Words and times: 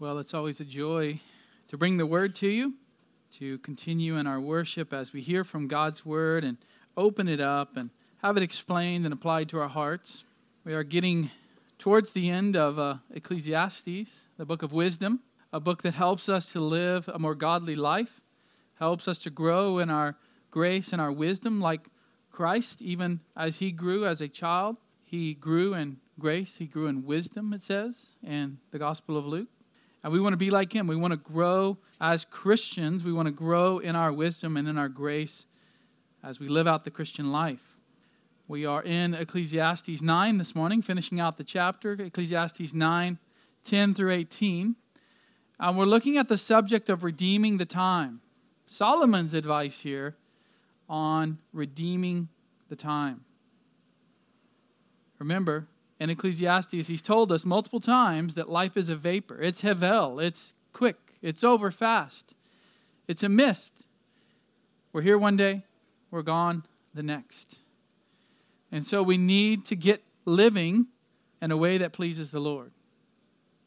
Well, 0.00 0.18
it's 0.18 0.32
always 0.32 0.60
a 0.60 0.64
joy 0.64 1.20
to 1.68 1.76
bring 1.76 1.98
the 1.98 2.06
word 2.06 2.34
to 2.36 2.48
you, 2.48 2.72
to 3.32 3.58
continue 3.58 4.16
in 4.16 4.26
our 4.26 4.40
worship 4.40 4.94
as 4.94 5.12
we 5.12 5.20
hear 5.20 5.44
from 5.44 5.68
God's 5.68 6.06
word 6.06 6.42
and 6.42 6.56
open 6.96 7.28
it 7.28 7.38
up 7.38 7.76
and 7.76 7.90
have 8.22 8.38
it 8.38 8.42
explained 8.42 9.04
and 9.04 9.12
applied 9.12 9.50
to 9.50 9.60
our 9.60 9.68
hearts. 9.68 10.24
We 10.64 10.72
are 10.72 10.84
getting 10.84 11.30
towards 11.78 12.12
the 12.12 12.30
end 12.30 12.56
of 12.56 12.78
uh, 12.78 12.94
Ecclesiastes, 13.12 14.24
the 14.38 14.46
book 14.46 14.62
of 14.62 14.72
wisdom, 14.72 15.20
a 15.52 15.60
book 15.60 15.82
that 15.82 15.92
helps 15.92 16.30
us 16.30 16.50
to 16.52 16.60
live 16.60 17.06
a 17.08 17.18
more 17.18 17.34
godly 17.34 17.76
life, 17.76 18.22
helps 18.76 19.06
us 19.06 19.18
to 19.18 19.28
grow 19.28 19.80
in 19.80 19.90
our 19.90 20.16
grace 20.50 20.94
and 20.94 21.02
our 21.02 21.12
wisdom 21.12 21.60
like 21.60 21.82
Christ, 22.30 22.80
even 22.80 23.20
as 23.36 23.58
he 23.58 23.70
grew 23.70 24.06
as 24.06 24.22
a 24.22 24.28
child. 24.28 24.78
He 25.04 25.34
grew 25.34 25.74
in 25.74 25.98
grace, 26.18 26.56
he 26.56 26.64
grew 26.64 26.86
in 26.86 27.04
wisdom, 27.04 27.52
it 27.52 27.62
says 27.62 28.12
in 28.26 28.60
the 28.70 28.78
Gospel 28.78 29.18
of 29.18 29.26
Luke. 29.26 29.48
And 30.02 30.12
we 30.12 30.20
want 30.20 30.32
to 30.32 30.38
be 30.38 30.50
like 30.50 30.72
him. 30.72 30.86
We 30.86 30.96
want 30.96 31.12
to 31.12 31.18
grow 31.18 31.78
as 32.00 32.24
Christians. 32.24 33.04
We 33.04 33.12
want 33.12 33.26
to 33.26 33.32
grow 33.32 33.78
in 33.78 33.96
our 33.96 34.12
wisdom 34.12 34.56
and 34.56 34.66
in 34.66 34.78
our 34.78 34.88
grace 34.88 35.46
as 36.22 36.40
we 36.40 36.48
live 36.48 36.66
out 36.66 36.84
the 36.84 36.90
Christian 36.90 37.32
life. 37.32 37.76
We 38.48 38.66
are 38.66 38.82
in 38.82 39.14
Ecclesiastes 39.14 40.02
9 40.02 40.38
this 40.38 40.54
morning, 40.54 40.82
finishing 40.82 41.20
out 41.20 41.36
the 41.36 41.44
chapter, 41.44 41.92
Ecclesiastes 41.92 42.74
9, 42.74 43.18
10 43.64 43.94
through 43.94 44.12
18. 44.12 44.74
And 45.60 45.76
we're 45.76 45.84
looking 45.84 46.16
at 46.16 46.28
the 46.28 46.38
subject 46.38 46.88
of 46.88 47.04
redeeming 47.04 47.58
the 47.58 47.66
time. 47.66 48.22
Solomon's 48.66 49.34
advice 49.34 49.80
here 49.80 50.16
on 50.88 51.38
redeeming 51.52 52.28
the 52.68 52.76
time. 52.76 53.24
Remember, 55.18 55.68
in 56.00 56.08
Ecclesiastes, 56.08 56.88
he's 56.88 57.02
told 57.02 57.30
us 57.30 57.44
multiple 57.44 57.78
times 57.78 58.34
that 58.34 58.48
life 58.48 58.76
is 58.76 58.88
a 58.88 58.96
vapor. 58.96 59.40
It's 59.40 59.60
hevel, 59.60 60.20
it's 60.20 60.54
quick, 60.72 60.96
it's 61.20 61.44
over 61.44 61.70
fast, 61.70 62.34
it's 63.06 63.22
a 63.22 63.28
mist. 63.28 63.84
We're 64.92 65.02
here 65.02 65.18
one 65.18 65.36
day, 65.36 65.62
we're 66.10 66.22
gone 66.22 66.64
the 66.94 67.02
next. 67.02 67.58
And 68.72 68.86
so 68.86 69.02
we 69.02 69.18
need 69.18 69.66
to 69.66 69.76
get 69.76 70.02
living 70.24 70.86
in 71.42 71.50
a 71.50 71.56
way 71.56 71.78
that 71.78 71.92
pleases 71.92 72.30
the 72.30 72.40
Lord. 72.40 72.72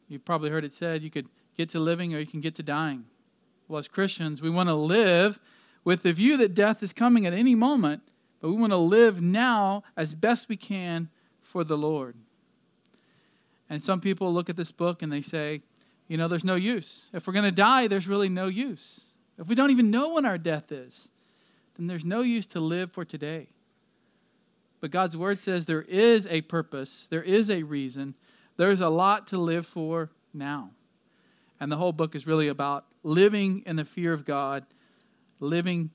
You've 0.08 0.24
probably 0.24 0.50
heard 0.50 0.64
it 0.64 0.74
said 0.74 1.02
you 1.02 1.10
could 1.10 1.28
get 1.56 1.70
to 1.70 1.80
living 1.80 2.14
or 2.14 2.18
you 2.18 2.26
can 2.26 2.40
get 2.40 2.56
to 2.56 2.62
dying. 2.62 3.04
Well, 3.68 3.78
as 3.78 3.88
Christians, 3.88 4.42
we 4.42 4.50
want 4.50 4.68
to 4.68 4.74
live 4.74 5.38
with 5.84 6.02
the 6.02 6.12
view 6.12 6.36
that 6.38 6.54
death 6.54 6.82
is 6.82 6.92
coming 6.92 7.26
at 7.26 7.32
any 7.32 7.54
moment, 7.54 8.02
but 8.40 8.48
we 8.50 8.56
want 8.56 8.72
to 8.72 8.76
live 8.78 9.22
now 9.22 9.84
as 9.96 10.14
best 10.14 10.48
we 10.48 10.56
can 10.56 11.08
for 11.40 11.64
the 11.64 11.78
Lord. 11.78 12.16
And 13.74 13.82
some 13.82 14.00
people 14.00 14.32
look 14.32 14.48
at 14.48 14.56
this 14.56 14.70
book 14.70 15.02
and 15.02 15.12
they 15.12 15.20
say, 15.20 15.60
you 16.06 16.16
know, 16.16 16.28
there's 16.28 16.44
no 16.44 16.54
use. 16.54 17.08
If 17.12 17.26
we're 17.26 17.32
going 17.32 17.44
to 17.44 17.50
die, 17.50 17.88
there's 17.88 18.06
really 18.06 18.28
no 18.28 18.46
use. 18.46 19.00
If 19.36 19.48
we 19.48 19.56
don't 19.56 19.72
even 19.72 19.90
know 19.90 20.14
when 20.14 20.24
our 20.24 20.38
death 20.38 20.70
is, 20.70 21.08
then 21.76 21.88
there's 21.88 22.04
no 22.04 22.20
use 22.20 22.46
to 22.46 22.60
live 22.60 22.92
for 22.92 23.04
today. 23.04 23.48
But 24.80 24.92
God's 24.92 25.16
word 25.16 25.40
says 25.40 25.66
there 25.66 25.82
is 25.82 26.24
a 26.28 26.42
purpose, 26.42 27.08
there 27.10 27.24
is 27.24 27.50
a 27.50 27.64
reason, 27.64 28.14
there's 28.56 28.80
a 28.80 28.88
lot 28.88 29.26
to 29.28 29.38
live 29.38 29.66
for 29.66 30.12
now. 30.32 30.70
And 31.58 31.72
the 31.72 31.76
whole 31.76 31.90
book 31.90 32.14
is 32.14 32.28
really 32.28 32.46
about 32.46 32.84
living 33.02 33.64
in 33.66 33.74
the 33.74 33.84
fear 33.84 34.12
of 34.12 34.24
God, 34.24 34.64
living, 35.40 35.90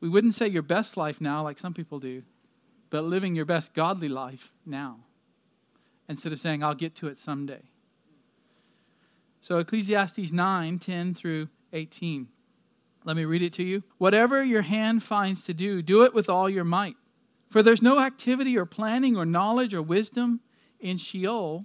we 0.00 0.08
wouldn't 0.08 0.34
say 0.34 0.48
your 0.48 0.62
best 0.62 0.96
life 0.96 1.20
now 1.20 1.44
like 1.44 1.60
some 1.60 1.74
people 1.74 2.00
do, 2.00 2.24
but 2.90 3.04
living 3.04 3.36
your 3.36 3.44
best 3.44 3.72
godly 3.72 4.08
life 4.08 4.50
now 4.66 4.98
instead 6.10 6.32
of 6.32 6.40
saying, 6.40 6.62
I'll 6.62 6.74
get 6.74 6.94
to 6.96 7.06
it 7.06 7.18
someday. 7.18 7.62
So, 9.40 9.58
Ecclesiastes 9.58 10.32
9 10.32 10.78
10 10.78 11.14
through 11.14 11.48
18. 11.72 12.28
Let 13.04 13.16
me 13.16 13.24
read 13.24 13.42
it 13.42 13.54
to 13.54 13.62
you. 13.62 13.84
Whatever 13.96 14.44
your 14.44 14.62
hand 14.62 15.02
finds 15.02 15.44
to 15.44 15.54
do, 15.54 15.80
do 15.80 16.02
it 16.02 16.12
with 16.12 16.28
all 16.28 16.50
your 16.50 16.64
might. 16.64 16.96
For 17.48 17.62
there's 17.62 17.80
no 17.80 17.98
activity 17.98 18.58
or 18.58 18.66
planning 18.66 19.16
or 19.16 19.24
knowledge 19.24 19.72
or 19.72 19.80
wisdom 19.80 20.40
in 20.78 20.98
Sheol 20.98 21.64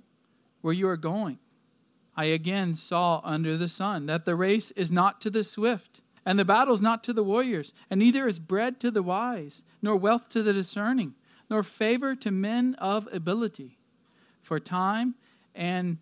where 0.61 0.73
you 0.73 0.87
are 0.87 0.97
going. 0.97 1.39
I 2.15 2.25
again 2.25 2.75
saw 2.75 3.21
under 3.23 3.57
the 3.57 3.67
sun 3.67 4.05
that 4.05 4.23
the 4.23 4.35
race 4.35 4.71
is 4.71 4.91
not 4.91 5.19
to 5.21 5.29
the 5.29 5.43
swift, 5.43 6.01
and 6.25 6.39
the 6.39 6.45
battle 6.45 6.73
is 6.73 6.81
not 6.81 7.03
to 7.03 7.13
the 7.13 7.23
warriors, 7.23 7.73
and 7.89 7.99
neither 7.99 8.27
is 8.27 8.39
bread 8.39 8.79
to 8.79 8.89
the 8.89 9.03
wise, 9.03 9.63
nor 9.81 9.97
wealth 9.97 10.29
to 10.29 10.41
the 10.41 10.53
discerning, 10.53 11.15
nor 11.49 11.61
favor 11.61 12.15
to 12.15 12.31
men 12.31 12.75
of 12.75 13.09
ability. 13.11 13.77
For 14.45 14.59
time 14.59 15.15
and 15.55 15.97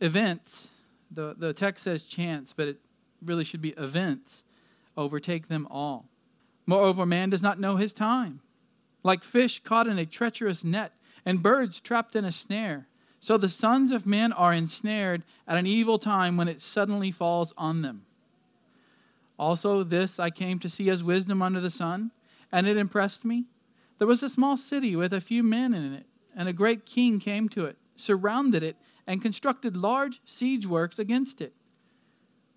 events, 0.00 0.68
the, 1.10 1.34
the 1.36 1.52
text 1.52 1.82
says 1.82 2.04
chance, 2.04 2.54
but 2.56 2.68
it 2.68 2.78
really 3.20 3.42
should 3.42 3.60
be 3.60 3.70
events, 3.70 4.44
overtake 4.96 5.48
them 5.48 5.66
all. 5.68 6.06
Moreover, 6.66 7.04
man 7.04 7.30
does 7.30 7.42
not 7.42 7.58
know 7.58 7.74
his 7.74 7.92
time. 7.92 8.42
Like 9.02 9.24
fish 9.24 9.60
caught 9.64 9.88
in 9.88 9.98
a 9.98 10.06
treacherous 10.06 10.62
net, 10.62 10.92
and 11.26 11.42
birds 11.42 11.80
trapped 11.80 12.14
in 12.14 12.24
a 12.24 12.30
snare, 12.30 12.86
so 13.18 13.36
the 13.36 13.48
sons 13.48 13.90
of 13.90 14.06
men 14.06 14.32
are 14.32 14.54
ensnared 14.54 15.24
at 15.48 15.58
an 15.58 15.66
evil 15.66 15.98
time 15.98 16.36
when 16.36 16.46
it 16.46 16.62
suddenly 16.62 17.10
falls 17.10 17.52
on 17.58 17.82
them. 17.82 18.06
Also, 19.36 19.82
this 19.82 20.20
I 20.20 20.30
came 20.30 20.60
to 20.60 20.68
see 20.68 20.88
as 20.90 21.02
wisdom 21.02 21.42
under 21.42 21.60
the 21.60 21.72
sun, 21.72 22.12
and 22.52 22.68
it 22.68 22.76
impressed 22.76 23.24
me. 23.24 23.46
There 23.98 24.06
was 24.06 24.22
a 24.22 24.30
small 24.30 24.56
city 24.56 24.94
with 24.94 25.12
a 25.12 25.20
few 25.20 25.42
men 25.42 25.74
in 25.74 25.92
it, 25.92 26.06
and 26.36 26.48
a 26.48 26.52
great 26.52 26.86
king 26.86 27.18
came 27.18 27.48
to 27.48 27.64
it, 27.64 27.76
surrounded 28.00 28.62
it, 28.62 28.76
and 29.06 29.22
constructed 29.22 29.76
large 29.76 30.20
siege 30.24 30.66
works 30.66 30.98
against 30.98 31.40
it. 31.40 31.54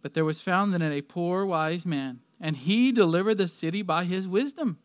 But 0.01 0.13
there 0.13 0.25
was 0.25 0.41
found 0.41 0.73
in 0.75 0.81
it 0.81 0.91
a 0.91 1.01
poor 1.01 1.45
wise 1.45 1.85
man, 1.85 2.19
and 2.39 2.55
he 2.55 2.91
delivered 2.91 3.37
the 3.37 3.47
city 3.47 3.81
by 3.81 4.03
his 4.03 4.27
wisdom. 4.27 4.77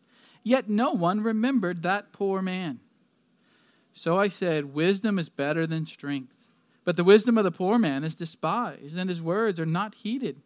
Yet 0.43 0.69
no 0.69 0.91
one 0.91 1.21
remembered 1.21 1.83
that 1.83 2.13
poor 2.13 2.41
man. 2.41 2.79
So 3.93 4.17
I 4.17 4.29
said, 4.29 4.73
Wisdom 4.73 5.19
is 5.19 5.29
better 5.29 5.67
than 5.67 5.85
strength. 5.85 6.35
But 6.85 6.95
the 6.95 7.03
wisdom 7.03 7.37
of 7.37 7.43
the 7.43 7.51
poor 7.51 7.77
man 7.77 8.03
is 8.03 8.15
despised, 8.15 8.97
and 8.97 9.09
his 9.09 9.21
words 9.21 9.59
are 9.59 9.65
not 9.65 9.95
heeded. 9.95 10.41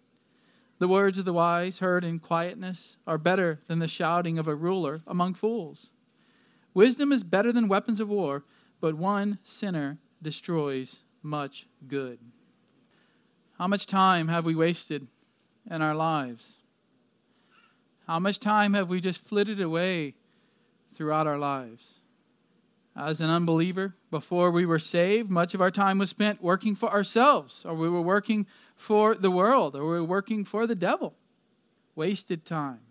The 0.79 0.87
words 0.87 1.17
of 1.17 1.25
the 1.25 1.31
wise, 1.31 1.79
heard 1.79 2.03
in 2.03 2.19
quietness, 2.19 2.97
are 3.07 3.17
better 3.17 3.61
than 3.67 3.79
the 3.79 3.87
shouting 3.87 4.37
of 4.37 4.47
a 4.47 4.55
ruler 4.55 5.03
among 5.05 5.35
fools. 5.35 5.89
Wisdom 6.73 7.11
is 7.11 7.23
better 7.23 7.51
than 7.51 7.67
weapons 7.67 7.99
of 7.99 8.09
war, 8.09 8.43
but 8.81 8.95
one 8.95 9.37
sinner 9.43 9.99
destroys 10.23 10.99
much 11.21 11.67
good. 11.87 12.19
How 13.57 13.67
much 13.67 13.85
time 13.85 14.27
have 14.29 14.45
we 14.45 14.55
wasted 14.55 15.07
in 15.69 15.81
our 15.81 15.95
lives? 15.95 16.57
How 18.07 18.19
much 18.19 18.39
time 18.39 18.73
have 18.73 18.89
we 18.89 18.99
just 18.99 19.21
flitted 19.21 19.61
away 19.61 20.15
throughout 20.95 21.27
our 21.27 21.37
lives? 21.37 21.99
As 22.95 23.21
an 23.21 23.29
unbeliever, 23.29 23.95
before 24.11 24.51
we 24.51 24.65
were 24.65 24.79
saved, 24.79 25.29
much 25.29 25.53
of 25.53 25.61
our 25.61 25.71
time 25.71 25.97
was 25.97 26.09
spent 26.09 26.43
working 26.43 26.75
for 26.75 26.91
ourselves, 26.91 27.63
or 27.65 27.73
we 27.73 27.89
were 27.89 28.01
working 28.01 28.45
for 28.75 29.15
the 29.15 29.31
world, 29.31 29.75
or 29.75 29.83
we 29.83 29.99
were 29.99 30.03
working 30.03 30.45
for 30.45 30.67
the 30.67 30.75
devil. 30.75 31.15
Wasted 31.95 32.45
time. 32.45 32.81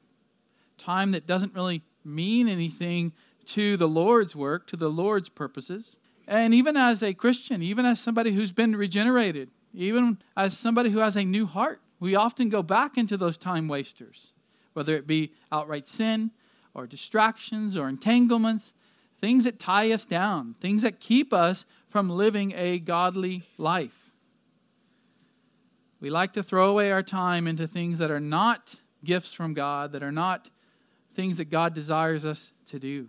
Time 0.78 1.12
that 1.12 1.26
doesn't 1.26 1.54
really 1.54 1.82
mean 2.04 2.48
anything 2.48 3.12
to 3.46 3.76
the 3.76 3.88
Lord's 3.88 4.34
work, 4.34 4.66
to 4.68 4.76
the 4.76 4.88
Lord's 4.88 5.28
purposes. 5.28 5.96
And 6.32 6.54
even 6.54 6.78
as 6.78 7.02
a 7.02 7.12
Christian, 7.12 7.62
even 7.62 7.84
as 7.84 8.00
somebody 8.00 8.32
who's 8.32 8.52
been 8.52 8.74
regenerated, 8.74 9.50
even 9.74 10.16
as 10.34 10.56
somebody 10.56 10.88
who 10.88 11.00
has 11.00 11.14
a 11.14 11.24
new 11.26 11.44
heart, 11.44 11.82
we 12.00 12.14
often 12.14 12.48
go 12.48 12.62
back 12.62 12.96
into 12.96 13.18
those 13.18 13.36
time 13.36 13.68
wasters, 13.68 14.32
whether 14.72 14.96
it 14.96 15.06
be 15.06 15.34
outright 15.52 15.86
sin 15.86 16.30
or 16.72 16.86
distractions 16.86 17.76
or 17.76 17.86
entanglements, 17.86 18.72
things 19.20 19.44
that 19.44 19.58
tie 19.58 19.92
us 19.92 20.06
down, 20.06 20.54
things 20.54 20.80
that 20.80 21.00
keep 21.00 21.34
us 21.34 21.66
from 21.90 22.08
living 22.08 22.54
a 22.56 22.78
godly 22.78 23.42
life. 23.58 24.14
We 26.00 26.08
like 26.08 26.32
to 26.32 26.42
throw 26.42 26.70
away 26.70 26.92
our 26.92 27.02
time 27.02 27.46
into 27.46 27.68
things 27.68 27.98
that 27.98 28.10
are 28.10 28.20
not 28.20 28.76
gifts 29.04 29.34
from 29.34 29.52
God, 29.52 29.92
that 29.92 30.02
are 30.02 30.10
not 30.10 30.48
things 31.12 31.36
that 31.36 31.50
God 31.50 31.74
desires 31.74 32.24
us 32.24 32.52
to 32.68 32.78
do. 32.78 33.08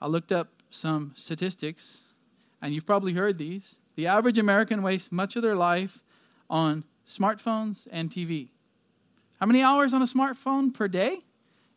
I 0.00 0.06
looked 0.06 0.32
up 0.32 0.48
some 0.70 1.12
statistics, 1.14 2.00
and 2.60 2.74
you've 2.74 2.86
probably 2.86 3.12
heard 3.12 3.38
these. 3.38 3.76
The 3.96 4.06
average 4.06 4.38
American 4.38 4.82
wastes 4.82 5.10
much 5.10 5.36
of 5.36 5.42
their 5.42 5.54
life 5.54 6.00
on 6.48 6.84
smartphones 7.10 7.86
and 7.90 8.10
TV. 8.10 8.48
How 9.40 9.46
many 9.46 9.62
hours 9.62 9.92
on 9.92 10.02
a 10.02 10.06
smartphone 10.06 10.72
per 10.74 10.88
day? 10.88 11.24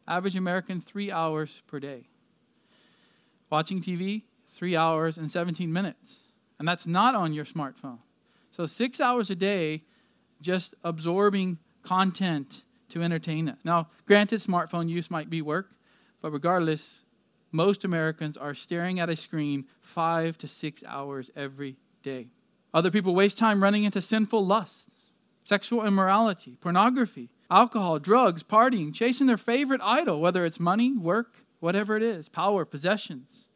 Average 0.07 0.35
American, 0.35 0.81
three 0.81 1.11
hours 1.11 1.61
per 1.67 1.79
day. 1.79 2.07
Watching 3.49 3.81
TV, 3.81 4.23
three 4.49 4.75
hours 4.75 5.17
and 5.17 5.29
17 5.29 5.71
minutes. 5.71 6.23
And 6.59 6.67
that's 6.67 6.87
not 6.87 7.15
on 7.15 7.33
your 7.33 7.45
smartphone. 7.45 7.99
So, 8.51 8.65
six 8.65 8.99
hours 8.99 9.29
a 9.29 9.35
day 9.35 9.83
just 10.41 10.73
absorbing 10.83 11.59
content 11.83 12.63
to 12.89 13.01
entertain 13.01 13.49
us. 13.49 13.57
Now, 13.63 13.89
granted, 14.05 14.41
smartphone 14.41 14.89
use 14.89 15.09
might 15.09 15.29
be 15.29 15.41
work, 15.41 15.71
but 16.21 16.31
regardless, 16.31 17.00
most 17.51 17.83
Americans 17.83 18.37
are 18.37 18.53
staring 18.53 18.99
at 18.99 19.09
a 19.09 19.15
screen 19.15 19.65
five 19.81 20.37
to 20.39 20.47
six 20.47 20.83
hours 20.87 21.29
every 21.35 21.77
day. 22.01 22.27
Other 22.73 22.91
people 22.91 23.13
waste 23.13 23.37
time 23.37 23.61
running 23.61 23.83
into 23.83 24.01
sinful 24.01 24.45
lusts, 24.45 24.87
sexual 25.43 25.85
immorality, 25.85 26.57
pornography, 26.61 27.29
alcohol, 27.49 27.99
drugs, 27.99 28.43
partying, 28.43 28.93
chasing 28.93 29.27
their 29.27 29.37
favorite 29.37 29.81
idol, 29.83 30.21
whether 30.21 30.45
it's 30.45 30.59
money, 30.59 30.93
work, 30.93 31.43
whatever 31.59 31.97
it 31.97 32.03
is, 32.03 32.29
power, 32.29 32.63
possessions. 32.63 33.47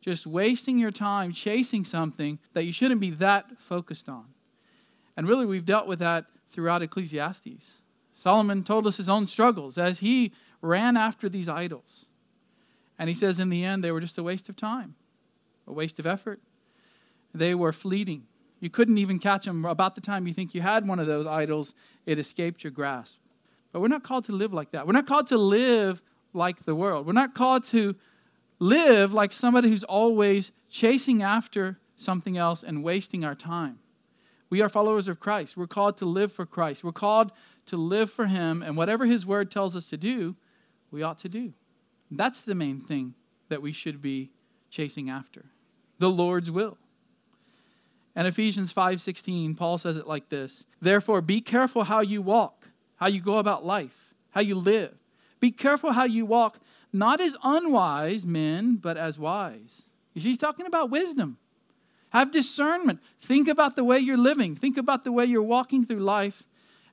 Just 0.00 0.26
wasting 0.26 0.78
your 0.78 0.92
time 0.92 1.32
chasing 1.32 1.84
something 1.84 2.38
that 2.52 2.64
you 2.64 2.72
shouldn't 2.72 3.00
be 3.00 3.10
that 3.10 3.58
focused 3.58 4.08
on. 4.08 4.26
And 5.16 5.26
really, 5.26 5.46
we've 5.46 5.64
dealt 5.64 5.88
with 5.88 5.98
that 6.00 6.26
throughout 6.50 6.82
Ecclesiastes. 6.82 7.78
Solomon 8.14 8.62
told 8.62 8.86
us 8.86 8.96
his 8.96 9.08
own 9.08 9.26
struggles 9.26 9.76
as 9.78 9.98
he 9.98 10.32
ran 10.62 10.96
after 10.96 11.28
these 11.28 11.48
idols. 11.48 12.05
And 12.98 13.08
he 13.08 13.14
says, 13.14 13.38
in 13.38 13.50
the 13.50 13.64
end, 13.64 13.84
they 13.84 13.92
were 13.92 14.00
just 14.00 14.18
a 14.18 14.22
waste 14.22 14.48
of 14.48 14.56
time, 14.56 14.94
a 15.66 15.72
waste 15.72 15.98
of 15.98 16.06
effort. 16.06 16.40
They 17.34 17.54
were 17.54 17.72
fleeting. 17.72 18.24
You 18.60 18.70
couldn't 18.70 18.98
even 18.98 19.18
catch 19.18 19.44
them. 19.44 19.64
About 19.64 19.94
the 19.94 20.00
time 20.00 20.26
you 20.26 20.32
think 20.32 20.54
you 20.54 20.62
had 20.62 20.88
one 20.88 20.98
of 20.98 21.06
those 21.06 21.26
idols, 21.26 21.74
it 22.06 22.18
escaped 22.18 22.64
your 22.64 22.70
grasp. 22.70 23.18
But 23.72 23.80
we're 23.80 23.88
not 23.88 24.02
called 24.02 24.24
to 24.26 24.32
live 24.32 24.54
like 24.54 24.70
that. 24.70 24.86
We're 24.86 24.94
not 24.94 25.06
called 25.06 25.26
to 25.28 25.36
live 25.36 26.02
like 26.32 26.64
the 26.64 26.74
world. 26.74 27.06
We're 27.06 27.12
not 27.12 27.34
called 27.34 27.64
to 27.64 27.94
live 28.58 29.12
like 29.12 29.32
somebody 29.32 29.68
who's 29.68 29.84
always 29.84 30.50
chasing 30.70 31.22
after 31.22 31.78
something 31.96 32.38
else 32.38 32.62
and 32.62 32.82
wasting 32.82 33.24
our 33.24 33.34
time. 33.34 33.78
We 34.48 34.62
are 34.62 34.68
followers 34.68 35.08
of 35.08 35.20
Christ. 35.20 35.56
We're 35.56 35.66
called 35.66 35.98
to 35.98 36.06
live 36.06 36.32
for 36.32 36.46
Christ. 36.46 36.84
We're 36.84 36.92
called 36.92 37.32
to 37.66 37.76
live 37.76 38.10
for 38.10 38.26
Him, 38.26 38.62
and 38.62 38.76
whatever 38.76 39.04
His 39.04 39.26
Word 39.26 39.50
tells 39.50 39.74
us 39.74 39.90
to 39.90 39.96
do, 39.96 40.36
we 40.90 41.02
ought 41.02 41.18
to 41.18 41.28
do. 41.28 41.52
That's 42.10 42.42
the 42.42 42.54
main 42.54 42.80
thing 42.80 43.14
that 43.48 43.62
we 43.62 43.72
should 43.72 44.00
be 44.00 44.30
chasing 44.70 45.10
after 45.10 45.46
the 45.98 46.10
Lord's 46.10 46.50
will. 46.50 46.78
And 48.14 48.26
Ephesians 48.26 48.72
5:16, 48.72 49.54
Paul 49.54 49.78
says 49.78 49.96
it 49.96 50.06
like 50.06 50.28
this: 50.28 50.64
"Therefore 50.80 51.20
be 51.20 51.40
careful 51.40 51.84
how 51.84 52.00
you 52.00 52.22
walk, 52.22 52.68
how 52.96 53.08
you 53.08 53.20
go 53.20 53.38
about 53.38 53.64
life, 53.64 54.14
how 54.30 54.40
you 54.40 54.54
live. 54.54 54.96
Be 55.38 55.50
careful 55.50 55.92
how 55.92 56.04
you 56.04 56.24
walk, 56.24 56.58
not 56.92 57.20
as 57.20 57.36
unwise 57.42 58.24
men, 58.24 58.76
but 58.76 58.96
as 58.96 59.18
wise." 59.18 59.84
You 60.14 60.20
see, 60.22 60.30
he's 60.30 60.38
talking 60.38 60.66
about 60.66 60.90
wisdom. 60.90 61.36
Have 62.10 62.32
discernment. 62.32 63.00
Think 63.20 63.48
about 63.48 63.76
the 63.76 63.84
way 63.84 63.98
you're 63.98 64.16
living. 64.16 64.56
Think 64.56 64.78
about 64.78 65.04
the 65.04 65.12
way 65.12 65.26
you're 65.26 65.42
walking 65.42 65.84
through 65.84 65.98
life. 65.98 66.44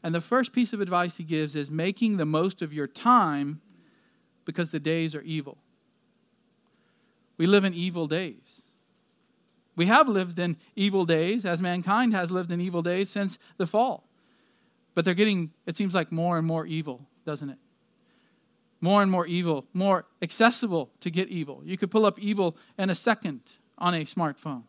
And 0.02 0.14
the 0.14 0.20
first 0.20 0.52
piece 0.52 0.74
of 0.74 0.82
advice 0.82 1.16
he 1.16 1.24
gives 1.24 1.56
is 1.56 1.72
making 1.72 2.18
the 2.18 2.26
most 2.26 2.62
of 2.62 2.74
your 2.74 2.88
time 2.88 3.62
because 4.46 4.72
the 4.72 4.80
days 4.80 5.16
are 5.16 5.22
evil. 5.22 5.58
We 7.38 7.48
live 7.48 7.64
in 7.64 7.74
evil 7.74 8.08
days. 8.08 8.64
We 9.76 9.88
have 9.88 10.08
lived 10.08 10.38
in 10.38 10.58
evil 10.76 11.06
days, 11.06 11.46
as 11.46 11.62
mankind 11.62 12.14
has 12.14 12.32
lived 12.32 12.52
in 12.52 12.62
evil 12.62 12.82
days 12.82 13.10
since 13.10 13.40
the 13.58 13.66
fall. 13.66 14.04
But 14.94 15.06
they're 15.06 15.16
getting, 15.16 15.52
it 15.66 15.76
seems 15.76 15.96
like, 15.96 16.12
more 16.12 16.38
and 16.38 16.46
more 16.46 16.66
evil, 16.66 17.08
doesn't 17.26 17.50
it? 17.50 17.58
More 18.82 19.02
and 19.02 19.10
more 19.10 19.26
evil, 19.26 19.66
more 19.74 20.06
accessible 20.22 20.92
to 21.00 21.10
get 21.10 21.30
evil. 21.30 21.62
You 21.64 21.78
could 21.78 21.90
pull 21.90 22.06
up 22.06 22.20
evil 22.20 22.56
in 22.78 22.90
a 22.90 22.96
second 22.96 23.42
on 23.78 23.96
a 23.96 24.06
smartphone. 24.06 24.64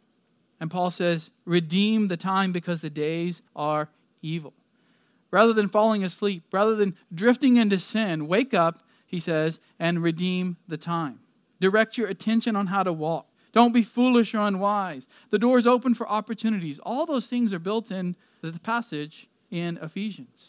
And 0.60 0.70
Paul 0.70 0.90
says, 0.90 1.30
redeem 1.44 2.08
the 2.08 2.16
time 2.16 2.52
because 2.52 2.80
the 2.80 2.90
days 2.90 3.42
are 3.54 3.90
evil. 4.22 4.54
Rather 5.30 5.52
than 5.52 5.68
falling 5.68 6.04
asleep, 6.04 6.44
rather 6.52 6.76
than 6.76 6.96
drifting 7.12 7.56
into 7.56 7.78
sin, 7.78 8.28
wake 8.28 8.54
up, 8.54 8.86
he 9.14 9.20
says, 9.20 9.60
and 9.78 10.02
redeem 10.02 10.56
the 10.66 10.76
time. 10.76 11.20
Direct 11.60 11.96
your 11.96 12.08
attention 12.08 12.56
on 12.56 12.66
how 12.66 12.82
to 12.82 12.92
walk. 12.92 13.28
Don't 13.52 13.72
be 13.72 13.84
foolish 13.84 14.34
or 14.34 14.40
unwise. 14.40 15.06
The 15.30 15.38
door 15.38 15.56
is 15.56 15.68
open 15.68 15.94
for 15.94 16.08
opportunities. 16.08 16.80
All 16.80 17.06
those 17.06 17.28
things 17.28 17.54
are 17.54 17.60
built 17.60 17.92
in 17.92 18.16
the 18.42 18.52
passage 18.58 19.28
in 19.52 19.78
Ephesians. 19.80 20.48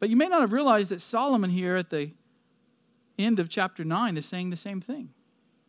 But 0.00 0.10
you 0.10 0.16
may 0.16 0.26
not 0.26 0.40
have 0.40 0.50
realized 0.50 0.90
that 0.90 1.00
Solomon 1.00 1.50
here 1.50 1.76
at 1.76 1.90
the 1.90 2.10
end 3.16 3.38
of 3.38 3.48
chapter 3.48 3.84
9 3.84 4.16
is 4.16 4.26
saying 4.26 4.50
the 4.50 4.56
same 4.56 4.80
thing. 4.80 5.10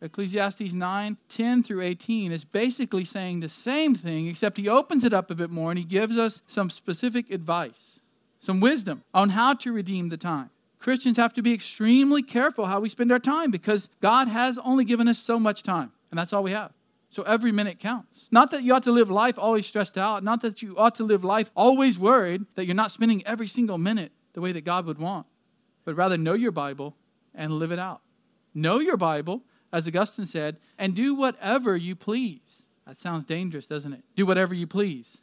Ecclesiastes 0.02 0.72
9, 0.72 1.16
10 1.28 1.62
through 1.62 1.82
18 1.82 2.32
is 2.32 2.44
basically 2.44 3.04
saying 3.04 3.38
the 3.38 3.48
same 3.48 3.94
thing, 3.94 4.26
except 4.26 4.58
he 4.58 4.68
opens 4.68 5.04
it 5.04 5.12
up 5.12 5.30
a 5.30 5.36
bit 5.36 5.50
more 5.50 5.70
and 5.70 5.78
he 5.78 5.84
gives 5.84 6.18
us 6.18 6.42
some 6.48 6.68
specific 6.68 7.30
advice, 7.30 8.00
some 8.40 8.58
wisdom 8.58 9.04
on 9.14 9.30
how 9.30 9.54
to 9.54 9.72
redeem 9.72 10.08
the 10.08 10.16
time. 10.16 10.50
Christians 10.78 11.16
have 11.16 11.34
to 11.34 11.42
be 11.42 11.52
extremely 11.52 12.22
careful 12.22 12.66
how 12.66 12.80
we 12.80 12.88
spend 12.88 13.10
our 13.10 13.18
time 13.18 13.50
because 13.50 13.88
God 14.00 14.28
has 14.28 14.58
only 14.58 14.84
given 14.84 15.08
us 15.08 15.18
so 15.18 15.38
much 15.38 15.62
time, 15.62 15.92
and 16.10 16.18
that's 16.18 16.32
all 16.32 16.42
we 16.42 16.52
have. 16.52 16.72
So 17.10 17.22
every 17.22 17.52
minute 17.52 17.78
counts. 17.78 18.26
Not 18.30 18.50
that 18.50 18.62
you 18.62 18.74
ought 18.74 18.84
to 18.84 18.92
live 18.92 19.10
life 19.10 19.38
always 19.38 19.66
stressed 19.66 19.96
out, 19.96 20.22
not 20.22 20.42
that 20.42 20.62
you 20.62 20.76
ought 20.76 20.94
to 20.96 21.04
live 21.04 21.24
life 21.24 21.50
always 21.56 21.98
worried 21.98 22.44
that 22.54 22.66
you're 22.66 22.74
not 22.74 22.92
spending 22.92 23.26
every 23.26 23.48
single 23.48 23.78
minute 23.78 24.12
the 24.34 24.40
way 24.40 24.52
that 24.52 24.64
God 24.64 24.84
would 24.86 24.98
want, 24.98 25.26
but 25.84 25.96
rather 25.96 26.18
know 26.18 26.34
your 26.34 26.52
Bible 26.52 26.94
and 27.34 27.54
live 27.54 27.72
it 27.72 27.78
out. 27.78 28.02
Know 28.54 28.78
your 28.78 28.96
Bible, 28.96 29.42
as 29.72 29.88
Augustine 29.88 30.26
said, 30.26 30.58
and 30.78 30.94
do 30.94 31.14
whatever 31.14 31.76
you 31.76 31.96
please. 31.96 32.62
That 32.86 32.98
sounds 32.98 33.24
dangerous, 33.24 33.66
doesn't 33.66 33.92
it? 33.92 34.04
Do 34.16 34.26
whatever 34.26 34.54
you 34.54 34.66
please. 34.66 35.18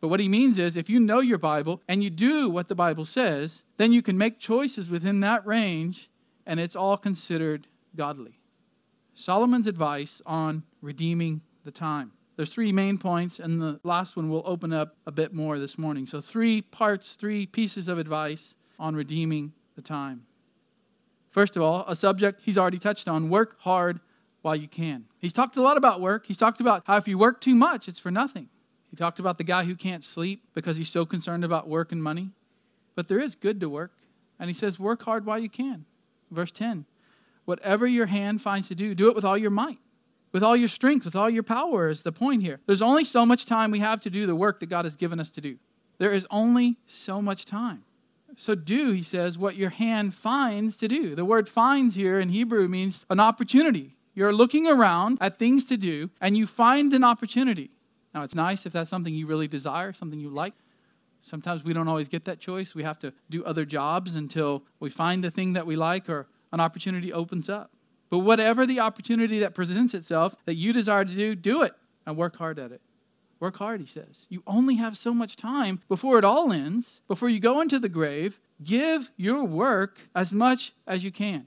But 0.00 0.08
what 0.08 0.20
he 0.20 0.28
means 0.28 0.58
is 0.58 0.76
if 0.76 0.88
you 0.88 1.00
know 1.00 1.20
your 1.20 1.38
Bible 1.38 1.82
and 1.88 2.02
you 2.02 2.10
do 2.10 2.48
what 2.48 2.68
the 2.68 2.74
Bible 2.74 3.04
says, 3.04 3.62
then 3.76 3.92
you 3.92 4.02
can 4.02 4.16
make 4.16 4.38
choices 4.38 4.88
within 4.88 5.20
that 5.20 5.46
range 5.46 6.08
and 6.46 6.58
it's 6.58 6.76
all 6.76 6.96
considered 6.96 7.66
godly. 7.94 8.40
Solomon's 9.14 9.66
advice 9.66 10.22
on 10.24 10.62
redeeming 10.80 11.42
the 11.64 11.70
time. 11.70 12.12
There's 12.36 12.48
three 12.48 12.70
main 12.70 12.98
points, 12.98 13.40
and 13.40 13.60
the 13.60 13.80
last 13.82 14.16
one 14.16 14.30
will 14.30 14.44
open 14.46 14.72
up 14.72 14.96
a 15.06 15.10
bit 15.10 15.34
more 15.34 15.58
this 15.58 15.76
morning. 15.76 16.06
So, 16.06 16.20
three 16.20 16.62
parts, 16.62 17.14
three 17.14 17.46
pieces 17.46 17.88
of 17.88 17.98
advice 17.98 18.54
on 18.78 18.94
redeeming 18.94 19.52
the 19.74 19.82
time. 19.82 20.24
First 21.30 21.56
of 21.56 21.62
all, 21.62 21.84
a 21.88 21.96
subject 21.96 22.42
he's 22.44 22.56
already 22.56 22.78
touched 22.78 23.08
on 23.08 23.28
work 23.28 23.56
hard 23.58 23.98
while 24.42 24.54
you 24.54 24.68
can. 24.68 25.06
He's 25.18 25.32
talked 25.32 25.56
a 25.56 25.62
lot 25.62 25.76
about 25.76 26.00
work. 26.00 26.26
He's 26.26 26.38
talked 26.38 26.60
about 26.60 26.84
how 26.86 26.96
if 26.96 27.08
you 27.08 27.18
work 27.18 27.40
too 27.40 27.56
much, 27.56 27.88
it's 27.88 27.98
for 27.98 28.12
nothing. 28.12 28.48
He 28.90 28.96
talked 28.96 29.18
about 29.18 29.38
the 29.38 29.44
guy 29.44 29.64
who 29.64 29.74
can't 29.74 30.04
sleep 30.04 30.42
because 30.54 30.76
he's 30.76 30.88
so 30.88 31.04
concerned 31.04 31.44
about 31.44 31.68
work 31.68 31.92
and 31.92 32.02
money. 32.02 32.30
But 32.94 33.08
there 33.08 33.20
is 33.20 33.34
good 33.34 33.60
to 33.60 33.68
work. 33.68 33.92
And 34.38 34.48
he 34.48 34.54
says, 34.54 34.78
work 34.78 35.02
hard 35.02 35.26
while 35.26 35.38
you 35.38 35.48
can. 35.48 35.84
Verse 36.30 36.52
10 36.52 36.84
Whatever 37.44 37.86
your 37.86 38.06
hand 38.06 38.42
finds 38.42 38.68
to 38.68 38.74
do, 38.74 38.94
do 38.94 39.08
it 39.08 39.14
with 39.14 39.24
all 39.24 39.38
your 39.38 39.50
might, 39.50 39.78
with 40.32 40.42
all 40.42 40.56
your 40.56 40.68
strength, 40.68 41.04
with 41.04 41.16
all 41.16 41.30
your 41.30 41.42
power, 41.42 41.88
is 41.88 42.02
the 42.02 42.12
point 42.12 42.42
here. 42.42 42.60
There's 42.66 42.82
only 42.82 43.04
so 43.04 43.24
much 43.24 43.46
time 43.46 43.70
we 43.70 43.78
have 43.78 44.00
to 44.00 44.10
do 44.10 44.26
the 44.26 44.36
work 44.36 44.60
that 44.60 44.66
God 44.66 44.84
has 44.84 44.96
given 44.96 45.18
us 45.18 45.30
to 45.30 45.40
do. 45.40 45.56
There 45.96 46.12
is 46.12 46.26
only 46.30 46.76
so 46.86 47.22
much 47.22 47.46
time. 47.46 47.84
So 48.36 48.54
do, 48.54 48.92
he 48.92 49.02
says, 49.02 49.38
what 49.38 49.56
your 49.56 49.70
hand 49.70 50.14
finds 50.14 50.76
to 50.76 50.88
do. 50.88 51.14
The 51.14 51.24
word 51.24 51.48
finds 51.48 51.94
here 51.94 52.20
in 52.20 52.28
Hebrew 52.28 52.68
means 52.68 53.06
an 53.10 53.18
opportunity. 53.18 53.96
You're 54.14 54.32
looking 54.32 54.66
around 54.66 55.18
at 55.20 55.38
things 55.38 55.64
to 55.66 55.76
do, 55.76 56.10
and 56.20 56.36
you 56.36 56.46
find 56.46 56.92
an 56.92 57.02
opportunity. 57.02 57.70
Now, 58.14 58.22
it's 58.22 58.34
nice 58.34 58.66
if 58.66 58.72
that's 58.72 58.90
something 58.90 59.14
you 59.14 59.26
really 59.26 59.48
desire, 59.48 59.92
something 59.92 60.18
you 60.18 60.30
like. 60.30 60.54
Sometimes 61.22 61.64
we 61.64 61.72
don't 61.72 61.88
always 61.88 62.08
get 62.08 62.24
that 62.24 62.40
choice. 62.40 62.74
We 62.74 62.82
have 62.82 62.98
to 63.00 63.12
do 63.28 63.44
other 63.44 63.64
jobs 63.64 64.14
until 64.14 64.62
we 64.80 64.90
find 64.90 65.22
the 65.22 65.30
thing 65.30 65.52
that 65.52 65.66
we 65.66 65.76
like 65.76 66.08
or 66.08 66.26
an 66.52 66.60
opportunity 66.60 67.12
opens 67.12 67.48
up. 67.48 67.70
But 68.10 68.20
whatever 68.20 68.64
the 68.64 68.80
opportunity 68.80 69.38
that 69.40 69.54
presents 69.54 69.92
itself 69.92 70.34
that 70.46 70.54
you 70.54 70.72
desire 70.72 71.04
to 71.04 71.12
do, 71.12 71.34
do 71.34 71.62
it 71.62 71.74
and 72.06 72.16
work 72.16 72.36
hard 72.36 72.58
at 72.58 72.72
it. 72.72 72.80
Work 73.40 73.56
hard, 73.58 73.80
he 73.80 73.86
says. 73.86 74.26
You 74.28 74.42
only 74.46 74.76
have 74.76 74.96
so 74.96 75.12
much 75.12 75.36
time 75.36 75.80
before 75.88 76.18
it 76.18 76.24
all 76.24 76.52
ends, 76.52 77.02
before 77.06 77.28
you 77.28 77.38
go 77.38 77.60
into 77.60 77.78
the 77.78 77.88
grave. 77.88 78.40
Give 78.64 79.10
your 79.16 79.44
work 79.44 80.00
as 80.14 80.32
much 80.32 80.72
as 80.86 81.04
you 81.04 81.12
can. 81.12 81.46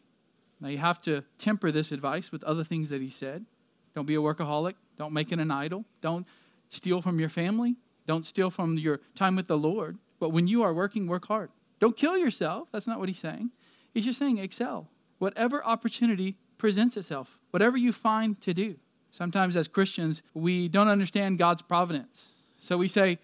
Now, 0.61 0.69
you 0.69 0.77
have 0.77 1.01
to 1.01 1.23
temper 1.37 1.71
this 1.71 1.91
advice 1.91 2.31
with 2.31 2.43
other 2.43 2.63
things 2.63 2.89
that 2.89 3.01
he 3.01 3.09
said. 3.09 3.45
Don't 3.95 4.05
be 4.05 4.15
a 4.15 4.19
workaholic. 4.19 4.75
Don't 4.97 5.11
make 5.11 5.31
it 5.31 5.39
an 5.39 5.51
idol. 5.51 5.83
Don't 6.01 6.25
steal 6.71 7.03
from 7.03 7.19
your 7.19 7.29
family. 7.29 7.75
Don't 8.07 8.25
steal 8.25 8.49
from 8.49 8.77
your 8.79 8.99
time 9.13 9.35
with 9.35 9.45
the 9.47 9.57
Lord. 9.57 9.99
But 10.19 10.29
when 10.29 10.47
you 10.47 10.63
are 10.63 10.73
working, 10.73 11.05
work 11.05 11.27
hard. 11.27 11.51
Don't 11.79 11.95
kill 11.95 12.17
yourself. 12.17 12.69
That's 12.71 12.87
not 12.87 12.99
what 12.99 13.09
he's 13.09 13.19
saying. 13.19 13.51
He's 13.93 14.05
just 14.05 14.17
saying 14.17 14.39
excel. 14.39 14.87
Whatever 15.19 15.63
opportunity 15.63 16.37
presents 16.57 16.97
itself, 16.97 17.39
whatever 17.51 17.77
you 17.77 17.91
find 17.91 18.39
to 18.41 18.53
do. 18.53 18.77
Sometimes 19.11 19.55
as 19.55 19.67
Christians, 19.67 20.21
we 20.33 20.67
don't 20.67 20.87
understand 20.87 21.37
God's 21.37 21.61
providence. 21.61 22.29
So 22.57 22.77
we 22.77 22.87
say, 22.87 23.19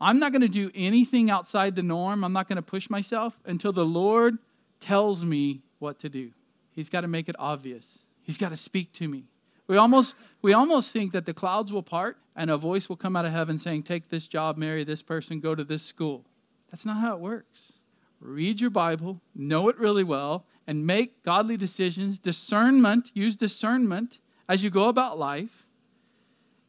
I'm 0.00 0.18
not 0.18 0.32
going 0.32 0.42
to 0.42 0.48
do 0.48 0.70
anything 0.74 1.30
outside 1.30 1.74
the 1.74 1.82
norm. 1.82 2.22
I'm 2.24 2.32
not 2.32 2.48
going 2.48 2.56
to 2.56 2.62
push 2.62 2.88
myself 2.88 3.38
until 3.44 3.72
the 3.72 3.84
Lord 3.84 4.38
tells 4.80 5.24
me 5.24 5.62
what 5.80 5.98
to 6.00 6.08
do. 6.08 6.30
He's 6.70 6.88
got 6.88 7.00
to 7.00 7.08
make 7.08 7.28
it 7.28 7.34
obvious. 7.38 7.98
He's 8.22 8.38
got 8.38 8.50
to 8.50 8.56
speak 8.56 8.92
to 8.94 9.08
me. 9.08 9.24
We 9.66 9.76
almost, 9.76 10.14
we 10.40 10.52
almost 10.52 10.92
think 10.92 11.12
that 11.12 11.26
the 11.26 11.34
clouds 11.34 11.72
will 11.72 11.82
part 11.82 12.18
and 12.36 12.50
a 12.50 12.56
voice 12.56 12.88
will 12.88 12.96
come 12.96 13.16
out 13.16 13.24
of 13.24 13.32
heaven 13.32 13.58
saying, 13.58 13.82
Take 13.82 14.08
this 14.08 14.28
job, 14.28 14.56
marry 14.56 14.84
this 14.84 15.02
person, 15.02 15.40
go 15.40 15.54
to 15.54 15.64
this 15.64 15.82
school. 15.82 16.24
That's 16.70 16.84
not 16.84 16.98
how 16.98 17.14
it 17.14 17.20
works. 17.20 17.72
Read 18.20 18.60
your 18.60 18.70
Bible, 18.70 19.20
know 19.34 19.68
it 19.68 19.78
really 19.78 20.04
well, 20.04 20.44
and 20.66 20.86
make 20.86 21.22
godly 21.22 21.56
decisions. 21.56 22.18
Discernment, 22.18 23.10
use 23.14 23.36
discernment 23.36 24.18
as 24.48 24.62
you 24.62 24.70
go 24.70 24.88
about 24.88 25.18
life, 25.18 25.66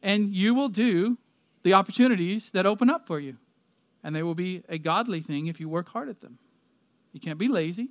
and 0.02 0.34
you 0.34 0.54
will 0.54 0.68
do 0.68 1.18
the 1.62 1.74
opportunities 1.74 2.50
that 2.50 2.66
open 2.66 2.88
up 2.88 3.06
for 3.06 3.20
you. 3.20 3.36
And 4.02 4.14
they 4.14 4.22
will 4.22 4.34
be 4.34 4.62
a 4.68 4.78
godly 4.78 5.20
thing 5.20 5.46
if 5.46 5.60
you 5.60 5.68
work 5.68 5.88
hard 5.88 6.08
at 6.08 6.20
them. 6.20 6.38
You 7.12 7.20
can't 7.20 7.38
be 7.38 7.48
lazy, 7.48 7.90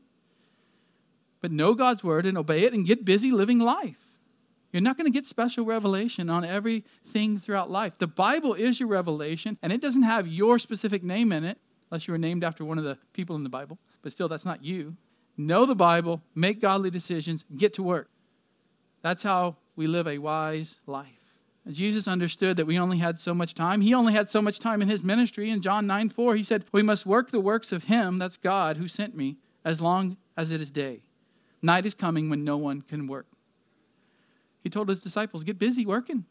but 1.42 1.52
know 1.52 1.74
God's 1.74 2.04
word 2.04 2.26
and 2.26 2.38
obey 2.38 2.64
it 2.64 2.74
and 2.74 2.86
get 2.86 3.06
busy 3.06 3.32
living 3.32 3.60
life. 3.60 4.09
You're 4.72 4.82
not 4.82 4.98
going 4.98 5.12
to 5.12 5.18
get 5.18 5.26
special 5.26 5.66
revelation 5.66 6.30
on 6.30 6.46
everything 6.46 7.40
throughout 7.40 7.72
life. 7.72 7.94
The 7.98 8.08
Bible 8.08 8.54
is 8.54 8.80
your 8.80 8.90
revelation, 8.90 9.58
and 9.62 9.74
it 9.74 9.82
doesn't 9.82 10.04
have 10.04 10.28
your 10.28 10.60
specific 10.60 11.04
name 11.04 11.32
in 11.32 11.44
it, 11.44 11.58
unless 11.90 12.08
you 12.08 12.12
were 12.12 12.20
named 12.20 12.44
after 12.44 12.64
one 12.64 12.78
of 12.78 12.84
the 12.84 12.98
people 13.14 13.36
in 13.36 13.44
the 13.44 13.50
Bible. 13.50 13.80
But 14.02 14.12
still, 14.12 14.28
that's 14.28 14.46
not 14.46 14.64
you. 14.64 14.96
Know 15.38 15.66
the 15.66 15.76
Bible, 15.76 16.22
make 16.36 16.62
godly 16.62 16.92
decisions, 16.92 17.46
get 17.56 17.74
to 17.76 17.84
work. 17.84 18.10
That's 19.02 19.24
how 19.24 19.58
we 19.76 19.88
live 19.88 20.08
a 20.08 20.18
wise 20.18 20.80
life. 20.86 21.08
Jesus 21.68 22.08
understood 22.08 22.58
that 22.58 22.66
we 22.66 22.80
only 22.80 22.98
had 22.98 23.20
so 23.20 23.34
much 23.34 23.54
time. 23.54 23.82
He 23.82 23.94
only 23.94 24.14
had 24.14 24.30
so 24.30 24.42
much 24.42 24.60
time 24.60 24.82
in 24.82 24.88
his 24.88 25.04
ministry. 25.04 25.50
In 25.50 25.62
John 25.62 25.88
9 25.88 26.10
4, 26.10 26.36
he 26.36 26.44
said, 26.44 26.66
We 26.72 26.84
must 26.84 27.06
work 27.06 27.32
the 27.32 27.40
works 27.40 27.72
of 27.72 27.86
him, 27.86 28.18
that's 28.18 28.38
God, 28.38 28.78
who 28.78 28.88
sent 28.88 29.16
me, 29.16 29.38
as 29.64 29.82
long 29.82 30.18
as 30.36 30.52
it 30.52 30.62
is 30.62 30.72
day. 30.72 31.02
Night 31.62 31.86
is 31.86 31.94
coming 31.94 32.30
when 32.30 32.44
no 32.44 32.58
one 32.58 32.82
can 32.82 33.08
work. 33.08 33.29
He 34.64 34.70
told 34.70 34.90
his 34.90 35.02
disciples, 35.02 35.44
Get 35.44 35.60
busy 35.60 35.86
working. 35.86 36.26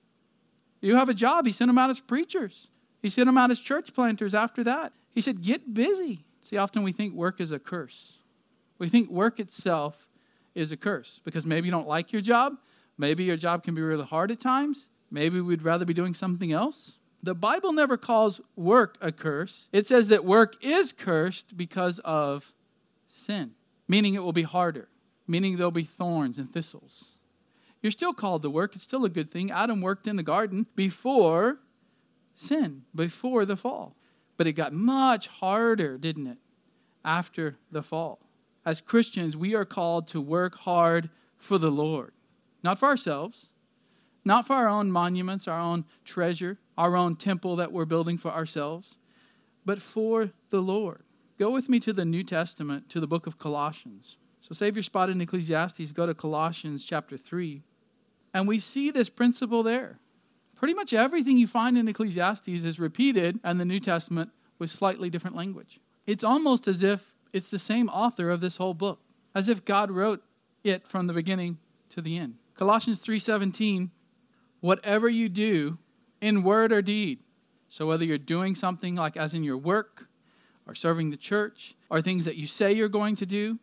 You 0.80 0.96
have 0.96 1.08
a 1.08 1.14
job. 1.14 1.46
He 1.46 1.52
sent 1.52 1.68
them 1.68 1.78
out 1.78 1.90
as 1.90 2.00
preachers, 2.00 2.68
he 3.02 3.10
sent 3.10 3.26
them 3.26 3.38
out 3.38 3.50
as 3.50 3.60
church 3.60 3.94
planters 3.94 4.34
after 4.34 4.64
that. 4.64 4.92
He 5.10 5.20
said, 5.20 5.42
Get 5.42 5.74
busy. 5.74 6.24
See, 6.40 6.56
often 6.56 6.82
we 6.82 6.92
think 6.92 7.14
work 7.14 7.40
is 7.40 7.52
a 7.52 7.58
curse. 7.58 8.18
We 8.78 8.88
think 8.88 9.10
work 9.10 9.40
itself 9.40 10.06
is 10.54 10.72
a 10.72 10.76
curse 10.76 11.20
because 11.24 11.44
maybe 11.44 11.66
you 11.66 11.72
don't 11.72 11.88
like 11.88 12.12
your 12.12 12.22
job. 12.22 12.56
Maybe 12.96 13.24
your 13.24 13.36
job 13.36 13.62
can 13.62 13.74
be 13.74 13.82
really 13.82 14.04
hard 14.04 14.30
at 14.30 14.40
times. 14.40 14.88
Maybe 15.10 15.40
we'd 15.40 15.62
rather 15.62 15.84
be 15.84 15.94
doing 15.94 16.14
something 16.14 16.52
else. 16.52 16.94
The 17.22 17.34
Bible 17.34 17.72
never 17.72 17.96
calls 17.96 18.40
work 18.56 18.96
a 19.00 19.10
curse. 19.10 19.68
It 19.72 19.86
says 19.86 20.08
that 20.08 20.24
work 20.24 20.56
is 20.64 20.92
cursed 20.92 21.56
because 21.56 21.98
of 22.00 22.52
sin, 23.08 23.52
meaning 23.88 24.14
it 24.14 24.22
will 24.22 24.32
be 24.32 24.42
harder, 24.42 24.88
meaning 25.26 25.56
there'll 25.56 25.70
be 25.70 25.84
thorns 25.84 26.38
and 26.38 26.48
thistles. 26.48 27.10
You're 27.82 27.92
still 27.92 28.12
called 28.12 28.42
to 28.42 28.50
work. 28.50 28.74
It's 28.74 28.84
still 28.84 29.04
a 29.04 29.10
good 29.10 29.30
thing. 29.30 29.50
Adam 29.50 29.80
worked 29.80 30.06
in 30.06 30.16
the 30.16 30.22
garden 30.22 30.66
before 30.74 31.60
sin, 32.34 32.82
before 32.94 33.44
the 33.44 33.56
fall. 33.56 33.96
But 34.36 34.46
it 34.46 34.52
got 34.52 34.72
much 34.72 35.26
harder, 35.26 35.98
didn't 35.98 36.26
it, 36.26 36.38
after 37.04 37.56
the 37.70 37.82
fall? 37.82 38.20
As 38.64 38.80
Christians, 38.80 39.36
we 39.36 39.54
are 39.54 39.64
called 39.64 40.08
to 40.08 40.20
work 40.20 40.58
hard 40.58 41.10
for 41.36 41.58
the 41.58 41.70
Lord, 41.70 42.12
not 42.62 42.78
for 42.78 42.86
ourselves, 42.86 43.48
not 44.24 44.46
for 44.46 44.54
our 44.54 44.68
own 44.68 44.90
monuments, 44.90 45.48
our 45.48 45.58
own 45.58 45.84
treasure, 46.04 46.58
our 46.76 46.96
own 46.96 47.16
temple 47.16 47.56
that 47.56 47.72
we're 47.72 47.84
building 47.84 48.18
for 48.18 48.30
ourselves, 48.30 48.96
but 49.64 49.80
for 49.80 50.30
the 50.50 50.60
Lord. 50.60 51.02
Go 51.38 51.50
with 51.50 51.68
me 51.68 51.80
to 51.80 51.92
the 51.92 52.04
New 52.04 52.24
Testament, 52.24 52.88
to 52.90 53.00
the 53.00 53.06
book 53.06 53.26
of 53.26 53.38
Colossians. 53.38 54.16
So 54.40 54.52
save 54.52 54.76
your 54.76 54.82
spot 54.82 55.10
in 55.10 55.20
Ecclesiastes, 55.20 55.92
go 55.92 56.06
to 56.06 56.14
Colossians 56.14 56.84
chapter 56.84 57.16
3. 57.16 57.62
And 58.38 58.46
we 58.46 58.60
see 58.60 58.92
this 58.92 59.08
principle 59.08 59.64
there. 59.64 59.98
Pretty 60.54 60.72
much 60.72 60.92
everything 60.92 61.38
you 61.38 61.48
find 61.48 61.76
in 61.76 61.88
Ecclesiastes 61.88 62.46
is 62.46 62.78
repeated 62.78 63.40
in 63.44 63.58
the 63.58 63.64
New 63.64 63.80
Testament 63.80 64.30
with 64.60 64.70
slightly 64.70 65.10
different 65.10 65.34
language. 65.34 65.80
It's 66.06 66.22
almost 66.22 66.68
as 66.68 66.80
if 66.80 67.12
it's 67.32 67.50
the 67.50 67.58
same 67.58 67.88
author 67.88 68.30
of 68.30 68.40
this 68.40 68.58
whole 68.58 68.74
book, 68.74 69.00
as 69.34 69.48
if 69.48 69.64
God 69.64 69.90
wrote 69.90 70.22
it 70.62 70.86
from 70.86 71.08
the 71.08 71.12
beginning 71.12 71.58
to 71.88 72.00
the 72.00 72.16
end. 72.16 72.36
Colossians 72.54 73.00
3:17 73.00 73.90
Whatever 74.60 75.08
you 75.08 75.28
do 75.28 75.78
in 76.20 76.44
word 76.44 76.70
or 76.70 76.80
deed, 76.80 77.18
so 77.68 77.88
whether 77.88 78.04
you're 78.04 78.18
doing 78.18 78.54
something 78.54 78.94
like 78.94 79.16
as 79.16 79.34
in 79.34 79.42
your 79.42 79.58
work 79.58 80.06
or 80.64 80.76
serving 80.76 81.10
the 81.10 81.16
church 81.16 81.74
or 81.90 82.00
things 82.00 82.24
that 82.24 82.36
you 82.36 82.46
say 82.46 82.72
you're 82.72 82.88
going 82.88 83.16
to 83.16 83.26
do, 83.26 83.58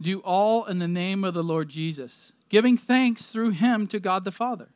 do 0.00 0.20
all 0.20 0.66
in 0.66 0.78
the 0.78 0.86
name 0.86 1.24
of 1.24 1.34
the 1.34 1.42
Lord 1.42 1.68
Jesus, 1.68 2.32
giving 2.52 2.76
thanks 2.76 3.22
through 3.22 3.50
him 3.50 3.86
to 3.86 3.98
God 3.98 4.24
the 4.24 4.30
Father. 4.30 4.68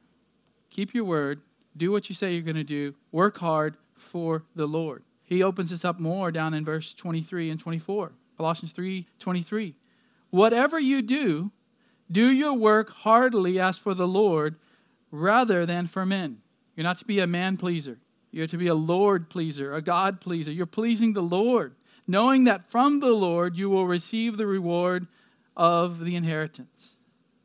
Keep 0.71 0.95
your 0.95 1.05
word, 1.05 1.43
do 1.77 1.93
what 1.93 2.09
you 2.09 2.15
say 2.15 2.33
you're 2.33 2.43
going 2.43 2.57
to 2.57 2.65
do, 2.65 2.95
work 3.13 3.37
hard 3.37 3.77
for 3.95 4.45
the 4.55 4.67
Lord. 4.67 5.05
He 5.23 5.43
opens 5.43 5.69
this 5.69 5.85
up 5.85 6.01
more 6.01 6.33
down 6.33 6.55
in 6.55 6.65
verse 6.65 6.95
23 6.95 7.51
and 7.51 7.61
24. 7.61 8.13
Colossians 8.39 8.73
3 8.73 9.07
23. 9.19 9.75
Whatever 10.31 10.81
you 10.81 11.03
do, 11.03 11.51
do 12.11 12.31
your 12.31 12.55
work 12.55 12.91
heartily 12.91 13.61
as 13.61 13.77
for 13.77 13.93
the 13.93 14.09
Lord 14.09 14.57
rather 15.11 15.67
than 15.67 15.87
for 15.87 16.07
men. 16.07 16.39
You're 16.75 16.85
not 16.85 16.99
to 16.99 17.05
be 17.05 17.21
a 17.21 17.27
man 17.27 17.59
pleaser. 17.59 17.99
You're 18.31 18.47
to 18.47 18.59
be 18.59 18.69
a 18.69 18.75
Lord 18.75 19.29
pleaser, 19.29 19.75
a 19.75 19.83
God 19.83 20.21
pleaser. 20.21 20.51
You're 20.51 20.67
pleasing 20.67 21.13
the 21.13 21.23
Lord, 21.23 21.75
knowing 22.07 22.45
that 22.45 22.71
from 22.71 23.01
the 23.01 23.13
Lord 23.13 23.57
you 23.57 23.69
will 23.69 23.87
receive 23.87 24.37
the 24.37 24.47
reward 24.47 25.07
of 25.57 26.05
the 26.05 26.17
inheritance. 26.17 26.96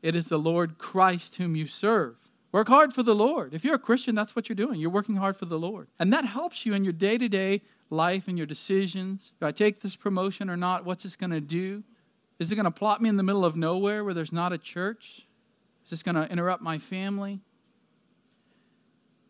It 0.02 0.16
is 0.16 0.28
the 0.28 0.38
Lord 0.38 0.78
Christ 0.78 1.36
whom 1.36 1.56
you 1.56 1.66
serve. 1.66 2.16
Work 2.50 2.68
hard 2.68 2.92
for 2.92 3.02
the 3.02 3.14
Lord. 3.14 3.54
If 3.54 3.64
you're 3.64 3.76
a 3.76 3.78
Christian, 3.78 4.14
that's 4.14 4.36
what 4.36 4.48
you're 4.48 4.56
doing. 4.56 4.78
You're 4.78 4.90
working 4.90 5.16
hard 5.16 5.36
for 5.36 5.46
the 5.46 5.58
Lord. 5.58 5.88
And 5.98 6.12
that 6.12 6.26
helps 6.26 6.66
you 6.66 6.74
in 6.74 6.84
your 6.84 6.92
day 6.92 7.16
to 7.16 7.28
day 7.28 7.62
life 7.88 8.28
and 8.28 8.36
your 8.36 8.46
decisions. 8.46 9.32
Do 9.40 9.46
I 9.46 9.52
take 9.52 9.80
this 9.80 9.96
promotion 9.96 10.50
or 10.50 10.56
not? 10.56 10.84
What's 10.84 11.04
this 11.04 11.16
going 11.16 11.30
to 11.30 11.40
do? 11.40 11.82
Is 12.38 12.50
it 12.50 12.56
going 12.56 12.64
to 12.64 12.70
plot 12.70 13.00
me 13.00 13.08
in 13.08 13.16
the 13.16 13.22
middle 13.22 13.44
of 13.44 13.56
nowhere 13.56 14.04
where 14.04 14.12
there's 14.12 14.32
not 14.32 14.52
a 14.52 14.58
church? 14.58 15.26
Is 15.84 15.90
this 15.90 16.02
going 16.02 16.16
to 16.16 16.30
interrupt 16.30 16.62
my 16.62 16.78
family? 16.78 17.40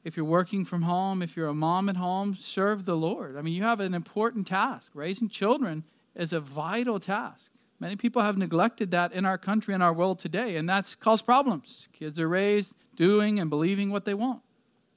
If 0.05 0.17
you're 0.17 0.26
working 0.26 0.64
from 0.64 0.83
home, 0.83 1.23
if 1.23 1.37
you're 1.37 1.49
a 1.49 1.55
mom 1.55 1.88
at 1.88 1.97
home, 1.97 2.37
serve 2.38 2.87
the 2.87 2.97
Lord. 2.97 3.37
I 3.37 3.43
mean, 3.43 3.55
you 3.55 3.62
have 3.62 3.79
an 3.79 3.95
important 3.95 4.49
task. 4.49 4.91
Raising 4.95 5.29
children 5.29 5.85
is 6.17 6.33
a 6.33 6.41
vital 6.41 6.99
task. 6.99 7.51
Many 7.83 7.97
people 7.97 8.23
have 8.23 8.39
neglected 8.39 8.93
that 8.93 9.12
in 9.12 9.27
our 9.27 9.37
country 9.37 9.75
and 9.75 9.83
our 9.83 9.93
world 9.93 10.21
today, 10.21 10.55
and 10.55 10.69
that's 10.69 10.95
caused 10.95 11.27
problems. 11.27 11.89
Kids 11.93 12.17
are 12.17 12.29
raised 12.29 12.75
doing 12.95 13.41
and 13.41 13.51
believing 13.51 13.91
what 13.91 14.05
they 14.05 14.15
want. 14.15 14.41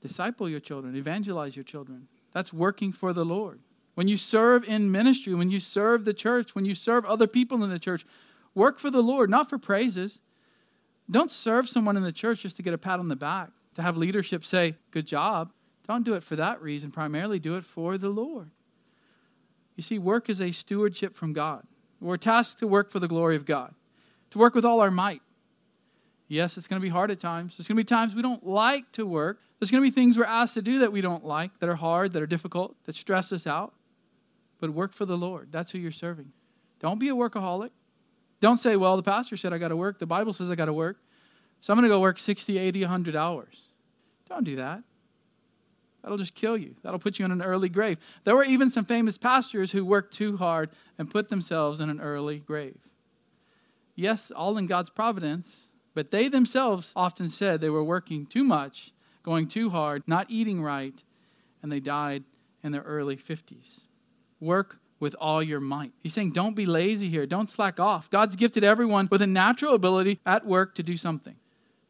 Disciple 0.03 0.47
your 0.47 0.59
children, 0.59 0.95
evangelize 0.95 1.55
your 1.55 1.63
children. 1.63 2.07
That's 2.31 2.53
working 2.53 2.91
for 2.91 3.11
the 3.11 3.25
Lord. 3.25 3.59
When 3.95 4.07
you 4.07 4.17
serve 4.17 4.63
in 4.65 4.91
ministry, 4.91 5.33
when 5.33 5.49
you 5.49 5.59
serve 5.59 6.05
the 6.05 6.13
church, 6.13 6.53
when 6.53 6.63
you 6.63 6.75
serve 6.75 7.05
other 7.05 7.25
people 7.25 7.63
in 7.63 7.71
the 7.71 7.79
church, 7.79 8.05
work 8.53 8.77
for 8.77 8.91
the 8.91 9.01
Lord, 9.01 9.31
not 9.31 9.49
for 9.49 9.57
praises. 9.57 10.19
Don't 11.09 11.31
serve 11.31 11.67
someone 11.67 11.97
in 11.97 12.03
the 12.03 12.11
church 12.11 12.43
just 12.43 12.55
to 12.57 12.61
get 12.61 12.75
a 12.75 12.77
pat 12.77 12.99
on 12.99 13.07
the 13.07 13.15
back, 13.15 13.49
to 13.73 13.81
have 13.81 13.97
leadership 13.97 14.45
say, 14.45 14.75
Good 14.91 15.07
job. 15.07 15.51
Don't 15.87 16.05
do 16.05 16.13
it 16.13 16.23
for 16.23 16.35
that 16.35 16.61
reason. 16.61 16.91
Primarily 16.91 17.39
do 17.39 17.55
it 17.55 17.65
for 17.65 17.97
the 17.97 18.09
Lord. 18.09 18.51
You 19.75 19.81
see, 19.81 19.97
work 19.97 20.29
is 20.29 20.39
a 20.39 20.51
stewardship 20.51 21.15
from 21.15 21.33
God. 21.33 21.65
We're 22.01 22.17
tasked 22.17 22.59
to 22.59 22.67
work 22.67 22.91
for 22.91 22.99
the 22.99 23.07
glory 23.07 23.35
of 23.35 23.45
God, 23.45 23.73
to 24.31 24.37
work 24.37 24.53
with 24.53 24.65
all 24.65 24.79
our 24.79 24.91
might. 24.91 25.21
Yes, 26.27 26.57
it's 26.57 26.67
going 26.67 26.79
to 26.79 26.83
be 26.83 26.89
hard 26.89 27.11
at 27.11 27.19
times. 27.19 27.57
There's 27.57 27.67
going 27.67 27.77
to 27.77 27.83
be 27.83 27.87
times 27.87 28.15
we 28.15 28.21
don't 28.21 28.45
like 28.45 28.91
to 28.93 29.05
work. 29.05 29.39
There's 29.59 29.71
going 29.71 29.83
to 29.83 29.89
be 29.89 29.93
things 29.93 30.17
we're 30.17 30.25
asked 30.25 30.55
to 30.55 30.61
do 30.61 30.79
that 30.79 30.91
we 30.91 31.01
don't 31.01 31.23
like, 31.23 31.59
that 31.59 31.69
are 31.69 31.75
hard, 31.75 32.13
that 32.13 32.21
are 32.21 32.27
difficult, 32.27 32.75
that 32.85 32.95
stress 32.95 33.31
us 33.31 33.45
out. 33.45 33.73
But 34.59 34.71
work 34.71 34.93
for 34.93 35.05
the 35.05 35.17
Lord. 35.17 35.49
That's 35.51 35.71
who 35.71 35.77
you're 35.77 35.91
serving. 35.91 36.31
Don't 36.79 36.99
be 36.99 37.09
a 37.09 37.13
workaholic. 37.13 37.69
Don't 38.41 38.57
say, 38.57 38.75
well, 38.75 38.95
the 38.95 39.03
pastor 39.03 39.37
said 39.37 39.53
I 39.53 39.57
got 39.57 39.69
to 39.69 39.77
work. 39.77 39.99
The 39.99 40.05
Bible 40.05 40.33
says 40.33 40.49
I 40.49 40.55
got 40.55 40.65
to 40.65 40.73
work. 40.73 40.97
So 41.61 41.73
I'm 41.73 41.77
going 41.77 41.89
to 41.89 41.93
go 41.93 41.99
work 41.99 42.19
60, 42.19 42.57
80, 42.57 42.81
100 42.81 43.15
hours. 43.15 43.69
Don't 44.29 44.43
do 44.43 44.55
that. 44.57 44.83
That'll 46.05 46.19
just 46.19 46.35
kill 46.35 46.55
you. 46.55 46.75
That'll 46.83 46.99
put 46.99 47.17
you 47.17 47.25
in 47.25 47.31
an 47.31 47.41
early 47.41 47.67
grave. 47.67 47.97
There 48.25 48.35
were 48.35 48.43
even 48.43 48.69
some 48.69 48.85
famous 48.85 49.17
pastors 49.17 49.71
who 49.71 49.83
worked 49.83 50.13
too 50.13 50.37
hard 50.37 50.69
and 50.99 51.09
put 51.09 51.29
themselves 51.29 51.79
in 51.79 51.89
an 51.89 51.99
early 51.99 52.37
grave. 52.37 52.77
Yes, 53.95 54.29
all 54.29 54.59
in 54.59 54.67
God's 54.67 54.91
providence, 54.91 55.67
but 55.95 56.11
they 56.11 56.27
themselves 56.27 56.93
often 56.95 57.31
said 57.31 57.59
they 57.59 57.71
were 57.71 57.83
working 57.83 58.27
too 58.27 58.43
much, 58.43 58.91
going 59.23 59.47
too 59.47 59.71
hard, 59.71 60.03
not 60.05 60.27
eating 60.29 60.61
right, 60.61 61.03
and 61.63 61.71
they 61.71 61.79
died 61.79 62.23
in 62.61 62.71
their 62.71 62.83
early 62.83 63.17
50s. 63.17 63.79
Work 64.39 64.77
with 64.99 65.15
all 65.19 65.41
your 65.41 65.59
might. 65.59 65.93
He's 66.03 66.13
saying, 66.13 66.33
don't 66.33 66.55
be 66.55 66.67
lazy 66.67 67.09
here. 67.09 67.25
Don't 67.25 67.49
slack 67.49 67.79
off. 67.79 68.11
God's 68.11 68.35
gifted 68.35 68.63
everyone 68.63 69.07
with 69.09 69.23
a 69.23 69.27
natural 69.27 69.73
ability 69.73 70.19
at 70.23 70.45
work 70.45 70.75
to 70.75 70.83
do 70.83 70.97
something. 70.97 71.37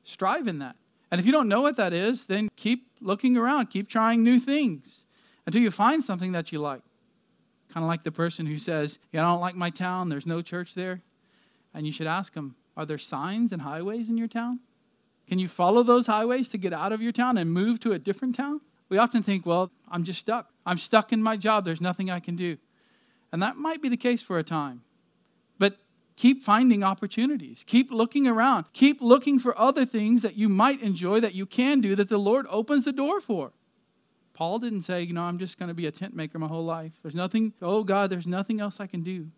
Strive 0.06 0.48
in 0.48 0.60
that. 0.60 0.78
And 1.12 1.20
if 1.20 1.26
you 1.26 1.32
don't 1.32 1.48
know 1.48 1.62
what 1.62 1.78
that 1.78 1.94
is, 1.94 2.26
then 2.26 2.50
keep 2.56 2.88
looking 3.00 3.38
around, 3.38 3.68
keep 3.68 3.88
trying 3.88 4.24
new 4.24 4.40
things 4.40 5.06
until 5.46 5.62
you 5.62 5.72
find 5.72 6.04
something 6.04 6.32
that 6.32 6.52
you 6.52 6.60
like. 6.60 6.82
Kind 7.72 7.84
of 7.84 7.88
like 7.88 8.04
the 8.04 8.12
person 8.12 8.46
who 8.46 8.58
says, 8.58 8.98
Yeah, 9.12 9.26
I 9.26 9.32
don't 9.32 9.42
like 9.42 9.56
my 9.56 9.70
town, 9.70 10.10
there's 10.10 10.26
no 10.26 10.42
church 10.42 10.76
there. 10.76 11.02
And 11.74 11.86
you 11.86 11.92
should 11.92 12.08
ask 12.08 12.34
them, 12.34 12.56
Are 12.76 12.86
there 12.86 12.98
signs 12.98 13.52
and 13.52 13.62
highways 13.62 14.10
in 14.10 14.18
your 14.18 14.28
town? 14.28 14.60
Can 15.28 15.40
you 15.40 15.48
follow 15.48 15.84
those 15.84 16.08
highways 16.08 16.50
to 16.50 16.58
get 16.58 16.74
out 16.74 16.94
of 16.94 17.02
your 17.02 17.12
town 17.12 17.38
and 17.38 17.52
move 17.52 17.80
to 17.82 17.92
a 17.92 18.00
different 18.00 18.36
town? 18.36 18.62
We 18.90 18.98
often 18.98 19.24
think, 19.24 19.46
Well, 19.46 19.72
I'm 19.90 20.04
just 20.04 20.20
stuck. 20.20 20.50
I'm 20.66 20.78
stuck 20.78 21.14
in 21.14 21.22
my 21.22 21.38
job, 21.38 21.66
there's 21.66 21.82
nothing 21.82 22.10
I 22.10 22.20
can 22.20 22.36
do. 22.36 22.58
And 23.32 23.42
that 23.42 23.58
might 23.58 23.82
be 23.82 23.90
the 23.90 23.98
case 23.98 24.22
for 24.22 24.40
a 24.40 24.44
time. 24.44 24.82
Keep 26.16 26.44
finding 26.44 26.84
opportunities. 26.84 27.64
Keep 27.68 27.92
looking 27.92 28.28
around. 28.28 28.66
Keep 28.72 29.02
looking 29.02 29.38
for 29.38 29.58
other 29.60 29.86
things 29.86 30.22
that 30.22 30.36
you 30.36 30.48
might 30.48 30.82
enjoy 30.82 31.20
that 31.20 31.34
you 31.34 31.46
can 31.46 31.82
do 31.82 31.96
that 31.96 32.10
the 32.10 32.18
Lord 32.18 32.46
opens 32.50 32.86
the 32.86 32.94
door 32.94 33.20
for. 33.20 33.52
Paul 34.34 34.60
didn't 34.60 34.84
say, 34.84 35.02
you 35.02 35.14
know, 35.14 35.24
I'm 35.24 35.40
just 35.40 35.58
going 35.58 35.70
to 35.70 35.74
be 35.76 35.88
a 35.88 35.92
tent 35.92 36.16
maker 36.16 36.40
my 36.40 36.48
whole 36.48 36.66
life. 36.66 36.94
There's 37.02 37.16
nothing, 37.16 37.54
oh 37.62 37.84
God, 37.84 38.10
there's 38.10 38.28
nothing 38.28 38.60
else 38.60 38.80
I 38.80 38.88
can 38.88 39.02
do. 39.02 39.30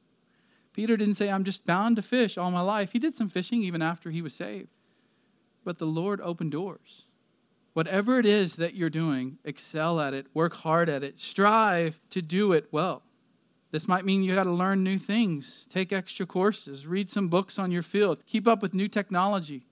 Peter 0.73 0.97
didn't 0.97 1.15
say, 1.15 1.29
I'm 1.29 1.43
just 1.43 1.65
bound 1.65 1.95
to 1.95 2.03
fish 2.03 2.37
all 2.37 2.51
my 2.51 2.61
life. 2.61 2.91
He 2.91 2.99
did 2.99 3.15
some 3.15 3.29
fishing 3.29 3.63
even 3.63 3.81
after 3.81 4.11
he 4.11 4.21
was 4.21 4.35
saved. 4.35 4.69
But 5.63 5.79
the 5.79 5.85
Lord 5.85 6.21
opened 6.21 6.51
doors. 6.51 7.03
Whatever 7.73 8.19
it 8.19 8.25
is 8.25 8.55
that 8.55 8.75
you're 8.75 8.89
doing, 8.89 9.37
excel 9.43 9.99
at 9.99 10.13
it, 10.13 10.27
work 10.33 10.53
hard 10.53 10.89
at 10.89 11.03
it, 11.03 11.19
strive 11.19 11.99
to 12.11 12.21
do 12.21 12.53
it 12.53 12.67
well. 12.71 13.03
This 13.71 13.87
might 13.87 14.05
mean 14.05 14.23
you 14.23 14.35
got 14.35 14.45
to 14.45 14.51
learn 14.51 14.83
new 14.83 14.97
things, 14.97 15.65
take 15.69 15.91
extra 15.91 16.25
courses, 16.25 16.87
read 16.87 17.09
some 17.09 17.27
books 17.27 17.59
on 17.59 17.71
your 17.71 17.83
field, 17.83 18.25
keep 18.25 18.47
up 18.47 18.61
with 18.61 18.73
new 18.73 18.87
technology, 18.87 19.65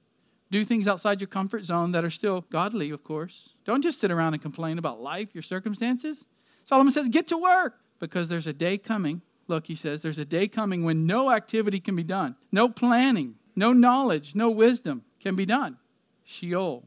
do 0.51 0.65
things 0.65 0.87
outside 0.87 1.21
your 1.21 1.27
comfort 1.27 1.63
zone 1.63 1.91
that 1.93 2.03
are 2.03 2.09
still 2.09 2.41
godly, 2.49 2.89
of 2.89 3.03
course. 3.03 3.49
Don't 3.63 3.81
just 3.81 3.99
sit 3.99 4.11
around 4.11 4.33
and 4.33 4.41
complain 4.41 4.77
about 4.77 5.01
life, 5.01 5.33
your 5.33 5.43
circumstances. 5.43 6.25
Solomon 6.65 6.93
says, 6.93 7.09
get 7.09 7.27
to 7.27 7.37
work 7.37 7.79
because 7.99 8.27
there's 8.27 8.47
a 8.47 8.53
day 8.53 8.77
coming 8.77 9.21
Look, 9.47 9.67
he 9.67 9.75
says, 9.75 10.01
there's 10.01 10.17
a 10.17 10.25
day 10.25 10.47
coming 10.47 10.83
when 10.83 11.05
no 11.05 11.31
activity 11.31 11.79
can 11.79 11.95
be 11.95 12.03
done, 12.03 12.35
no 12.51 12.67
planning, 12.67 13.35
no 13.55 13.73
knowledge, 13.73 14.35
no 14.35 14.49
wisdom 14.49 15.03
can 15.19 15.35
be 15.35 15.45
done. 15.45 15.77
Sheol, 16.23 16.85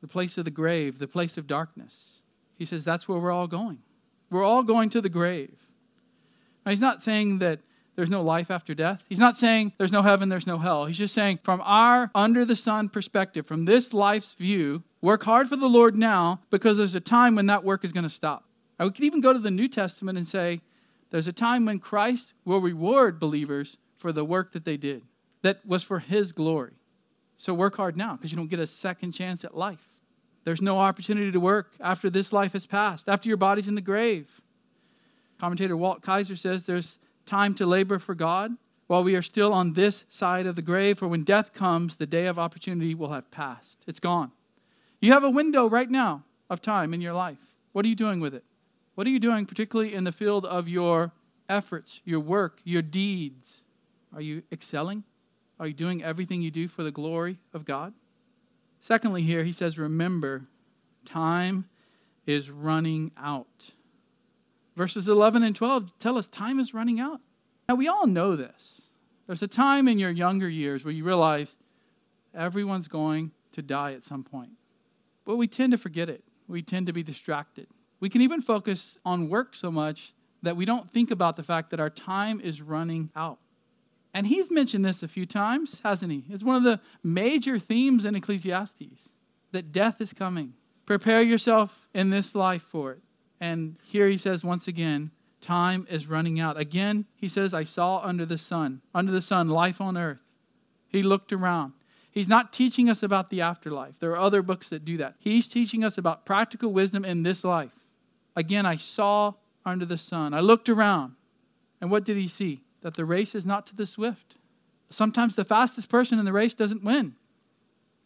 the 0.00 0.08
place 0.08 0.38
of 0.38 0.44
the 0.44 0.50
grave, 0.50 0.98
the 0.98 1.08
place 1.08 1.36
of 1.36 1.46
darkness. 1.46 2.20
He 2.56 2.64
says 2.64 2.84
that's 2.84 3.08
where 3.08 3.18
we're 3.18 3.32
all 3.32 3.48
going. 3.48 3.80
We're 4.30 4.44
all 4.44 4.62
going 4.62 4.90
to 4.90 5.00
the 5.00 5.08
grave. 5.08 5.56
Now, 6.68 6.72
he's 6.72 6.82
not 6.82 7.02
saying 7.02 7.38
that 7.38 7.60
there's 7.96 8.10
no 8.10 8.20
life 8.20 8.50
after 8.50 8.74
death. 8.74 9.02
He's 9.08 9.18
not 9.18 9.38
saying 9.38 9.72
there's 9.78 9.90
no 9.90 10.02
heaven, 10.02 10.28
there's 10.28 10.46
no 10.46 10.58
hell. 10.58 10.84
He's 10.84 10.98
just 10.98 11.14
saying, 11.14 11.38
from 11.42 11.62
our 11.64 12.10
under 12.14 12.44
the 12.44 12.56
sun 12.56 12.90
perspective, 12.90 13.46
from 13.46 13.64
this 13.64 13.94
life's 13.94 14.34
view, 14.34 14.82
work 15.00 15.22
hard 15.22 15.48
for 15.48 15.56
the 15.56 15.66
Lord 15.66 15.96
now 15.96 16.42
because 16.50 16.76
there's 16.76 16.94
a 16.94 17.00
time 17.00 17.36
when 17.36 17.46
that 17.46 17.64
work 17.64 17.86
is 17.86 17.92
going 17.92 18.04
to 18.04 18.10
stop. 18.10 18.44
Now, 18.78 18.84
we 18.84 18.92
could 18.92 19.06
even 19.06 19.22
go 19.22 19.32
to 19.32 19.38
the 19.38 19.50
New 19.50 19.66
Testament 19.66 20.18
and 20.18 20.28
say, 20.28 20.60
there's 21.08 21.26
a 21.26 21.32
time 21.32 21.64
when 21.64 21.78
Christ 21.78 22.34
will 22.44 22.60
reward 22.60 23.18
believers 23.18 23.78
for 23.96 24.12
the 24.12 24.22
work 24.22 24.52
that 24.52 24.66
they 24.66 24.76
did, 24.76 25.04
that 25.40 25.64
was 25.64 25.84
for 25.84 26.00
His 26.00 26.32
glory. 26.32 26.74
So 27.38 27.54
work 27.54 27.78
hard 27.78 27.96
now 27.96 28.16
because 28.16 28.30
you 28.30 28.36
don't 28.36 28.50
get 28.50 28.60
a 28.60 28.66
second 28.66 29.12
chance 29.12 29.42
at 29.42 29.56
life. 29.56 29.88
There's 30.44 30.60
no 30.60 30.78
opportunity 30.80 31.32
to 31.32 31.40
work 31.40 31.72
after 31.80 32.10
this 32.10 32.30
life 32.30 32.52
has 32.52 32.66
passed, 32.66 33.08
after 33.08 33.26
your 33.26 33.38
body's 33.38 33.68
in 33.68 33.74
the 33.74 33.80
grave. 33.80 34.42
Commentator 35.40 35.76
Walt 35.76 36.02
Kaiser 36.02 36.36
says 36.36 36.64
there's 36.64 36.98
time 37.26 37.54
to 37.54 37.66
labor 37.66 37.98
for 37.98 38.14
God 38.14 38.56
while 38.88 39.04
we 39.04 39.14
are 39.14 39.22
still 39.22 39.52
on 39.52 39.74
this 39.74 40.04
side 40.08 40.46
of 40.46 40.56
the 40.56 40.62
grave, 40.62 40.98
for 40.98 41.06
when 41.06 41.22
death 41.22 41.52
comes, 41.52 41.96
the 41.96 42.06
day 42.06 42.26
of 42.26 42.38
opportunity 42.38 42.94
will 42.94 43.12
have 43.12 43.30
passed. 43.30 43.78
It's 43.86 44.00
gone. 44.00 44.32
You 45.00 45.12
have 45.12 45.24
a 45.24 45.30
window 45.30 45.68
right 45.68 45.90
now 45.90 46.24
of 46.48 46.62
time 46.62 46.94
in 46.94 47.00
your 47.00 47.12
life. 47.12 47.38
What 47.72 47.84
are 47.84 47.88
you 47.88 47.94
doing 47.94 48.18
with 48.18 48.34
it? 48.34 48.44
What 48.94 49.06
are 49.06 49.10
you 49.10 49.20
doing, 49.20 49.46
particularly 49.46 49.94
in 49.94 50.04
the 50.04 50.12
field 50.12 50.44
of 50.46 50.68
your 50.68 51.12
efforts, 51.48 52.00
your 52.04 52.20
work, 52.20 52.60
your 52.64 52.82
deeds? 52.82 53.62
Are 54.14 54.22
you 54.22 54.42
excelling? 54.50 55.04
Are 55.60 55.66
you 55.66 55.74
doing 55.74 56.02
everything 56.02 56.40
you 56.40 56.50
do 56.50 56.66
for 56.66 56.82
the 56.82 56.90
glory 56.90 57.38
of 57.52 57.64
God? 57.64 57.92
Secondly, 58.80 59.22
here 59.22 59.44
he 59.44 59.52
says, 59.52 59.78
Remember, 59.78 60.46
time 61.04 61.68
is 62.26 62.50
running 62.50 63.12
out. 63.18 63.72
Verses 64.78 65.08
11 65.08 65.42
and 65.42 65.56
12 65.56 65.98
tell 65.98 66.16
us 66.16 66.28
time 66.28 66.60
is 66.60 66.72
running 66.72 67.00
out. 67.00 67.20
Now, 67.68 67.74
we 67.74 67.88
all 67.88 68.06
know 68.06 68.36
this. 68.36 68.82
There's 69.26 69.42
a 69.42 69.48
time 69.48 69.88
in 69.88 69.98
your 69.98 70.12
younger 70.12 70.48
years 70.48 70.84
where 70.84 70.94
you 70.94 71.02
realize 71.02 71.56
everyone's 72.32 72.86
going 72.86 73.32
to 73.52 73.60
die 73.60 73.94
at 73.94 74.04
some 74.04 74.22
point. 74.22 74.52
But 75.24 75.34
we 75.34 75.48
tend 75.48 75.72
to 75.72 75.78
forget 75.78 76.08
it, 76.08 76.22
we 76.46 76.62
tend 76.62 76.86
to 76.86 76.92
be 76.92 77.02
distracted. 77.02 77.66
We 77.98 78.08
can 78.08 78.22
even 78.22 78.40
focus 78.40 79.00
on 79.04 79.28
work 79.28 79.56
so 79.56 79.72
much 79.72 80.14
that 80.42 80.56
we 80.56 80.64
don't 80.64 80.88
think 80.88 81.10
about 81.10 81.34
the 81.34 81.42
fact 81.42 81.70
that 81.70 81.80
our 81.80 81.90
time 81.90 82.40
is 82.40 82.62
running 82.62 83.10
out. 83.16 83.40
And 84.14 84.28
he's 84.28 84.48
mentioned 84.48 84.84
this 84.84 85.02
a 85.02 85.08
few 85.08 85.26
times, 85.26 85.80
hasn't 85.82 86.12
he? 86.12 86.22
It's 86.30 86.44
one 86.44 86.54
of 86.54 86.62
the 86.62 86.80
major 87.02 87.58
themes 87.58 88.04
in 88.04 88.14
Ecclesiastes 88.14 89.08
that 89.50 89.72
death 89.72 90.00
is 90.00 90.12
coming. 90.12 90.54
Prepare 90.86 91.22
yourself 91.22 91.88
in 91.92 92.10
this 92.10 92.36
life 92.36 92.62
for 92.62 92.92
it. 92.92 93.02
And 93.40 93.76
here 93.82 94.08
he 94.08 94.18
says 94.18 94.44
once 94.44 94.68
again, 94.68 95.10
time 95.40 95.86
is 95.90 96.06
running 96.06 96.40
out. 96.40 96.58
Again, 96.58 97.06
he 97.14 97.28
says, 97.28 97.54
I 97.54 97.64
saw 97.64 98.00
under 98.02 98.26
the 98.26 98.38
sun, 98.38 98.82
under 98.94 99.12
the 99.12 99.22
sun, 99.22 99.48
life 99.48 99.80
on 99.80 99.96
earth. 99.96 100.18
He 100.88 101.02
looked 101.02 101.32
around. 101.32 101.72
He's 102.10 102.28
not 102.28 102.52
teaching 102.52 102.90
us 102.90 103.02
about 103.02 103.30
the 103.30 103.40
afterlife. 103.40 104.00
There 104.00 104.10
are 104.10 104.18
other 104.18 104.42
books 104.42 104.68
that 104.70 104.84
do 104.84 104.96
that. 104.96 105.14
He's 105.18 105.46
teaching 105.46 105.84
us 105.84 105.98
about 105.98 106.26
practical 106.26 106.72
wisdom 106.72 107.04
in 107.04 107.22
this 107.22 107.44
life. 107.44 107.70
Again, 108.34 108.66
I 108.66 108.76
saw 108.76 109.34
under 109.64 109.84
the 109.84 109.98
sun. 109.98 110.34
I 110.34 110.40
looked 110.40 110.68
around. 110.68 111.14
And 111.80 111.90
what 111.90 112.04
did 112.04 112.16
he 112.16 112.26
see? 112.26 112.62
That 112.80 112.96
the 112.96 113.04
race 113.04 113.34
is 113.34 113.46
not 113.46 113.66
to 113.68 113.76
the 113.76 113.86
swift. 113.86 114.34
Sometimes 114.90 115.36
the 115.36 115.44
fastest 115.44 115.88
person 115.88 116.18
in 116.18 116.24
the 116.24 116.32
race 116.32 116.54
doesn't 116.54 116.82
win. 116.82 117.14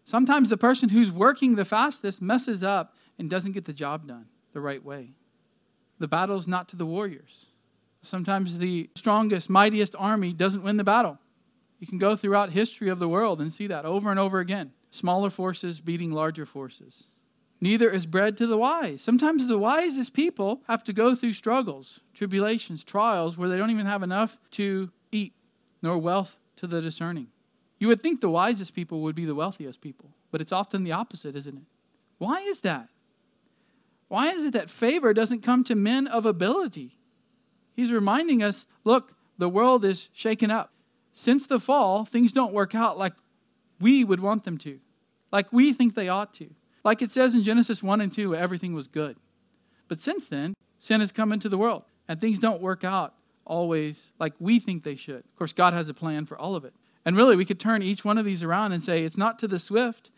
Sometimes 0.05 0.49
the 0.49 0.57
person 0.57 0.89
who's 0.89 1.13
working 1.13 1.55
the 1.55 1.65
fastest 1.65 2.21
messes 2.21 2.63
up 2.63 2.97
and 3.19 3.31
doesn't 3.31 3.53
get 3.53 3.67
the 3.67 3.73
job 3.73 4.09
done 4.09 4.27
the 4.53 4.61
right 4.61 4.85
way. 4.85 5.13
The 6.03 6.09
battle 6.09 6.37
is 6.37 6.49
not 6.49 6.69
to 6.71 6.77
the 6.77 6.85
warriors. 6.85 7.47
Sometimes 8.03 8.59
the 8.59 8.91
strongest, 8.97 9.49
mightiest 9.49 9.95
army 9.97 10.33
doesn't 10.33 10.65
win 10.65 10.77
the 10.77 10.85
battle. 10.85 11.19
You 11.79 11.87
can 11.87 11.99
go 11.99 12.17
throughout 12.17 12.51
history 12.51 12.89
of 12.89 12.99
the 12.99 13.09
world 13.09 13.41
and 13.41 13.53
see 13.53 13.69
that 13.69 13.85
over 13.85 14.11
and 14.11 14.19
over 14.19 14.41
again. 14.41 14.73
Smaller 14.91 15.31
forces 15.31 15.81
beating 15.81 16.11
larger 16.11 16.45
forces 16.45 17.05
neither 17.63 17.89
is 17.89 18.05
bread 18.05 18.37
to 18.37 18.47
the 18.47 18.59
wise. 18.59 19.01
Sometimes 19.01 19.47
the 19.47 19.57
wisest 19.57 20.13
people 20.13 20.61
have 20.67 20.83
to 20.85 20.93
go 20.93 21.15
through 21.15 21.33
struggles, 21.33 22.01
tribulations, 22.13 22.83
trials 22.83 23.39
where 23.39 23.49
they 23.49 23.57
don't 23.57 23.71
even 23.71 23.87
have 23.87 24.03
enough 24.03 24.37
to 24.51 24.91
eat, 25.13 25.33
nor 25.81 25.97
wealth 25.97 26.37
to 26.57 26.67
the 26.67 26.83
discerning. 26.83 27.29
You 27.79 27.87
would 27.89 28.03
think 28.03 28.21
the 28.21 28.29
wisest 28.29 28.75
people 28.75 29.01
would 29.03 29.15
be 29.15 29.25
the 29.25 29.35
wealthiest 29.35 29.81
people, 29.81 30.11
but 30.33 30.41
it's 30.41 30.53
often 30.53 30.83
the 30.83 30.93
opposite, 30.93 31.37
isn't 31.37 31.57
it? 31.57 31.63
Why 32.19 32.41
is 32.41 32.61
that? 32.61 32.89
Why 34.13 34.29
is 34.29 34.45
it 34.45 34.53
that 34.53 34.69
favor 34.69 35.15
doesn't 35.15 35.41
come 35.41 35.65
to 35.65 35.75
men 35.75 36.07
of 36.07 36.27
ability? 36.27 36.99
He's 37.75 37.91
reminding 37.91 38.43
us 38.43 38.67
look, 38.85 39.15
the 39.39 39.49
world 39.49 39.87
is 39.87 40.11
shaken 40.13 40.51
up. 40.51 40.71
Since 41.15 41.47
the 41.47 41.59
fall, 41.59 42.05
things 42.05 42.31
don't 42.31 42.53
work 42.53 42.75
out 42.75 42.99
like 42.99 43.15
we 43.81 44.05
would 44.05 44.21
want 44.21 44.45
them 44.45 44.59
to, 44.59 44.81
like 45.31 45.51
we 45.51 45.73
think 45.73 45.95
they 45.95 46.11
ought 46.11 46.35
to. 46.35 46.51
Like 46.85 47.01
it 47.01 47.11
says 47.11 47.35
in 47.35 47.43
Genesis 47.43 47.83
1 47.83 48.03
and 48.03 48.13
2, 48.13 48.37
everything 48.37 48.75
was 48.75 48.87
good. 48.87 49.17
But 49.89 50.03
since 50.03 50.29
then, 50.29 50.53
sin 50.79 51.01
has 51.01 51.11
come 51.11 51.33
into 51.33 51.49
the 51.49 51.57
world, 51.57 51.85
and 52.07 52.21
things 52.21 52.39
don't 52.39 52.61
work 52.61 52.85
out 52.85 53.15
always 53.47 54.13
like 54.19 54.35
we 54.39 54.59
think 54.59 54.85
they 54.85 54.95
should. 54.95 55.25
Of 55.25 55.37
course, 55.37 55.55
God 55.55 55.73
has 55.73 55.89
a 55.89 55.95
plan 55.95 56.27
for 56.27 56.37
all 56.37 56.55
of 56.55 56.67
it. 56.67 56.75
And 57.07 57.17
really, 57.17 57.35
we 57.35 57.47
could 57.47 57.59
turn 57.59 57.83
each 57.83 58.05
one 58.05 58.19
of 58.19 58.27
these 58.27 58.43
around 58.43 58.73
and 58.73 58.85
say, 58.85 59.05
it's 59.05 59.17
not 59.17 59.39
to 59.39 59.49
the 59.49 59.59
swift, 59.59 60.11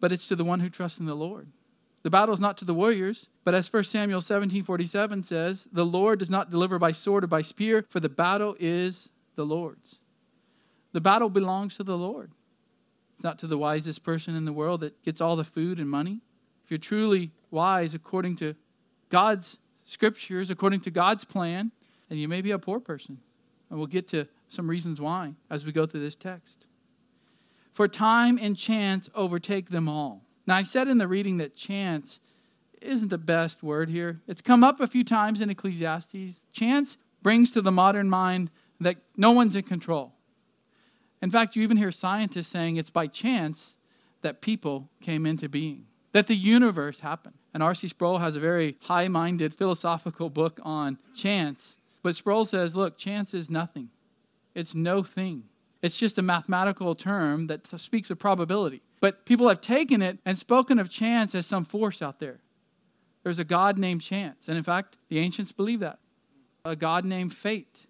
but 0.00 0.12
it's 0.12 0.28
to 0.28 0.34
the 0.34 0.44
one 0.44 0.60
who 0.60 0.70
trusts 0.70 0.98
in 0.98 1.04
the 1.04 1.14
Lord. 1.14 1.48
The 2.04 2.10
battle 2.10 2.34
is 2.34 2.40
not 2.40 2.58
to 2.58 2.66
the 2.66 2.74
warriors, 2.74 3.28
but 3.44 3.54
as 3.54 3.72
1 3.72 3.84
Samuel 3.84 4.20
17 4.20 4.62
47 4.62 5.24
says, 5.24 5.66
the 5.72 5.86
Lord 5.86 6.18
does 6.18 6.30
not 6.30 6.50
deliver 6.50 6.78
by 6.78 6.92
sword 6.92 7.24
or 7.24 7.28
by 7.28 7.40
spear, 7.40 7.86
for 7.88 7.98
the 7.98 8.10
battle 8.10 8.54
is 8.60 9.08
the 9.36 9.46
Lord's. 9.46 9.98
The 10.92 11.00
battle 11.00 11.30
belongs 11.30 11.76
to 11.76 11.82
the 11.82 11.96
Lord. 11.96 12.30
It's 13.14 13.24
not 13.24 13.38
to 13.38 13.46
the 13.46 13.56
wisest 13.56 14.02
person 14.02 14.36
in 14.36 14.44
the 14.44 14.52
world 14.52 14.82
that 14.82 15.02
gets 15.02 15.22
all 15.22 15.34
the 15.34 15.44
food 15.44 15.78
and 15.78 15.88
money. 15.88 16.20
If 16.64 16.70
you're 16.70 16.78
truly 16.78 17.30
wise 17.50 17.94
according 17.94 18.36
to 18.36 18.54
God's 19.08 19.56
scriptures, 19.86 20.50
according 20.50 20.80
to 20.80 20.90
God's 20.90 21.24
plan, 21.24 21.72
then 22.10 22.18
you 22.18 22.28
may 22.28 22.42
be 22.42 22.50
a 22.50 22.58
poor 22.58 22.80
person. 22.80 23.18
And 23.70 23.78
we'll 23.78 23.86
get 23.86 24.08
to 24.08 24.28
some 24.50 24.68
reasons 24.68 25.00
why 25.00 25.34
as 25.48 25.64
we 25.64 25.72
go 25.72 25.86
through 25.86 26.00
this 26.00 26.14
text. 26.14 26.66
For 27.72 27.88
time 27.88 28.38
and 28.40 28.58
chance 28.58 29.08
overtake 29.14 29.70
them 29.70 29.88
all. 29.88 30.23
Now, 30.46 30.56
I 30.56 30.62
said 30.62 30.88
in 30.88 30.98
the 30.98 31.08
reading 31.08 31.38
that 31.38 31.56
chance 31.56 32.20
isn't 32.82 33.08
the 33.08 33.18
best 33.18 33.62
word 33.62 33.88
here. 33.88 34.20
It's 34.28 34.42
come 34.42 34.62
up 34.62 34.80
a 34.80 34.86
few 34.86 35.04
times 35.04 35.40
in 35.40 35.50
Ecclesiastes. 35.50 36.40
Chance 36.52 36.98
brings 37.22 37.50
to 37.52 37.62
the 37.62 37.72
modern 37.72 38.10
mind 38.10 38.50
that 38.80 38.96
no 39.16 39.32
one's 39.32 39.56
in 39.56 39.62
control. 39.62 40.12
In 41.22 41.30
fact, 41.30 41.56
you 41.56 41.62
even 41.62 41.78
hear 41.78 41.90
scientists 41.90 42.48
saying 42.48 42.76
it's 42.76 42.90
by 42.90 43.06
chance 43.06 43.76
that 44.20 44.42
people 44.42 44.90
came 45.00 45.24
into 45.24 45.48
being, 45.48 45.86
that 46.12 46.26
the 46.26 46.34
universe 46.34 47.00
happened. 47.00 47.36
And 47.54 47.62
R.C. 47.62 47.88
Sproul 47.88 48.18
has 48.18 48.36
a 48.36 48.40
very 48.40 48.76
high 48.82 49.08
minded 49.08 49.54
philosophical 49.54 50.28
book 50.28 50.60
on 50.62 50.98
chance. 51.16 51.78
But 52.02 52.16
Sproul 52.16 52.44
says, 52.44 52.74
look, 52.74 52.98
chance 52.98 53.32
is 53.32 53.48
nothing, 53.48 53.88
it's 54.54 54.74
no 54.74 55.02
thing. 55.02 55.44
It's 55.80 55.98
just 55.98 56.16
a 56.16 56.22
mathematical 56.22 56.94
term 56.94 57.46
that 57.48 57.66
speaks 57.78 58.08
of 58.08 58.18
probability. 58.18 58.80
But 59.04 59.26
people 59.26 59.50
have 59.50 59.60
taken 59.60 60.00
it 60.00 60.18
and 60.24 60.38
spoken 60.38 60.78
of 60.78 60.88
chance 60.88 61.34
as 61.34 61.44
some 61.44 61.66
force 61.66 62.00
out 62.00 62.20
there. 62.20 62.40
There's 63.22 63.38
a 63.38 63.44
God 63.44 63.76
named 63.76 64.00
chance. 64.00 64.48
And 64.48 64.56
in 64.56 64.62
fact, 64.62 64.96
the 65.10 65.18
ancients 65.18 65.52
believe 65.52 65.80
that. 65.80 65.98
A 66.64 66.74
God 66.74 67.04
named 67.04 67.34
fate. 67.34 67.84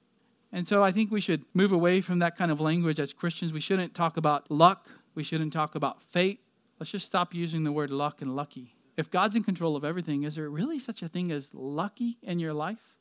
And 0.51 0.67
so 0.67 0.83
I 0.83 0.91
think 0.91 1.13
we 1.13 1.21
should 1.21 1.45
move 1.55 1.71
away 1.71 2.01
from 2.01 2.19
that 2.19 2.37
kind 2.37 2.51
of 2.51 2.61
language 2.61 2.99
as 2.99 3.13
Christians. 3.13 3.53
We 3.53 3.61
shouldn't 3.61 3.95
talk 3.95 4.17
about 4.17 4.51
luck. 4.51 4.89
We 5.15 5.23
shouldn't 5.23 5.53
talk 5.53 5.77
about 5.77 6.03
fate. 6.03 6.41
Let's 6.81 6.91
just 6.91 7.07
stop 7.07 7.33
using 7.33 7.63
the 7.63 7.71
word 7.71 7.91
luck 7.91 8.21
and 8.21 8.35
lucky. 8.35 8.75
If 8.97 9.09
God's 9.09 9.37
in 9.37 9.45
control 9.45 9.77
of 9.77 9.85
everything, 9.85 10.25
is 10.25 10.35
there 10.35 10.51
really 10.51 10.81
such 10.81 11.01
a 11.01 11.09
thing 11.09 11.31
as 11.31 11.55
lucky 11.55 12.19
in 12.25 12.41
your 12.41 12.55
life? 12.55 12.97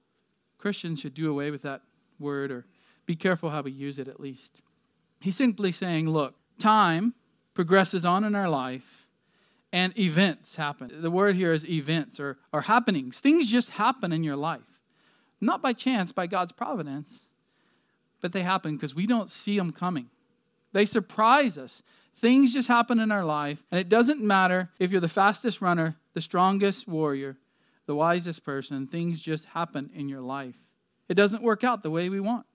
Christians 0.59 0.99
should 0.99 1.15
do 1.15 1.31
away 1.31 1.49
with 1.49 1.63
that 1.63 1.81
word 2.19 2.51
or 2.51 2.67
be 3.07 3.15
careful 3.15 3.49
how 3.49 3.63
we 3.63 3.71
use 3.71 3.97
it 3.97 4.07
at 4.07 4.19
least. 4.19 4.61
He's 5.19 5.35
simply 5.35 5.71
saying, 5.71 6.07
look, 6.07 6.35
time 6.59 7.15
progresses 7.53 8.05
on 8.05 8.23
in 8.23 8.35
our 8.35 8.49
life 8.49 9.07
and 9.71 9.97
events 9.97 10.55
happen. 10.55 10.91
The 11.01 11.11
word 11.11 11.35
here 11.35 11.51
is 11.51 11.67
events 11.67 12.19
or, 12.19 12.37
or 12.51 12.61
happenings. 12.61 13.19
Things 13.19 13.49
just 13.49 13.71
happen 13.71 14.11
in 14.11 14.23
your 14.23 14.35
life. 14.35 14.61
Not 15.41 15.61
by 15.61 15.73
chance, 15.73 16.11
by 16.11 16.27
God's 16.27 16.51
providence, 16.51 17.23
but 18.21 18.31
they 18.31 18.43
happen 18.43 18.75
because 18.75 18.95
we 18.95 19.07
don't 19.07 19.29
see 19.29 19.57
them 19.57 19.71
coming. 19.71 20.09
They 20.71 20.85
surprise 20.85 21.57
us. 21.57 21.81
Things 22.15 22.53
just 22.53 22.67
happen 22.67 22.99
in 22.99 23.11
our 23.11 23.25
life, 23.25 23.63
and 23.69 23.79
it 23.79 23.89
doesn't 23.89 24.21
matter 24.21 24.69
if 24.79 24.91
you're 24.91 25.01
the 25.01 25.09
fastest 25.09 25.59
runner, 25.59 25.97
the 26.13 26.21
strongest 26.21 26.87
warrior, 26.87 27.37
the 27.85 27.95
wisest 27.95 28.45
person, 28.45 28.87
things 28.87 29.21
just 29.21 29.45
happen 29.45 29.89
in 29.93 30.07
your 30.07 30.21
life. 30.21 30.55
It 31.09 31.15
doesn't 31.15 31.43
work 31.43 31.63
out 31.63 31.83
the 31.83 31.91
way 31.91 32.09
we 32.09 32.19
want. 32.19 32.45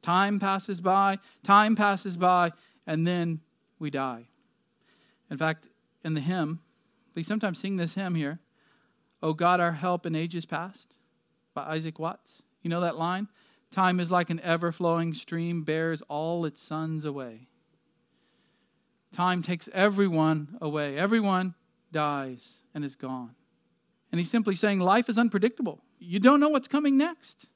Time 0.00 0.38
passes 0.38 0.80
by, 0.80 1.18
time 1.42 1.74
passes 1.74 2.16
by, 2.16 2.52
and 2.86 3.06
then 3.06 3.40
we 3.82 3.90
die. 3.90 4.28
In 5.30 5.36
fact, 5.36 5.66
in 6.02 6.14
the 6.14 6.20
hymn, 6.20 6.60
we 7.14 7.22
sometimes 7.22 7.58
sing 7.58 7.76
this 7.76 7.94
hymn 7.94 8.14
here, 8.14 8.40
O 9.22 9.34
God, 9.34 9.60
our 9.60 9.72
help 9.72 10.06
in 10.06 10.14
ages 10.14 10.46
past, 10.46 10.94
by 11.52 11.64
Isaac 11.64 11.98
Watts. 11.98 12.42
You 12.62 12.70
know 12.70 12.80
that 12.80 12.96
line? 12.96 13.28
Time 13.70 14.00
is 14.00 14.10
like 14.10 14.30
an 14.30 14.40
ever 14.40 14.72
flowing 14.72 15.12
stream, 15.14 15.62
bears 15.62 16.02
all 16.08 16.44
its 16.44 16.62
sons 16.62 17.04
away. 17.04 17.48
Time 19.12 19.42
takes 19.42 19.68
everyone 19.72 20.56
away. 20.60 20.96
Everyone 20.96 21.54
dies 21.90 22.54
and 22.74 22.84
is 22.84 22.94
gone. 22.94 23.34
And 24.10 24.18
he's 24.18 24.30
simply 24.30 24.54
saying 24.54 24.80
life 24.80 25.08
is 25.08 25.18
unpredictable. 25.18 25.82
You 25.98 26.18
don't 26.18 26.40
know 26.40 26.48
what's 26.48 26.68
coming 26.68 26.96
next. 26.96 27.46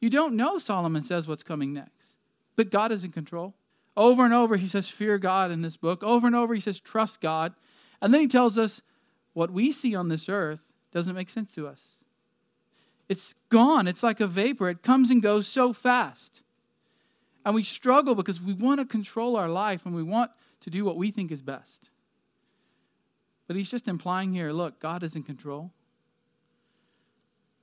You 0.00 0.10
don't 0.10 0.36
know, 0.36 0.58
Solomon 0.58 1.02
says, 1.02 1.28
what's 1.28 1.42
coming 1.42 1.72
next. 1.72 2.16
But 2.56 2.70
God 2.70 2.92
is 2.92 3.04
in 3.04 3.12
control. 3.12 3.54
Over 3.96 4.24
and 4.24 4.32
over, 4.32 4.56
he 4.56 4.68
says, 4.68 4.88
fear 4.88 5.18
God 5.18 5.50
in 5.50 5.62
this 5.62 5.76
book. 5.76 6.02
Over 6.02 6.26
and 6.26 6.36
over, 6.36 6.54
he 6.54 6.60
says, 6.60 6.78
trust 6.78 7.20
God. 7.20 7.54
And 8.00 8.14
then 8.14 8.20
he 8.20 8.28
tells 8.28 8.56
us 8.56 8.82
what 9.32 9.50
we 9.50 9.72
see 9.72 9.94
on 9.94 10.08
this 10.08 10.28
earth 10.28 10.72
doesn't 10.92 11.14
make 11.14 11.30
sense 11.30 11.54
to 11.54 11.66
us. 11.66 11.80
It's 13.08 13.34
gone. 13.48 13.88
It's 13.88 14.02
like 14.02 14.20
a 14.20 14.26
vapor. 14.26 14.68
It 14.68 14.82
comes 14.82 15.10
and 15.10 15.20
goes 15.20 15.48
so 15.48 15.72
fast. 15.72 16.42
And 17.44 17.54
we 17.54 17.64
struggle 17.64 18.14
because 18.14 18.40
we 18.40 18.52
want 18.52 18.80
to 18.80 18.86
control 18.86 19.36
our 19.36 19.48
life 19.48 19.84
and 19.84 19.94
we 19.94 20.02
want 20.02 20.30
to 20.60 20.70
do 20.70 20.84
what 20.84 20.96
we 20.96 21.10
think 21.10 21.32
is 21.32 21.42
best. 21.42 21.90
But 23.46 23.56
he's 23.56 23.70
just 23.70 23.88
implying 23.88 24.32
here 24.32 24.52
look, 24.52 24.78
God 24.78 25.02
is 25.02 25.16
in 25.16 25.24
control. 25.24 25.72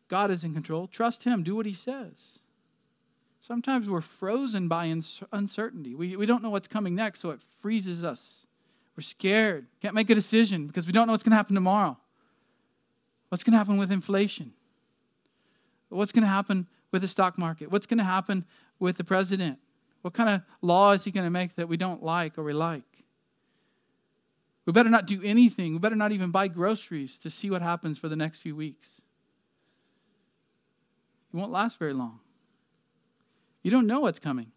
God 0.09 0.31
is 0.31 0.43
in 0.43 0.53
control. 0.53 0.87
Trust 0.87 1.23
him. 1.23 1.43
Do 1.43 1.55
what 1.55 1.65
he 1.65 1.73
says. 1.73 2.39
Sometimes 3.47 3.87
we're 3.87 4.01
frozen 4.01 4.67
by 4.67 4.93
uncertainty. 5.31 5.95
We, 5.95 6.17
we 6.17 6.25
don't 6.25 6.43
know 6.43 6.49
what's 6.49 6.67
coming 6.67 6.95
next, 6.95 7.21
so 7.21 7.29
it 7.29 7.39
freezes 7.61 8.03
us. 8.03 8.45
We're 8.97 9.03
scared. 9.03 9.67
Can't 9.81 9.95
make 9.95 10.09
a 10.09 10.15
decision 10.15 10.67
because 10.67 10.85
we 10.85 10.91
don't 10.91 11.07
know 11.07 11.13
what's 11.13 11.23
going 11.23 11.31
to 11.31 11.37
happen 11.37 11.55
tomorrow. 11.55 11.95
What's 13.29 13.45
going 13.45 13.53
to 13.53 13.57
happen 13.57 13.77
with 13.77 13.89
inflation? 13.89 14.51
What's 15.87 16.11
going 16.11 16.23
to 16.23 16.27
happen 16.27 16.67
with 16.91 17.03
the 17.03 17.07
stock 17.07 17.37
market? 17.37 17.71
What's 17.71 17.85
going 17.85 17.99
to 17.99 18.03
happen 18.03 18.43
with 18.79 18.97
the 18.97 19.05
president? 19.05 19.59
What 20.01 20.13
kind 20.13 20.29
of 20.29 20.41
law 20.61 20.91
is 20.91 21.05
he 21.05 21.11
going 21.11 21.25
to 21.25 21.31
make 21.31 21.55
that 21.55 21.69
we 21.69 21.77
don't 21.77 22.03
like 22.03 22.37
or 22.37 22.43
we 22.43 22.51
like? 22.51 22.83
We 24.65 24.73
better 24.73 24.89
not 24.89 25.05
do 25.05 25.23
anything. 25.23 25.71
We 25.71 25.79
better 25.79 25.95
not 25.95 26.11
even 26.11 26.31
buy 26.31 26.49
groceries 26.49 27.17
to 27.19 27.29
see 27.29 27.49
what 27.49 27.61
happens 27.61 27.97
for 27.97 28.09
the 28.09 28.17
next 28.17 28.39
few 28.39 28.57
weeks. 28.57 29.01
It 31.33 31.37
won't 31.37 31.53
last 31.53 31.79
very 31.79 31.93
long. 31.93 32.19
You 33.63 33.71
don't 33.71 33.87
know 33.87 34.01
what's 34.01 34.19
coming. 34.19 34.51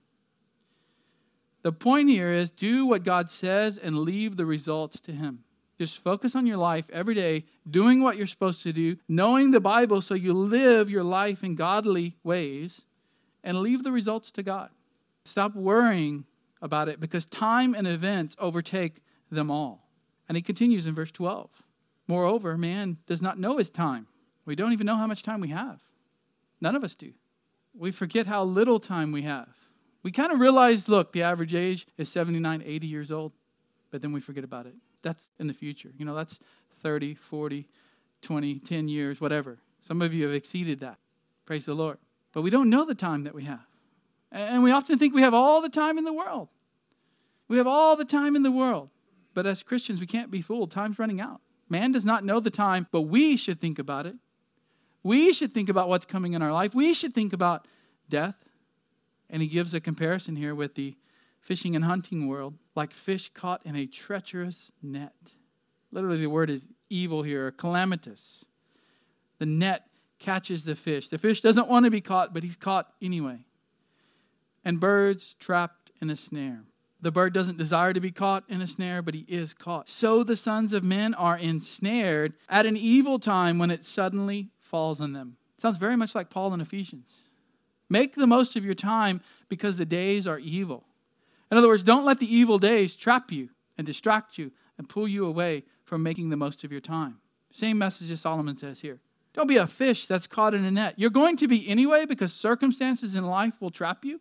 The 1.63 1.73
point 1.73 2.09
here 2.09 2.33
is 2.33 2.51
do 2.51 2.87
what 2.87 3.05
God 3.05 3.31
says 3.31 3.77
and 3.77 3.99
leave 3.99 4.37
the 4.37 4.47
results 4.47 4.99
to 5.01 5.13
Him. 5.13 5.45
Just 5.79 5.99
focus 5.99 6.35
on 6.35 6.47
your 6.47 6.57
life 6.57 6.91
every 6.93 7.15
day, 7.15 7.45
doing 7.69 8.03
what 8.03 8.17
you're 8.17 8.27
supposed 8.27 8.63
to 8.63 8.73
do, 8.73 8.97
knowing 9.09 9.51
the 9.51 9.61
Bible 9.61 10.03
so 10.03 10.15
you 10.15 10.33
live 10.33 10.91
your 10.91 11.03
life 11.03 11.43
in 11.43 11.55
godly 11.55 12.17
ways, 12.23 12.83
and 13.43 13.61
leave 13.61 13.83
the 13.83 13.93
results 13.93 14.31
to 14.33 14.43
God. 14.43 14.71
Stop 15.25 15.55
worrying 15.55 16.25
about 16.61 16.89
it 16.89 17.01
because 17.01 17.25
time 17.27 17.75
and 17.75 17.87
events 17.87 18.37
overtake 18.39 19.01
them 19.31 19.51
all. 19.51 19.89
And 20.29 20.37
he 20.37 20.43
continues 20.43 20.87
in 20.87 20.95
verse 20.95 21.13
12. 21.13 21.51
Moreover, 22.07 22.59
man 22.59 22.99
does 23.07 23.23
not 23.23 23.39
know 23.39 23.57
his 23.57 23.71
time. 23.71 24.07
We 24.45 24.57
don't 24.57 24.73
even 24.73 24.87
know 24.87 24.97
how 24.97 25.07
much 25.07 25.23
time 25.23 25.41
we 25.41 25.49
have. 25.49 25.81
None 26.61 26.77
of 26.77 26.85
us 26.85 26.95
do. 26.95 27.13
We 27.81 27.91
forget 27.91 28.27
how 28.27 28.45
little 28.45 28.79
time 28.79 29.11
we 29.11 29.23
have. 29.23 29.49
We 30.03 30.13
kind 30.13 30.31
of 30.31 30.39
realize 30.39 30.89
look, 30.89 31.13
the 31.13 31.23
average 31.23 31.55
age 31.55 31.87
is 31.97 32.11
79, 32.11 32.63
80 32.65 32.87
years 32.87 33.11
old, 33.11 33.33
but 33.91 34.03
then 34.03 34.13
we 34.13 34.21
forget 34.21 34.45
about 34.45 34.67
it 34.67 34.75
that's 35.03 35.31
in 35.39 35.47
the 35.47 35.55
future. 35.55 35.91
You 35.97 36.05
know, 36.05 36.15
that's 36.15 36.39
30, 36.81 37.15
40, 37.15 37.67
20, 38.23 38.59
10 38.59 38.89
years, 38.89 39.21
whatever. 39.21 39.59
Some 39.81 40.03
of 40.03 40.13
you 40.13 40.27
have 40.27 40.35
exceeded 40.35 40.81
that. 40.81 40.99
Praise 41.47 41.65
the 41.65 41.75
Lord. 41.75 41.97
But 42.33 42.43
we 42.43 42.51
don't 42.51 42.69
know 42.69 42.85
the 42.85 42.95
time 42.95 43.25
that 43.25 43.35
we 43.35 43.45
have. 43.45 43.65
And 44.31 44.63
we 44.63 44.71
often 44.71 44.99
think 44.99 45.15
we 45.15 45.23
have 45.23 45.35
all 45.35 45.61
the 45.61 45.71
time 45.71 45.97
in 45.97 46.05
the 46.05 46.13
world. 46.13 46.49
We 47.49 47.57
have 47.57 47.67
all 47.67 47.97
the 47.97 48.05
time 48.05 48.37
in 48.37 48.43
the 48.43 48.51
world. 48.51 48.91
But 49.35 49.47
as 49.47 49.63
Christians, 49.63 50.01
we 50.01 50.07
can't 50.07 50.31
be 50.31 50.43
fooled. 50.43 50.71
Time's 50.71 50.99
running 50.99 51.21
out. 51.21 51.41
Man 51.69 51.93
does 51.93 52.05
not 52.05 52.25
know 52.25 52.41
the 52.41 52.51
time, 52.51 52.87
but 52.93 53.03
we 53.03 53.37
should 53.37 53.59
think 53.59 53.79
about 53.79 54.07
it. 54.07 54.17
We 55.03 55.33
should 55.33 55.53
think 55.53 55.69
about 55.69 55.89
what's 55.89 56.07
coming 56.07 56.35
in 56.35 56.43
our 56.43 56.53
life. 56.53 56.75
We 56.75 56.95
should 56.95 57.15
think 57.15 57.33
about 57.33 57.67
death. 58.09 58.37
And 59.29 59.41
he 59.41 59.49
gives 59.49 59.73
a 59.75 59.81
comparison 59.81 60.37
here 60.37 60.55
with 60.55 60.75
the 60.75 60.97
fishing 61.41 61.75
and 61.75 61.85
hunting 61.85 62.27
world, 62.27 62.55
like 62.75 62.93
fish 62.93 63.31
caught 63.33 63.65
in 63.65 63.77
a 63.77 63.87
treacherous 63.87 64.73
net. 64.83 65.15
Literally, 65.93 66.19
the 66.19 66.27
word 66.27 66.51
is 66.51 66.69
evil 66.89 67.23
here, 67.23 67.51
calamitous. 67.51 68.45
The 69.39 69.47
net 69.47 69.87
catches 70.19 70.65
the 70.65 70.77
fish. 70.77 71.09
The 71.09 71.19
fish 71.19 71.41
doesn't 71.41 71.69
want 71.69 71.85
to 71.87 71.91
be 71.91 72.01
caught, 72.01 72.35
but 72.35 72.43
he's 72.43 72.57
caught 72.57 72.93
anyway. 73.01 73.45
And 74.65 74.79
birds 74.79 75.35
trapped 75.39 75.91
in 76.01 76.11
a 76.11 76.17
snare. 76.17 76.65
The 77.01 77.11
bird 77.11 77.33
doesn't 77.33 77.57
desire 77.57 77.95
to 77.95 78.01
be 78.01 78.11
caught 78.11 78.45
in 78.49 78.61
a 78.61 78.67
snare, 78.67 79.01
but 79.01 79.15
he 79.15 79.25
is 79.27 79.55
caught. 79.55 79.89
So 79.89 80.23
the 80.23 80.37
sons 80.37 80.75
of 80.75 80.85
men 80.85 81.15
are 81.15 81.39
ensnared 81.39 82.35
at 82.49 82.67
an 82.67 82.77
evil 82.77 83.19
time 83.19 83.59
when 83.59 83.71
it 83.71 83.87
suddenly 83.87 84.51
falls 84.71 85.01
on 85.01 85.13
them. 85.13 85.37
Sounds 85.59 85.77
very 85.77 85.97
much 85.97 86.15
like 86.15 86.31
Paul 86.31 86.55
in 86.55 86.61
Ephesians. 86.61 87.13
Make 87.91 88.15
the 88.15 88.27
most 88.27 88.57
of 88.57 88.65
your 88.65 88.75
time 88.75 89.21
because 89.49 89.77
the 89.77 89.85
days 89.85 90.27
are 90.27 90.39
evil. 90.39 90.85
In 91.51 91.59
other 91.59 91.69
words, 91.69 91.83
don't 91.83 92.05
let 92.05 92.21
the 92.21 92.35
evil 92.35 92.59
days 92.59 92.95
trap 92.95 93.33
you 93.33 93.51
and 93.77 93.87
distract 93.87 94.39
you 94.39 94.53
and 94.79 94.89
pull 94.89 95.09
you 95.09 95.27
away 95.27 95.65
from 95.85 96.03
making 96.03 96.31
the 96.31 96.37
most 96.37 96.63
of 96.63 96.71
your 96.71 96.81
time. 96.81 97.19
Same 97.53 97.77
message 97.77 98.11
as 98.13 98.21
Solomon 98.21 98.57
says 98.57 98.81
here. 98.81 99.01
Don't 99.35 99.49
be 99.49 99.57
a 99.57 99.67
fish 99.67 100.07
that's 100.07 100.27
caught 100.27 100.55
in 100.55 100.65
a 100.65 100.71
net. 100.71 100.95
You're 100.97 101.11
going 101.11 101.37
to 101.39 101.49
be 101.49 101.69
anyway 101.69 102.07
because 102.07 102.33
circumstances 102.33 103.15
in 103.15 103.25
life 103.27 103.55
will 103.61 103.71
trap 103.71 104.05
you, 104.05 104.21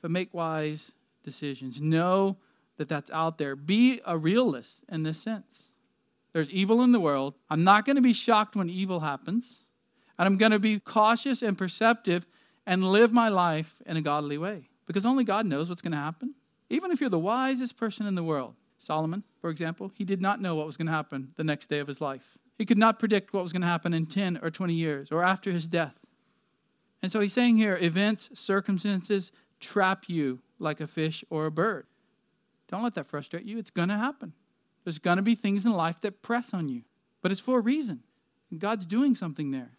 but 0.00 0.10
make 0.10 0.32
wise 0.32 0.92
decisions. 1.22 1.80
Know 1.80 2.38
that 2.78 2.88
that's 2.88 3.10
out 3.10 3.38
there. 3.38 3.54
Be 3.54 4.00
a 4.06 4.16
realist 4.16 4.84
in 4.88 5.02
this 5.02 5.18
sense. 5.18 5.68
There's 6.32 6.50
evil 6.50 6.82
in 6.82 6.92
the 6.92 7.00
world. 7.00 7.34
I'm 7.50 7.64
not 7.64 7.84
going 7.84 7.96
to 7.96 8.02
be 8.02 8.14
shocked 8.14 8.56
when 8.56 8.70
evil 8.70 9.00
happens, 9.00 9.64
and 10.22 10.28
I'm 10.28 10.36
going 10.36 10.52
to 10.52 10.60
be 10.60 10.78
cautious 10.78 11.42
and 11.42 11.58
perceptive 11.58 12.24
and 12.64 12.92
live 12.92 13.12
my 13.12 13.28
life 13.28 13.82
in 13.86 13.96
a 13.96 14.00
godly 14.00 14.38
way 14.38 14.68
because 14.86 15.04
only 15.04 15.24
God 15.24 15.46
knows 15.46 15.68
what's 15.68 15.82
going 15.82 15.90
to 15.90 15.98
happen. 15.98 16.36
Even 16.70 16.92
if 16.92 17.00
you're 17.00 17.10
the 17.10 17.18
wisest 17.18 17.76
person 17.76 18.06
in 18.06 18.14
the 18.14 18.22
world, 18.22 18.54
Solomon, 18.78 19.24
for 19.40 19.50
example, 19.50 19.90
he 19.96 20.04
did 20.04 20.22
not 20.22 20.40
know 20.40 20.54
what 20.54 20.64
was 20.64 20.76
going 20.76 20.86
to 20.86 20.92
happen 20.92 21.32
the 21.34 21.42
next 21.42 21.68
day 21.68 21.80
of 21.80 21.88
his 21.88 22.00
life. 22.00 22.38
He 22.56 22.64
could 22.64 22.78
not 22.78 23.00
predict 23.00 23.32
what 23.32 23.42
was 23.42 23.52
going 23.52 23.62
to 23.62 23.66
happen 23.66 23.92
in 23.92 24.06
10 24.06 24.38
or 24.44 24.50
20 24.52 24.72
years 24.72 25.10
or 25.10 25.24
after 25.24 25.50
his 25.50 25.66
death. 25.66 25.98
And 27.02 27.10
so 27.10 27.18
he's 27.18 27.32
saying 27.32 27.56
here 27.56 27.76
events, 27.82 28.30
circumstances 28.32 29.32
trap 29.58 30.04
you 30.06 30.38
like 30.60 30.80
a 30.80 30.86
fish 30.86 31.24
or 31.30 31.46
a 31.46 31.50
bird. 31.50 31.86
Don't 32.68 32.84
let 32.84 32.94
that 32.94 33.08
frustrate 33.08 33.44
you. 33.44 33.58
It's 33.58 33.72
going 33.72 33.88
to 33.88 33.98
happen. 33.98 34.34
There's 34.84 35.00
going 35.00 35.16
to 35.16 35.22
be 35.22 35.34
things 35.34 35.66
in 35.66 35.72
life 35.72 36.00
that 36.02 36.22
press 36.22 36.54
on 36.54 36.68
you, 36.68 36.82
but 37.22 37.32
it's 37.32 37.40
for 37.40 37.58
a 37.58 37.62
reason. 37.62 38.04
God's 38.56 38.86
doing 38.86 39.16
something 39.16 39.50
there. 39.50 39.72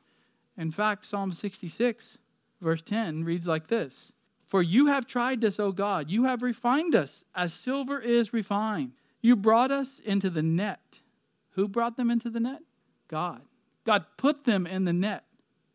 In 0.58 0.72
fact, 0.72 1.06
Psalm 1.06 1.34
66, 1.34 2.18
verse 2.62 2.82
10 2.82 3.24
reads 3.24 3.48
like 3.48 3.68
this 3.68 4.14
for 4.54 4.62
you 4.62 4.86
have 4.86 5.08
tried 5.08 5.44
us, 5.44 5.60
O 5.60 5.72
God. 5.72 6.12
You 6.12 6.26
have 6.26 6.44
refined 6.44 6.94
us 6.94 7.26
as 7.34 7.56
silver 7.56 8.00
is 8.00 8.34
refined. 8.34 8.92
You 9.20 9.36
brought 9.36 9.72
us 9.72 9.98
into 9.98 10.30
the 10.30 10.44
net. 10.44 11.00
Who 11.54 11.68
brought 11.68 11.98
them 11.98 12.12
into 12.12 12.30
the 12.30 12.40
net? 12.40 12.62
God. 13.08 13.42
God 13.84 14.06
put 14.16 14.44
them 14.44 14.68
in 14.68 14.86
the 14.86 14.94
net. 14.94 15.24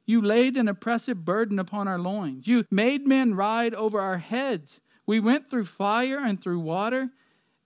You 0.06 0.22
laid 0.22 0.56
an 0.56 0.68
oppressive 0.68 1.24
burden 1.24 1.58
upon 1.58 1.88
our 1.88 1.98
loins. 1.98 2.46
You 2.46 2.66
made 2.70 3.04
men 3.04 3.34
ride 3.34 3.74
over 3.74 4.00
our 4.00 4.18
heads. 4.18 4.80
We 5.06 5.18
went 5.18 5.50
through 5.50 5.64
fire 5.64 6.18
and 6.20 6.40
through 6.40 6.60
water, 6.60 7.10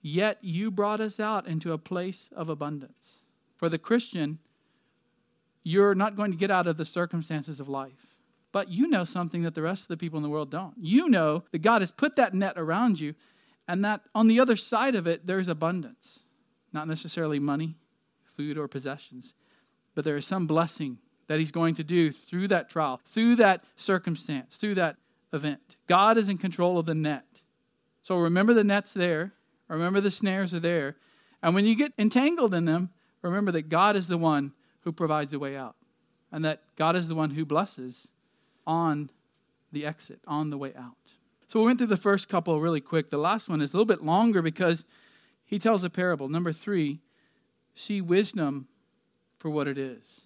yet 0.01 0.39
you 0.41 0.71
brought 0.71 1.03
us 1.03 1.21
out 1.21 1.47
into 1.47 1.75
a 1.75 1.79
place 1.79 2.31
of 2.35 2.49
abundance. 2.49 3.21
For 3.59 3.69
the 3.69 3.79
Christian, 3.79 4.39
you're 5.63 5.95
not 5.95 6.17
going 6.17 6.31
to 6.31 6.37
get 6.37 6.51
out 6.51 6.67
of 6.67 6.77
the 6.77 6.85
circumstances 6.85 7.61
of 7.61 7.69
life. 7.69 8.17
But 8.53 8.69
you 8.69 8.89
know 8.89 9.05
something 9.05 9.43
that 9.43 9.55
the 9.55 9.63
rest 9.63 9.83
of 9.83 9.89
the 9.89 9.97
people 9.97 10.19
in 10.19 10.23
the 10.23 10.29
world 10.29 10.51
don't. 10.51 10.75
You 10.79 11.09
know 11.09 11.45
that 11.53 11.63
God 11.63 11.81
has 11.83 11.91
put 11.91 12.17
that 12.17 12.35
net 12.35 12.55
around 12.57 13.01
you, 13.01 13.15
and 13.67 13.85
that 13.85 14.03
on 14.15 14.29
the 14.29 14.41
other 14.41 14.57
side 14.57 14.95
of 14.95 15.07
it, 15.07 15.27
there's 15.27 15.49
abundance. 15.49 16.21
Not 16.73 16.89
necessarily 16.89 17.39
money, 17.39 17.77
food, 18.37 18.59
or 18.59 18.69
possessions, 18.69 19.35
but 19.95 20.05
there 20.05 20.17
is 20.17 20.27
some 20.27 20.47
blessing 20.47 20.99
that 21.29 21.39
He's 21.39 21.51
going 21.51 21.75
to 21.77 21.85
do 21.85 22.13
through 22.13 22.49
that 22.49 22.69
trial, 22.69 23.01
through 23.07 23.37
that 23.37 23.65
circumstance, 23.77 24.57
through 24.57 24.75
that 24.75 24.97
event. 25.33 25.77
God 25.87 26.19
is 26.19 26.29
in 26.29 26.37
control 26.37 26.79
of 26.79 26.87
the 26.87 26.95
net. 26.95 27.25
So 28.03 28.19
remember 28.19 28.53
the 28.53 28.65
net's 28.65 28.93
there, 28.93 29.33
remember 29.69 30.01
the 30.01 30.11
snares 30.11 30.53
are 30.53 30.61
there, 30.61 30.97
and 31.43 31.55
when 31.55 31.65
you 31.65 31.75
get 31.75 31.93
entangled 31.99 32.53
in 32.53 32.65
them, 32.65 32.91
remember 33.23 33.53
that 33.53 33.69
God 33.69 33.97
is 33.97 34.09
the 34.09 34.19
one 34.19 34.53
who 34.83 34.93
provides 34.93 35.33
a 35.33 35.39
way 35.39 35.57
out, 35.57 35.77
and 36.31 36.45
that 36.45 36.63
God 36.77 36.97
is 36.97 37.09
the 37.09 37.15
one 37.15 37.31
who 37.31 37.45
blesses 37.45 38.09
on 38.67 39.11
the 39.73 39.87
exit, 39.87 40.21
on 40.27 40.51
the 40.51 40.59
way 40.59 40.73
out. 40.77 40.97
So 41.49 41.61
we 41.61 41.67
went 41.67 41.79
through 41.79 41.89
the 41.89 41.97
first 41.97 42.29
couple 42.29 42.61
really 42.61 42.81
quick. 42.81 43.11
The 43.11 43.19
last 43.19 43.49
one 43.49 43.61
is 43.61 43.73
a 43.73 43.77
little 43.77 43.85
bit 43.85 44.03
longer 44.03 44.41
because 44.41 44.85
he 45.45 45.59
tells 45.59 45.85
a 45.85 45.91
parable. 45.91 46.29
Number 46.29 46.53
three, 46.53 47.01
see 47.75 48.01
wisdom 48.01 48.69
for 49.39 49.51
what 49.51 49.69
it 49.69 49.77
is. 49.77 50.23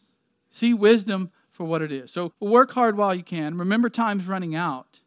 See 0.50 0.72
wisdom 0.72 1.32
for 1.50 1.64
what 1.64 1.82
it 1.82 1.90
is. 1.90 2.12
So 2.12 2.32
work 2.38 2.72
hard 2.72 2.96
while 2.96 3.14
you 3.14 3.22
can. 3.22 3.58
Remember 3.58 3.88
time's 3.88 4.28
running 4.28 4.54
out 4.54 5.00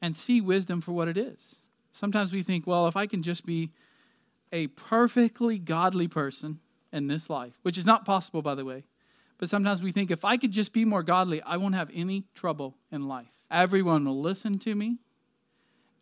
and 0.00 0.14
see 0.14 0.40
wisdom 0.40 0.80
for 0.80 0.92
what 0.92 1.08
it 1.08 1.16
is. 1.16 1.56
Sometimes 1.92 2.32
we 2.32 2.42
think, 2.42 2.66
well, 2.66 2.86
if 2.86 2.96
I 2.96 3.06
can 3.06 3.22
just 3.22 3.46
be 3.46 3.70
a 4.52 4.68
perfectly 4.68 5.58
godly 5.58 6.06
person 6.06 6.60
in 6.92 7.08
this 7.08 7.28
life, 7.28 7.58
which 7.62 7.78
is 7.78 7.86
not 7.86 8.04
possible, 8.04 8.42
by 8.42 8.54
the 8.54 8.64
way, 8.64 8.84
but 9.44 9.50
sometimes 9.50 9.82
we 9.82 9.92
think 9.92 10.10
if 10.10 10.24
I 10.24 10.38
could 10.38 10.52
just 10.52 10.72
be 10.72 10.86
more 10.86 11.02
godly, 11.02 11.42
I 11.42 11.58
won't 11.58 11.74
have 11.74 11.90
any 11.92 12.24
trouble 12.34 12.78
in 12.90 13.08
life. 13.08 13.28
Everyone 13.50 14.06
will 14.06 14.18
listen 14.18 14.58
to 14.60 14.74
me, 14.74 15.00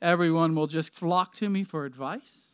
everyone 0.00 0.54
will 0.54 0.68
just 0.68 0.94
flock 0.94 1.34
to 1.38 1.48
me 1.48 1.64
for 1.64 1.84
advice. 1.84 2.52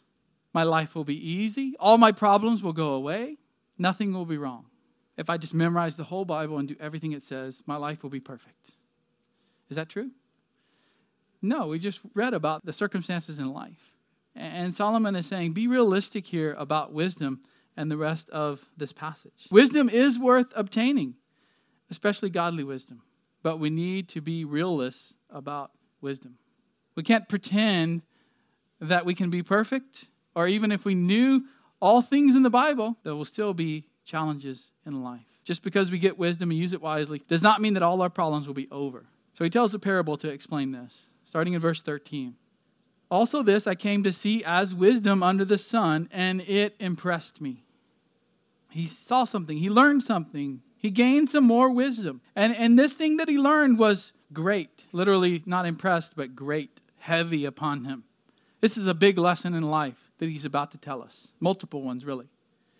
My 0.55 0.63
life 0.63 0.95
will 0.95 1.05
be 1.05 1.31
easy. 1.31 1.75
All 1.79 1.99
my 1.99 2.11
problems 2.11 2.63
will 2.63 2.73
go 2.73 2.95
away. 2.95 3.37
Nothing 3.77 4.15
will 4.15 4.25
be 4.25 4.39
wrong. 4.39 4.65
If 5.19 5.29
I 5.29 5.37
just 5.37 5.53
memorize 5.53 5.97
the 5.97 6.05
whole 6.05 6.25
Bible 6.25 6.57
and 6.57 6.67
do 6.67 6.77
everything 6.81 7.13
it 7.13 7.23
says, 7.23 7.63
my 7.67 7.77
life 7.77 8.03
will 8.03 8.09
be 8.09 8.19
perfect. 8.19 8.71
Is 9.69 9.77
that 9.77 9.91
true? 9.91 10.11
No, 11.43 11.67
we 11.67 11.79
just 11.79 12.01
read 12.15 12.33
about 12.33 12.65
the 12.65 12.73
circumstances 12.73 13.39
in 13.39 13.53
life. 13.53 13.93
And 14.35 14.75
Solomon 14.75 15.17
is 15.17 15.27
saying, 15.27 15.53
be 15.53 15.67
realistic 15.67 16.25
here 16.25 16.57
about 16.57 16.95
wisdom 16.95 17.43
and 17.79 17.91
the 17.91 17.97
rest 17.97 18.29
of 18.31 18.67
this 18.77 18.93
passage. 18.93 19.47
Wisdom 19.53 19.89
is 19.89 20.19
worth 20.19 20.53
obtaining, 20.57 21.15
especially 21.91 22.29
godly 22.29 22.65
wisdom, 22.65 23.03
but 23.43 23.59
we 23.59 23.71
need 23.71 24.09
to 24.09 24.21
be 24.21 24.45
realists 24.45 25.15
about 25.31 25.71
wisdom. 26.01 26.39
We 26.97 27.05
can't 27.05 27.29
pretend 27.29 28.03
that 28.81 29.07
we 29.07 29.15
can 29.15 29.31
be 29.31 29.45
perfect, 29.45 30.07
or 30.35 30.49
even 30.49 30.73
if 30.73 30.85
we 30.85 30.97
knew 30.97 31.45
all 31.81 32.03
things 32.03 32.35
in 32.35 32.43
the 32.43 32.51
Bible, 32.51 32.97
there 33.05 33.15
will 33.15 33.25
still 33.25 33.55
be 33.55 33.87
challenges 34.05 34.73
in 34.85 35.05
life. 35.05 35.27
Just 35.45 35.63
because 35.63 35.91
we 35.93 36.01
get 36.01 36.19
wisdom 36.19 36.51
and 36.51 36.59
use 36.59 36.73
it 36.73 36.83
wisely 36.83 37.23
does 37.29 37.43
not 37.43 37.61
mean 37.61 37.75
that 37.75 37.83
all 37.85 38.03
our 38.03 38.11
problems 38.11 38.49
will 38.49 38.55
be 38.55 38.69
over. 38.73 39.07
So 39.35 39.45
he 39.45 39.51
tells 39.51 39.73
a 39.73 39.79
parable 39.79 40.17
to 40.17 40.29
explain 40.29 40.73
this, 40.73 41.07
starting 41.25 41.53
in 41.53 41.61
verse 41.61 41.81
13. 41.81 42.35
Also, 43.09 43.43
this 43.45 43.69
I 43.69 43.77
came 43.77 44.03
to 44.03 44.13
see 44.13 44.43
as 44.45 44.75
wisdom 44.75 45.23
under 45.23 45.45
the 45.45 45.59
sun, 45.59 46.09
and 46.11 46.41
it 46.41 46.75
impressed 46.81 47.41
me. 47.41 47.63
He 48.71 48.87
saw 48.87 49.25
something, 49.25 49.59
he 49.59 49.71
learned 49.71 50.03
something, 50.03 50.63
he 50.77 50.91
gained 50.91 51.31
some 51.31 51.45
more 51.45 51.71
wisdom. 51.71 52.21
And, 52.37 52.55
and 52.57 52.79
this 52.79 52.95
thing 52.95 53.17
that 53.17 53.29
he 53.29 53.39
learned 53.39 53.79
was 53.79 54.13
great. 54.33 54.85
Literally, 54.93 55.43
not 55.47 55.67
impressed, 55.67 56.15
but 56.15 56.37
great, 56.37 56.81
heavy 56.99 57.45
upon 57.45 57.85
him. 57.85 58.05
This 58.61 58.77
is 58.77 58.87
a 58.87 58.95
big 58.95 59.19
lesson 59.19 59.55
in 59.55 59.63
life 59.63 60.11
that 60.19 60.29
he's 60.29 60.45
about 60.45 60.71
to 60.73 60.79
tell 60.79 61.03
us. 61.03 61.29
Multiple 61.41 61.83
ones, 61.83 62.05
really. 62.05 62.27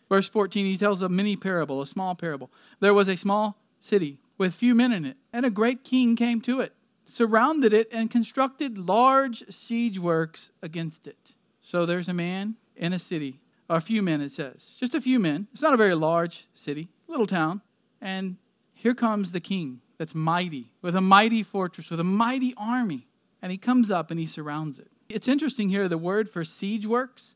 Verse 0.09 0.29
14, 0.29 0.67
he 0.67 0.77
tells 0.77 1.03
a 1.03 1.09
mini 1.09 1.37
parable, 1.37 1.83
a 1.83 1.87
small 1.87 2.15
parable. 2.15 2.51
There 2.81 2.95
was 2.95 3.09
a 3.09 3.17
small 3.17 3.59
city 3.81 4.19
with 4.37 4.55
few 4.55 4.75
men 4.75 4.93
in 4.93 5.05
it, 5.05 5.17
and 5.33 5.45
a 5.45 5.51
great 5.51 5.85
king 5.85 6.17
came 6.17 6.41
to 6.43 6.61
it, 6.61 6.73
surrounded 7.05 7.73
it, 7.73 7.89
and 7.93 8.11
constructed 8.11 8.79
large 8.79 9.45
siege 9.51 9.99
works 9.99 10.51
against 10.63 11.07
it. 11.07 11.35
So 11.63 11.85
there's 11.85 12.09
a 12.09 12.15
man 12.15 12.57
in 12.77 12.93
a 12.93 12.99
city 12.99 13.41
a 13.77 13.81
few 13.81 14.03
men, 14.03 14.21
it 14.21 14.33
says. 14.33 14.75
Just 14.79 14.95
a 14.95 15.01
few 15.01 15.19
men. 15.19 15.49
It's 15.53 15.63
not 15.63 15.75
a 15.75 15.79
very 15.79 15.95
large 15.95 16.47
city, 16.55 16.89
little 17.07 17.27
town. 17.27 17.61
And 18.01 18.37
here 18.75 18.95
comes 18.95 19.33
the 19.33 19.41
king 19.41 19.81
that's 19.99 20.15
mighty, 20.15 20.73
with 20.81 20.97
a 20.97 21.01
mighty 21.01 21.43
fortress, 21.43 21.91
with 21.91 22.01
a 22.01 22.05
mighty 22.05 22.55
army. 22.57 23.09
And 23.43 23.53
he 23.53 23.59
comes 23.59 23.91
up 23.91 24.11
and 24.11 24.19
he 24.19 24.27
surrounds 24.27 24.79
it. 24.79 24.89
It's 25.09 25.29
interesting 25.29 25.69
here, 25.69 25.89
the 25.89 25.99
word 25.99 26.29
for 26.29 26.45
siege 26.45 26.87
works, 26.87 27.35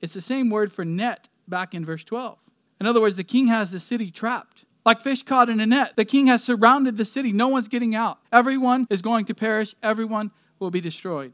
it's 0.00 0.14
the 0.14 0.20
same 0.20 0.50
word 0.50 0.72
for 0.72 0.84
net 0.84 1.28
back 1.48 1.74
in 1.74 1.84
verse 1.84 2.04
12. 2.04 2.38
In 2.80 2.86
other 2.86 3.00
words, 3.00 3.16
the 3.16 3.24
king 3.24 3.46
has 3.46 3.70
the 3.70 3.80
city 3.80 4.10
trapped. 4.10 4.64
Like 4.84 5.00
fish 5.00 5.22
caught 5.22 5.48
in 5.48 5.60
a 5.60 5.66
net, 5.66 5.94
the 5.96 6.04
king 6.04 6.26
has 6.26 6.44
surrounded 6.44 6.98
the 6.98 7.06
city. 7.06 7.32
No 7.32 7.48
one's 7.48 7.68
getting 7.68 7.94
out. 7.94 8.18
Everyone 8.30 8.86
is 8.90 9.00
going 9.00 9.24
to 9.26 9.34
perish, 9.34 9.74
everyone 9.82 10.30
will 10.58 10.70
be 10.70 10.82
destroyed. 10.82 11.32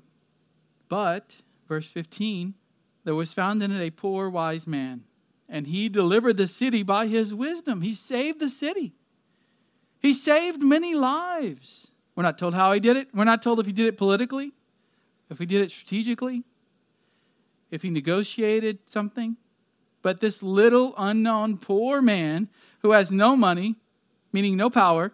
But, 0.88 1.36
verse 1.66 1.88
15, 1.88 2.54
there 3.04 3.14
was 3.14 3.32
found 3.32 3.62
in 3.62 3.70
it 3.70 3.80
a 3.84 3.90
poor 3.90 4.28
wise 4.28 4.66
man, 4.66 5.04
and 5.48 5.66
he 5.66 5.88
delivered 5.88 6.36
the 6.36 6.48
city 6.48 6.82
by 6.82 7.06
his 7.06 7.34
wisdom. 7.34 7.82
He 7.82 7.94
saved 7.94 8.40
the 8.40 8.50
city. 8.50 8.92
He 9.98 10.14
saved 10.14 10.62
many 10.62 10.94
lives. 10.94 11.88
We're 12.14 12.22
not 12.22 12.38
told 12.38 12.54
how 12.54 12.72
he 12.72 12.80
did 12.80 12.96
it. 12.96 13.08
We're 13.14 13.24
not 13.24 13.42
told 13.42 13.60
if 13.60 13.66
he 13.66 13.72
did 13.72 13.86
it 13.86 13.96
politically, 13.96 14.52
if 15.28 15.38
he 15.38 15.46
did 15.46 15.62
it 15.62 15.70
strategically, 15.70 16.44
if 17.70 17.82
he 17.82 17.90
negotiated 17.90 18.78
something. 18.86 19.36
But 20.02 20.20
this 20.20 20.42
little 20.42 20.94
unknown 20.96 21.58
poor 21.58 22.00
man 22.00 22.48
who 22.80 22.92
has 22.92 23.12
no 23.12 23.36
money, 23.36 23.76
meaning 24.32 24.56
no 24.56 24.70
power, 24.70 25.12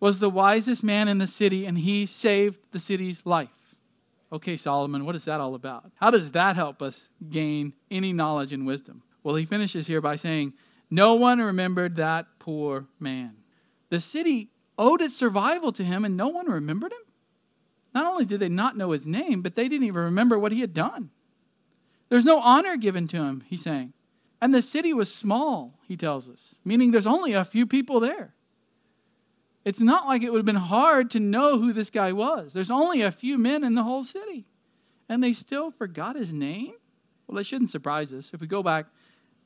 was 0.00 0.18
the 0.18 0.30
wisest 0.30 0.82
man 0.82 1.08
in 1.08 1.18
the 1.18 1.26
city, 1.26 1.64
and 1.64 1.78
he 1.78 2.06
saved 2.06 2.58
the 2.72 2.78
city's 2.78 3.24
life. 3.24 3.48
Okay, 4.32 4.56
Solomon, 4.56 5.04
what 5.04 5.14
is 5.14 5.26
that 5.26 5.40
all 5.40 5.54
about? 5.54 5.92
How 5.96 6.10
does 6.10 6.32
that 6.32 6.56
help 6.56 6.80
us 6.80 7.10
gain 7.28 7.74
any 7.90 8.14
knowledge 8.14 8.52
and 8.52 8.66
wisdom? 8.66 9.02
Well, 9.22 9.34
he 9.34 9.44
finishes 9.44 9.86
here 9.86 10.00
by 10.00 10.16
saying, 10.16 10.54
No 10.90 11.14
one 11.14 11.38
remembered 11.38 11.96
that 11.96 12.26
poor 12.38 12.86
man. 12.98 13.36
The 13.90 14.00
city 14.00 14.48
owed 14.78 15.02
its 15.02 15.14
survival 15.14 15.70
to 15.72 15.84
him, 15.84 16.04
and 16.06 16.16
no 16.16 16.28
one 16.28 16.46
remembered 16.46 16.92
him? 16.92 17.02
Not 17.94 18.06
only 18.06 18.24
did 18.24 18.40
they 18.40 18.48
not 18.48 18.76
know 18.76 18.92
his 18.92 19.06
name, 19.06 19.42
but 19.42 19.54
they 19.54 19.68
didn't 19.68 19.86
even 19.86 20.02
remember 20.02 20.38
what 20.38 20.52
he 20.52 20.62
had 20.62 20.72
done. 20.72 21.10
There's 22.08 22.24
no 22.24 22.40
honor 22.40 22.78
given 22.78 23.06
to 23.08 23.18
him, 23.18 23.44
he's 23.46 23.62
saying. 23.62 23.92
And 24.40 24.54
the 24.54 24.62
city 24.62 24.94
was 24.94 25.14
small, 25.14 25.78
he 25.86 25.96
tells 25.96 26.28
us, 26.28 26.54
meaning 26.64 26.90
there's 26.90 27.06
only 27.06 27.34
a 27.34 27.44
few 27.44 27.66
people 27.66 28.00
there. 28.00 28.34
It's 29.64 29.80
not 29.80 30.06
like 30.06 30.22
it 30.22 30.32
would 30.32 30.38
have 30.38 30.46
been 30.46 30.56
hard 30.56 31.10
to 31.12 31.20
know 31.20 31.58
who 31.58 31.72
this 31.72 31.90
guy 31.90 32.12
was. 32.12 32.52
There's 32.52 32.70
only 32.70 33.02
a 33.02 33.12
few 33.12 33.38
men 33.38 33.62
in 33.62 33.74
the 33.74 33.84
whole 33.84 34.04
city. 34.04 34.46
And 35.08 35.22
they 35.22 35.32
still 35.32 35.70
forgot 35.70 36.16
his 36.16 36.32
name? 36.32 36.74
Well, 37.26 37.36
that 37.36 37.44
shouldn't 37.44 37.70
surprise 37.70 38.12
us. 38.12 38.30
If 38.32 38.40
we 38.40 38.46
go 38.46 38.62
back 38.62 38.86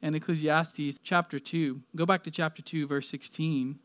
in 0.00 0.14
Ecclesiastes 0.14 0.98
chapter 1.02 1.38
2, 1.38 1.82
go 1.94 2.06
back 2.06 2.24
to 2.24 2.30
chapter 2.30 2.62
2, 2.62 2.86
verse 2.86 3.08
16. 3.10 3.78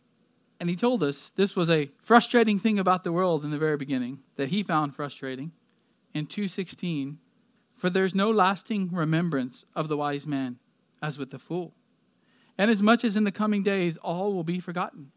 And 0.59 0.69
he 0.69 0.75
told 0.75 1.03
us 1.03 1.31
this 1.31 1.55
was 1.55 1.69
a 1.69 1.89
frustrating 1.97 2.59
thing 2.59 2.77
about 2.77 3.03
the 3.03 3.11
world 3.11 3.43
in 3.43 3.51
the 3.51 3.57
very 3.57 3.77
beginning 3.77 4.19
that 4.35 4.49
he 4.49 4.63
found 4.63 4.95
frustrating. 4.95 5.51
In 6.13 6.27
2:16, 6.27 7.17
for 7.75 7.89
there's 7.89 8.13
no 8.13 8.29
lasting 8.29 8.91
remembrance 8.91 9.65
of 9.75 9.87
the 9.87 9.97
wise 9.97 10.27
man 10.27 10.59
as 11.01 11.17
with 11.17 11.31
the 11.31 11.39
fool. 11.39 11.73
And 12.57 12.69
as 12.69 12.81
much 12.81 13.03
as 13.03 13.15
in 13.15 13.23
the 13.23 13.31
coming 13.31 13.63
days 13.63 13.97
all 13.97 14.33
will 14.33 14.43
be 14.43 14.59
forgotten. 14.59 15.11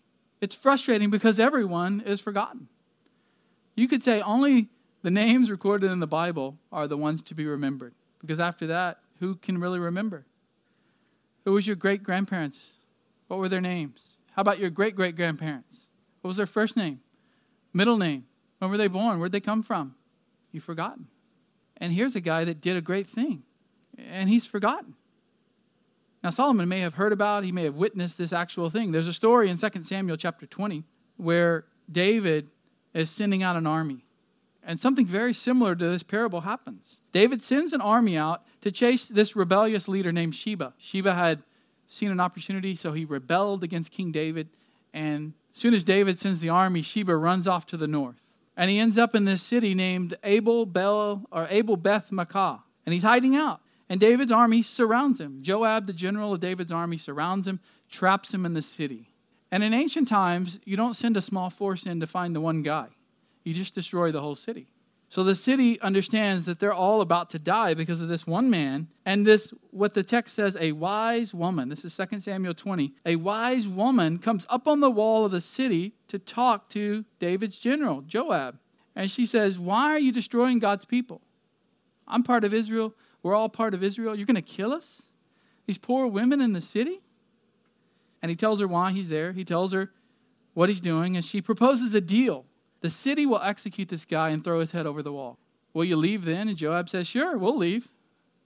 It's 0.44 0.54
frustrating 0.54 1.08
because 1.08 1.38
everyone 1.38 2.02
is 2.04 2.20
forgotten. 2.20 2.68
You 3.76 3.88
could 3.88 4.02
say 4.02 4.20
only 4.20 4.68
the 5.00 5.10
names 5.10 5.50
recorded 5.50 5.90
in 5.90 6.00
the 6.00 6.06
Bible 6.06 6.58
are 6.70 6.86
the 6.86 6.98
ones 6.98 7.22
to 7.22 7.34
be 7.34 7.46
remembered. 7.46 7.94
Because 8.20 8.38
after 8.38 8.66
that, 8.66 8.98
who 9.20 9.36
can 9.36 9.56
really 9.56 9.78
remember? 9.78 10.26
Who 11.46 11.52
was 11.52 11.66
your 11.66 11.76
great 11.76 12.02
grandparents? 12.02 12.72
What 13.26 13.38
were 13.38 13.48
their 13.48 13.62
names? 13.62 14.18
How 14.32 14.42
about 14.42 14.58
your 14.58 14.68
great 14.68 14.94
great 14.94 15.16
grandparents? 15.16 15.86
What 16.20 16.28
was 16.28 16.36
their 16.36 16.44
first 16.44 16.76
name? 16.76 17.00
Middle 17.72 17.96
name? 17.96 18.26
When 18.58 18.70
were 18.70 18.76
they 18.76 18.88
born? 18.88 19.20
Where'd 19.20 19.32
they 19.32 19.40
come 19.40 19.62
from? 19.62 19.94
You've 20.52 20.64
forgotten. 20.64 21.06
And 21.78 21.90
here's 21.90 22.16
a 22.16 22.20
guy 22.20 22.44
that 22.44 22.60
did 22.60 22.76
a 22.76 22.82
great 22.82 23.06
thing, 23.06 23.44
and 23.96 24.28
he's 24.28 24.44
forgotten. 24.44 24.92
Now, 26.24 26.30
Solomon 26.30 26.70
may 26.70 26.80
have 26.80 26.94
heard 26.94 27.12
about, 27.12 27.44
he 27.44 27.52
may 27.52 27.64
have 27.64 27.74
witnessed 27.74 28.16
this 28.16 28.32
actual 28.32 28.70
thing. 28.70 28.92
There's 28.92 29.06
a 29.06 29.12
story 29.12 29.50
in 29.50 29.58
2 29.58 29.82
Samuel 29.82 30.16
chapter 30.16 30.46
20 30.46 30.82
where 31.18 31.66
David 31.92 32.48
is 32.94 33.10
sending 33.10 33.42
out 33.42 33.56
an 33.56 33.66
army. 33.66 34.06
And 34.62 34.80
something 34.80 35.04
very 35.04 35.34
similar 35.34 35.74
to 35.74 35.84
this 35.84 36.02
parable 36.02 36.40
happens. 36.40 36.98
David 37.12 37.42
sends 37.42 37.74
an 37.74 37.82
army 37.82 38.16
out 38.16 38.42
to 38.62 38.72
chase 38.72 39.06
this 39.06 39.36
rebellious 39.36 39.86
leader 39.86 40.12
named 40.12 40.34
Sheba. 40.34 40.72
Sheba 40.78 41.12
had 41.12 41.42
seen 41.88 42.10
an 42.10 42.20
opportunity, 42.20 42.74
so 42.74 42.92
he 42.92 43.04
rebelled 43.04 43.62
against 43.62 43.92
King 43.92 44.10
David. 44.10 44.48
And 44.94 45.34
as 45.52 45.60
soon 45.60 45.74
as 45.74 45.84
David 45.84 46.18
sends 46.18 46.40
the 46.40 46.48
army, 46.48 46.80
Sheba 46.80 47.14
runs 47.14 47.46
off 47.46 47.66
to 47.66 47.76
the 47.76 47.86
north. 47.86 48.22
And 48.56 48.70
he 48.70 48.78
ends 48.78 48.96
up 48.96 49.14
in 49.14 49.26
this 49.26 49.42
city 49.42 49.74
named 49.74 50.16
Abel 50.24 50.64
Bel 50.64 51.26
or 51.30 51.46
Abel 51.50 51.76
Beth 51.76 52.10
Maacah. 52.10 52.62
And 52.86 52.94
he's 52.94 53.02
hiding 53.02 53.36
out. 53.36 53.60
And 53.88 54.00
David's 54.00 54.32
army 54.32 54.62
surrounds 54.62 55.20
him. 55.20 55.40
Joab, 55.42 55.86
the 55.86 55.92
general 55.92 56.32
of 56.32 56.40
David's 56.40 56.72
army, 56.72 56.98
surrounds 56.98 57.46
him, 57.46 57.60
traps 57.90 58.32
him 58.32 58.46
in 58.46 58.54
the 58.54 58.62
city. 58.62 59.10
And 59.50 59.62
in 59.62 59.74
ancient 59.74 60.08
times, 60.08 60.58
you 60.64 60.76
don't 60.76 60.94
send 60.94 61.16
a 61.16 61.22
small 61.22 61.50
force 61.50 61.84
in 61.84 62.00
to 62.00 62.06
find 62.06 62.34
the 62.34 62.40
one 62.40 62.62
guy. 62.62 62.88
You 63.44 63.52
just 63.54 63.74
destroy 63.74 64.10
the 64.10 64.20
whole 64.20 64.36
city. 64.36 64.68
So 65.10 65.22
the 65.22 65.36
city 65.36 65.80
understands 65.80 66.46
that 66.46 66.58
they're 66.58 66.74
all 66.74 67.00
about 67.00 67.30
to 67.30 67.38
die 67.38 67.74
because 67.74 68.00
of 68.00 68.08
this 68.08 68.26
one 68.26 68.50
man 68.50 68.88
and 69.06 69.24
this, 69.24 69.54
what 69.70 69.94
the 69.94 70.02
text 70.02 70.34
says, 70.34 70.56
a 70.58 70.72
wise 70.72 71.32
woman. 71.32 71.68
This 71.68 71.84
is 71.84 71.96
2 71.96 72.18
Samuel 72.18 72.54
20. 72.54 72.92
A 73.06 73.14
wise 73.14 73.68
woman 73.68 74.18
comes 74.18 74.44
up 74.50 74.66
on 74.66 74.80
the 74.80 74.90
wall 74.90 75.24
of 75.24 75.30
the 75.30 75.40
city 75.40 75.92
to 76.08 76.18
talk 76.18 76.68
to 76.70 77.04
David's 77.20 77.58
general, 77.58 78.00
Joab. 78.00 78.58
And 78.96 79.08
she 79.08 79.24
says, 79.24 79.56
Why 79.56 79.90
are 79.90 80.00
you 80.00 80.10
destroying 80.10 80.58
God's 80.58 80.84
people? 80.84 81.20
I'm 82.08 82.24
part 82.24 82.42
of 82.42 82.52
Israel. 82.52 82.92
We're 83.24 83.34
all 83.34 83.48
part 83.48 83.72
of 83.72 83.82
Israel. 83.82 84.14
You're 84.14 84.26
going 84.26 84.36
to 84.36 84.42
kill 84.42 84.70
us? 84.70 85.02
These 85.66 85.78
poor 85.78 86.06
women 86.06 86.42
in 86.42 86.52
the 86.52 86.60
city? 86.60 87.00
And 88.22 88.28
he 88.28 88.36
tells 88.36 88.60
her 88.60 88.68
why 88.68 88.92
he's 88.92 89.08
there. 89.08 89.32
He 89.32 89.44
tells 89.44 89.72
her 89.72 89.90
what 90.52 90.68
he's 90.68 90.82
doing. 90.82 91.16
And 91.16 91.24
she 91.24 91.40
proposes 91.40 91.94
a 91.94 92.02
deal. 92.02 92.44
The 92.82 92.90
city 92.90 93.24
will 93.24 93.40
execute 93.40 93.88
this 93.88 94.04
guy 94.04 94.28
and 94.28 94.44
throw 94.44 94.60
his 94.60 94.72
head 94.72 94.86
over 94.86 95.02
the 95.02 95.12
wall. 95.12 95.38
Will 95.72 95.86
you 95.86 95.96
leave 95.96 96.26
then? 96.26 96.48
And 96.48 96.58
Joab 96.58 96.90
says, 96.90 97.08
Sure, 97.08 97.38
we'll 97.38 97.56
leave. 97.56 97.88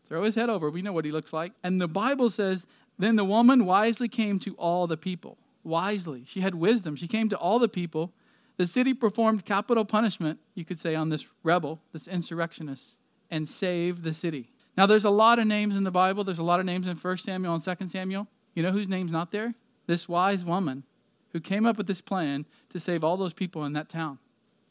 Throw 0.07 0.23
his 0.23 0.37
head 0.37 0.49
over. 0.49 0.71
We 0.71 0.81
know 0.81 0.93
what 0.93 1.05
he 1.05 1.11
looks 1.11 1.33
like. 1.33 1.53
And 1.65 1.81
the 1.81 1.89
Bible 1.89 2.31
says, 2.31 2.65
Then 2.99 3.17
the 3.17 3.25
woman 3.25 3.67
wisely 3.67 4.09
came 4.09 4.39
to 4.41 4.55
all 4.55 4.87
the 4.87 4.97
people. 4.97 5.39
Wisely. 5.65 6.23
She 6.25 6.39
had 6.39 6.55
wisdom. 6.55 6.95
She 6.95 7.09
came 7.09 7.29
to 7.31 7.37
all 7.37 7.59
the 7.59 7.69
people. 7.69 8.13
The 8.59 8.67
city 8.67 8.95
performed 8.95 9.45
capital 9.45 9.85
punishment, 9.85 10.39
you 10.55 10.65
could 10.65 10.79
say, 10.79 10.95
on 10.95 11.09
this 11.09 11.27
rebel, 11.43 11.81
this 11.93 12.07
insurrectionist, 12.07 12.97
and 13.29 13.49
saved 13.49 14.05
the 14.05 14.15
city. 14.15 14.51
Now, 14.79 14.87
there's 14.87 15.05
a 15.05 15.11
lot 15.11 15.41
of 15.41 15.47
names 15.49 15.75
in 15.75 15.83
the 15.83 15.91
Bible. 15.91 16.23
There's 16.23 16.39
a 16.39 16.45
lot 16.45 16.61
of 16.61 16.67
names 16.67 16.87
in 16.87 16.97
1 16.97 17.19
Samuel 17.19 17.53
and 17.53 17.65
2 17.65 17.89
Samuel. 17.89 18.29
You 18.55 18.63
know 18.63 18.71
whose 18.71 18.89
name's 18.89 19.11
not 19.11 19.33
there? 19.33 19.55
This 19.89 20.09
wise 20.09 20.45
woman 20.45 20.85
who 21.33 21.41
came 21.41 21.67
up 21.67 21.77
with 21.77 21.89
this 21.89 22.01
plan 22.01 22.47
to 22.69 22.79
save 22.79 23.03
all 23.03 23.17
those 23.17 23.33
people 23.33 23.65
in 23.65 23.73
that 23.73 23.89
town. 23.89 24.21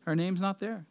Her 0.05 0.15
name's 0.15 0.39
not 0.39 0.61
there. 0.61 0.85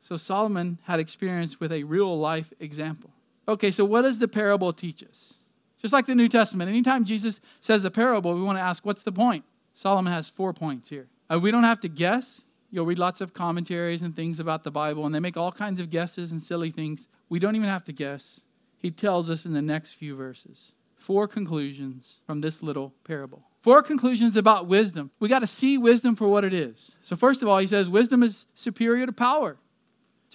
So 0.00 0.16
Solomon 0.16 0.78
had 0.84 1.00
experience 1.00 1.58
with 1.58 1.72
a 1.72 1.82
real 1.82 2.16
life 2.16 2.52
example. 2.60 3.10
Okay, 3.48 3.72
so 3.72 3.84
what 3.84 4.02
does 4.02 4.20
the 4.20 4.28
parable 4.28 4.72
teach 4.72 5.02
us? 5.02 5.34
Just 5.82 5.92
like 5.92 6.06
the 6.06 6.14
New 6.14 6.28
Testament, 6.28 6.70
anytime 6.70 7.04
Jesus 7.04 7.40
says 7.60 7.84
a 7.84 7.90
parable, 7.90 8.34
we 8.34 8.42
want 8.42 8.58
to 8.58 8.62
ask, 8.62 8.86
what's 8.86 9.02
the 9.02 9.10
point? 9.10 9.44
Solomon 9.74 10.12
has 10.12 10.28
four 10.28 10.52
points 10.52 10.88
here. 10.88 11.08
Uh, 11.28 11.40
we 11.40 11.50
don't 11.50 11.64
have 11.64 11.80
to 11.80 11.88
guess. 11.88 12.44
You'll 12.70 12.86
read 12.86 13.00
lots 13.00 13.20
of 13.20 13.34
commentaries 13.34 14.02
and 14.02 14.14
things 14.14 14.38
about 14.38 14.62
the 14.62 14.70
Bible, 14.70 15.06
and 15.06 15.12
they 15.12 15.18
make 15.18 15.36
all 15.36 15.50
kinds 15.50 15.80
of 15.80 15.90
guesses 15.90 16.30
and 16.30 16.40
silly 16.40 16.70
things. 16.70 17.08
We 17.28 17.40
don't 17.40 17.56
even 17.56 17.68
have 17.68 17.84
to 17.86 17.92
guess. 17.92 18.42
He 18.80 18.90
tells 18.90 19.28
us 19.30 19.44
in 19.44 19.52
the 19.52 19.62
next 19.62 19.92
few 19.92 20.16
verses 20.16 20.72
four 20.96 21.28
conclusions 21.28 22.18
from 22.26 22.40
this 22.40 22.62
little 22.62 22.92
parable. 23.04 23.42
Four 23.62 23.82
conclusions 23.82 24.36
about 24.36 24.66
wisdom. 24.66 25.10
We 25.20 25.28
got 25.28 25.40
to 25.40 25.46
see 25.46 25.76
wisdom 25.76 26.16
for 26.16 26.28
what 26.28 26.44
it 26.44 26.54
is. 26.54 26.92
So, 27.02 27.14
first 27.14 27.42
of 27.42 27.48
all, 27.48 27.58
he 27.58 27.66
says 27.66 27.88
wisdom 27.88 28.22
is 28.22 28.46
superior 28.54 29.06
to 29.06 29.12
power. 29.12 29.58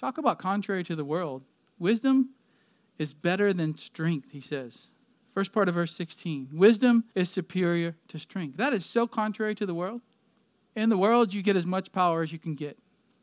Talk 0.00 0.18
about 0.18 0.38
contrary 0.38 0.84
to 0.84 0.94
the 0.94 1.04
world. 1.04 1.42
Wisdom 1.78 2.30
is 2.98 3.12
better 3.12 3.52
than 3.52 3.76
strength, 3.76 4.28
he 4.30 4.40
says. 4.40 4.88
First 5.34 5.52
part 5.52 5.68
of 5.68 5.74
verse 5.74 5.94
16. 5.94 6.48
Wisdom 6.52 7.04
is 7.14 7.30
superior 7.30 7.96
to 8.08 8.18
strength. 8.18 8.56
That 8.56 8.72
is 8.72 8.86
so 8.86 9.06
contrary 9.06 9.54
to 9.56 9.66
the 9.66 9.74
world. 9.74 10.00
In 10.74 10.88
the 10.88 10.96
world, 10.96 11.34
you 11.34 11.42
get 11.42 11.56
as 11.56 11.66
much 11.66 11.92
power 11.92 12.22
as 12.22 12.32
you 12.32 12.38
can 12.38 12.54
get. 12.54 12.78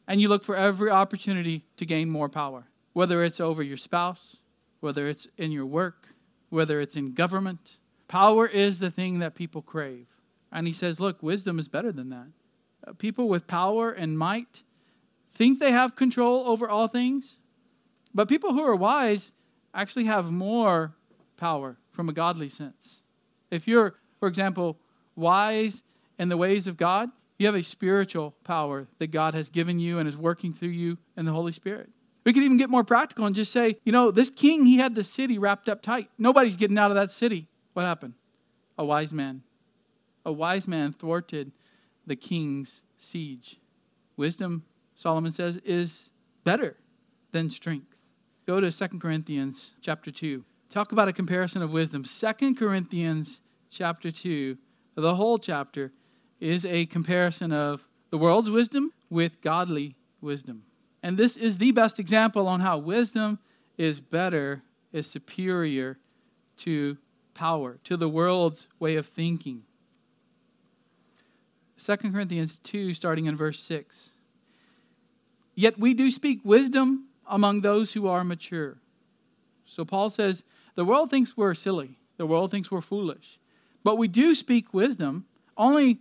And 0.07 0.19
you 0.19 0.27
look 0.27 0.43
for 0.43 0.55
every 0.55 0.89
opportunity 0.89 1.63
to 1.77 1.85
gain 1.85 2.09
more 2.09 2.29
power, 2.29 2.65
whether 2.91 3.23
it's 3.23 3.39
over 3.39 3.63
your 3.63 3.77
spouse, 3.77 4.37
whether 4.83 5.07
it's 5.07 5.27
in 5.37 5.51
your 5.51 5.65
work, 5.65 6.09
whether 6.49 6.79
it's 6.81 6.95
in 6.95 7.13
government. 7.13 7.77
Power 8.07 8.45
is 8.45 8.79
the 8.79 8.91
thing 8.91 9.19
that 9.19 9.33
people 9.33 9.61
crave. 9.61 10.07
And 10.51 10.67
he 10.67 10.73
says, 10.73 10.99
look, 10.99 11.23
wisdom 11.23 11.57
is 11.57 11.67
better 11.67 11.91
than 11.91 12.09
that. 12.09 12.27
Uh, 12.85 12.93
people 12.93 13.27
with 13.27 13.47
power 13.47 13.91
and 13.91 14.19
might 14.19 14.61
think 15.31 15.59
they 15.59 15.71
have 15.71 15.95
control 15.95 16.47
over 16.47 16.69
all 16.69 16.87
things, 16.87 17.37
but 18.13 18.29
people 18.29 18.53
who 18.53 18.61
are 18.61 18.75
wise 18.75 19.31
actually 19.73 20.05
have 20.05 20.31
more 20.31 20.93
power 21.37 21.77
from 21.91 22.09
a 22.09 22.13
godly 22.13 22.49
sense. 22.49 23.01
If 23.49 23.67
you're, 23.67 23.95
for 24.19 24.27
example, 24.27 24.77
wise 25.15 25.81
in 26.19 26.29
the 26.29 26.37
ways 26.37 26.67
of 26.67 26.77
God, 26.77 27.09
you 27.39 27.47
have 27.47 27.55
a 27.55 27.63
spiritual 27.63 28.35
power 28.43 28.87
that 28.99 29.07
God 29.07 29.33
has 29.33 29.49
given 29.49 29.79
you 29.79 29.97
and 29.97 30.07
is 30.07 30.17
working 30.17 30.53
through 30.53 30.69
you 30.69 30.99
in 31.17 31.25
the 31.25 31.31
Holy 31.31 31.51
Spirit. 31.51 31.89
We 32.23 32.33
could 32.33 32.43
even 32.43 32.57
get 32.57 32.69
more 32.69 32.83
practical 32.83 33.25
and 33.25 33.35
just 33.35 33.51
say, 33.51 33.77
you 33.83 33.91
know, 33.91 34.11
this 34.11 34.29
king, 34.29 34.65
he 34.65 34.77
had 34.77 34.95
the 34.95 35.03
city 35.03 35.37
wrapped 35.37 35.67
up 35.67 35.81
tight. 35.81 36.09
Nobody's 36.17 36.55
getting 36.55 36.77
out 36.77 36.91
of 36.91 36.95
that 36.95 37.11
city. 37.11 37.47
What 37.73 37.83
happened? 37.83 38.13
A 38.77 38.85
wise 38.85 39.13
man. 39.13 39.43
A 40.25 40.31
wise 40.31 40.67
man 40.67 40.93
thwarted 40.93 41.51
the 42.05 42.15
king's 42.15 42.83
siege. 42.97 43.59
Wisdom, 44.15 44.63
Solomon 44.95 45.31
says, 45.31 45.57
is 45.65 46.09
better 46.43 46.77
than 47.31 47.49
strength. 47.49 47.95
Go 48.45 48.59
to 48.59 48.71
2 48.71 48.99
Corinthians 48.99 49.71
chapter 49.81 50.11
2. 50.11 50.43
Talk 50.69 50.91
about 50.91 51.07
a 51.07 51.13
comparison 51.13 51.61
of 51.61 51.71
wisdom. 51.71 52.03
2 52.03 52.55
Corinthians 52.55 53.41
chapter 53.69 54.11
2, 54.11 54.57
the 54.95 55.15
whole 55.15 55.37
chapter, 55.37 55.91
is 56.39 56.65
a 56.65 56.85
comparison 56.87 57.51
of 57.51 57.87
the 58.09 58.17
world's 58.17 58.49
wisdom 58.49 58.91
with 59.09 59.41
godly 59.41 59.95
wisdom. 60.21 60.63
And 61.03 61.17
this 61.17 61.35
is 61.35 61.57
the 61.57 61.71
best 61.71 61.99
example 61.99 62.47
on 62.47 62.61
how 62.61 62.77
wisdom 62.77 63.39
is 63.77 63.99
better, 63.99 64.63
is 64.93 65.05
superior 65.05 65.97
to 66.57 66.97
power, 67.33 67.77
to 67.83 67.97
the 67.97 68.07
world's 68.07 68.67
way 68.79 68.95
of 68.95 69.05
thinking. 69.05 69.63
2 71.77 71.97
Corinthians 71.97 72.57
2, 72.63 72.93
starting 72.93 73.25
in 73.25 73.35
verse 73.35 73.59
6. 73.59 74.11
Yet 75.55 75.77
we 75.77 75.93
do 75.93 76.09
speak 76.09 76.39
wisdom 76.45 77.07
among 77.27 77.61
those 77.61 77.91
who 77.93 78.07
are 78.07 78.23
mature. 78.23 78.77
So 79.65 79.83
Paul 79.83 80.09
says, 80.09 80.43
the 80.75 80.85
world 80.85 81.09
thinks 81.09 81.35
we're 81.35 81.53
silly, 81.53 81.97
the 82.15 82.25
world 82.25 82.49
thinks 82.49 82.71
we're 82.71 82.81
foolish. 82.81 83.39
But 83.83 83.97
we 83.97 84.07
do 84.07 84.33
speak 84.33 84.73
wisdom. 84.73 85.25
Only 85.57 85.99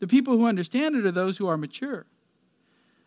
the 0.00 0.06
people 0.06 0.36
who 0.36 0.44
understand 0.44 0.94
it 0.94 1.06
are 1.06 1.10
those 1.10 1.38
who 1.38 1.46
are 1.46 1.56
mature. 1.56 2.04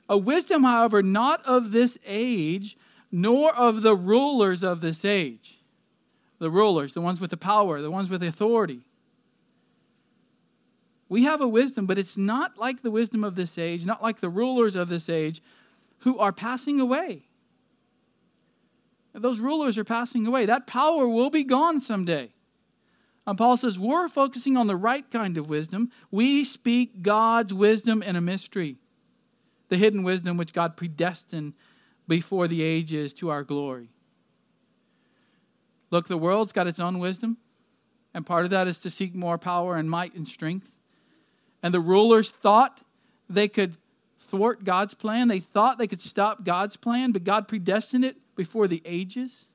A 0.10 0.18
wisdom, 0.18 0.64
however, 0.64 1.04
not 1.04 1.46
of 1.46 1.72
this 1.72 1.98
age, 2.06 2.78
nor 3.12 3.54
of 3.56 3.82
the 3.82 3.96
rulers 3.96 4.64
of 4.64 4.82
this 4.82 5.04
age. 5.04 5.60
The 6.40 6.52
rulers, 6.52 6.94
the 6.94 7.02
ones 7.02 7.20
with 7.20 7.32
the 7.32 7.38
power, 7.38 7.82
the 7.82 7.92
ones 7.92 8.10
with 8.10 8.24
authority. 8.24 8.82
We 11.10 11.24
have 11.24 11.42
a 11.42 11.48
wisdom, 11.48 11.86
but 11.86 11.98
it's 11.98 12.18
not 12.18 12.58
like 12.58 12.82
the 12.82 12.92
wisdom 12.92 13.24
of 13.24 13.36
this 13.36 13.58
age, 13.58 13.86
not 13.86 14.04
like 14.04 14.20
the 14.20 14.30
rulers 14.30 14.76
of 14.76 14.90
this 14.90 15.10
age 15.10 15.42
who 16.00 16.20
are 16.20 16.32
passing 16.32 16.80
away. 16.80 17.24
Those 19.14 19.40
rulers 19.40 19.78
are 19.78 19.84
passing 19.84 20.28
away. 20.28 20.46
That 20.46 20.68
power 20.68 21.08
will 21.08 21.30
be 21.30 21.44
gone 21.44 21.82
someday. 21.82 22.30
And 23.26 23.38
Paul 23.38 23.58
says, 23.58 23.80
We're 23.80 24.10
focusing 24.10 24.56
on 24.56 24.68
the 24.68 24.76
right 24.76 25.10
kind 25.10 25.38
of 25.38 25.50
wisdom. 25.50 25.92
We 26.12 26.44
speak 26.44 27.02
God's 27.02 27.54
wisdom 27.54 28.04
in 28.04 28.16
a 28.16 28.22
mystery 28.22 28.78
the 29.70 29.78
hidden 29.78 30.04
wisdom 30.04 30.38
which 30.38 30.54
God 30.54 30.78
predestined 30.78 31.54
before 32.08 32.48
the 32.48 32.62
ages 32.62 33.14
to 33.16 33.30
our 33.30 33.44
glory. 33.44 33.90
Look, 35.90 36.08
the 36.08 36.18
world's 36.18 36.52
got 36.52 36.68
its 36.68 36.80
own 36.80 37.00
wisdom, 37.00 37.38
and 38.14 38.26
part 38.26 38.46
of 38.46 38.52
that 38.52 38.68
is 38.68 38.80
to 38.80 38.90
seek 38.90 39.16
more 39.16 39.38
power 39.38 39.76
and 39.76 39.90
might 39.90 40.16
and 40.16 40.28
strength. 40.28 40.70
And 41.64 41.74
the 41.74 41.80
rulers 41.80 42.30
thought 42.30 42.82
they 43.30 43.48
could 43.48 43.78
thwart 44.20 44.64
God's 44.64 44.94
plan, 44.94 45.28
they 45.28 45.40
thought 45.40 45.78
they 45.78 45.88
could 45.88 46.02
stop 46.02 46.44
God's 46.44 46.76
plan, 46.76 47.12
but 47.12 47.24
God 47.24 47.48
predestined 47.48 48.04
it 48.04 48.18
before 48.36 48.68
the 48.68 48.82
ages 48.86 49.46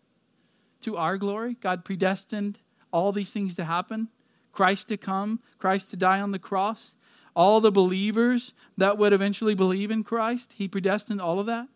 to 0.83 0.97
our 0.97 1.19
glory. 1.19 1.57
God 1.61 1.85
predestined 1.85 2.59
all 2.91 3.13
these 3.13 3.33
things 3.33 3.55
to 3.57 3.65
happen 3.65 4.09
Christ 4.53 4.89
to 4.89 4.97
come, 4.97 5.41
Christ 5.59 5.91
to 5.91 5.97
die 5.97 6.21
on 6.21 6.31
the 6.31 6.39
cross, 6.39 6.95
all 7.35 7.61
the 7.61 7.72
believers 7.72 8.53
that 8.76 8.99
would 8.99 9.12
eventually 9.12 9.55
believe 9.55 9.91
in 9.91 10.05
Christ. 10.05 10.55
He 10.57 10.68
predestined 10.68 11.20
all 11.20 11.41
of 11.41 11.47
that. 11.47 11.68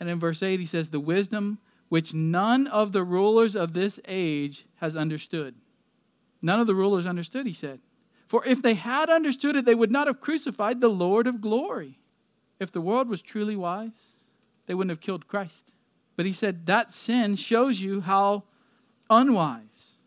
And 0.00 0.08
in 0.08 0.18
verse 0.18 0.42
8, 0.42 0.60
he 0.60 0.66
says, 0.66 0.90
The 0.90 1.00
wisdom 1.00 1.58
which 1.88 2.14
none 2.14 2.66
of 2.66 2.92
the 2.92 3.04
rulers 3.04 3.54
of 3.54 3.72
this 3.72 4.00
age 4.06 4.66
has 4.76 4.96
understood. 4.96 5.54
None 6.42 6.60
of 6.60 6.66
the 6.66 6.74
rulers 6.74 7.06
understood, 7.06 7.46
he 7.46 7.52
said. 7.52 7.80
For 8.26 8.44
if 8.44 8.62
they 8.62 8.74
had 8.74 9.10
understood 9.10 9.56
it, 9.56 9.64
they 9.64 9.74
would 9.74 9.92
not 9.92 10.06
have 10.06 10.20
crucified 10.20 10.80
the 10.80 10.88
Lord 10.88 11.26
of 11.26 11.40
glory. 11.40 11.98
If 12.58 12.72
the 12.72 12.80
world 12.80 13.08
was 13.08 13.22
truly 13.22 13.56
wise, 13.56 14.12
they 14.66 14.74
wouldn't 14.74 14.90
have 14.90 15.00
killed 15.00 15.28
Christ. 15.28 15.72
But 16.16 16.26
he 16.26 16.32
said 16.32 16.66
that 16.66 16.92
sin 16.92 17.36
shows 17.36 17.80
you 17.80 18.00
how 18.00 18.44
unwise 19.10 19.98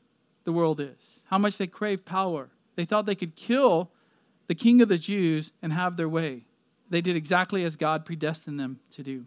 the 0.44 0.52
world 0.52 0.80
is, 0.80 1.22
how 1.26 1.38
much 1.38 1.58
they 1.58 1.68
crave 1.68 2.06
power. 2.06 2.50
They 2.78 2.86
thought 2.86 3.06
they 3.06 3.16
could 3.16 3.36
kill 3.36 3.92
the 4.48 4.56
king 4.56 4.82
of 4.82 4.88
the 4.88 4.98
Jews 4.98 5.52
and 5.62 5.74
have 5.74 5.98
their 5.98 6.08
way. 6.08 6.46
They 6.90 7.02
did 7.02 7.18
exactly 7.18 7.66
as 7.66 7.76
God 7.76 8.06
predestined 8.06 8.60
them 8.60 8.80
to 8.92 9.04
do. 9.04 9.26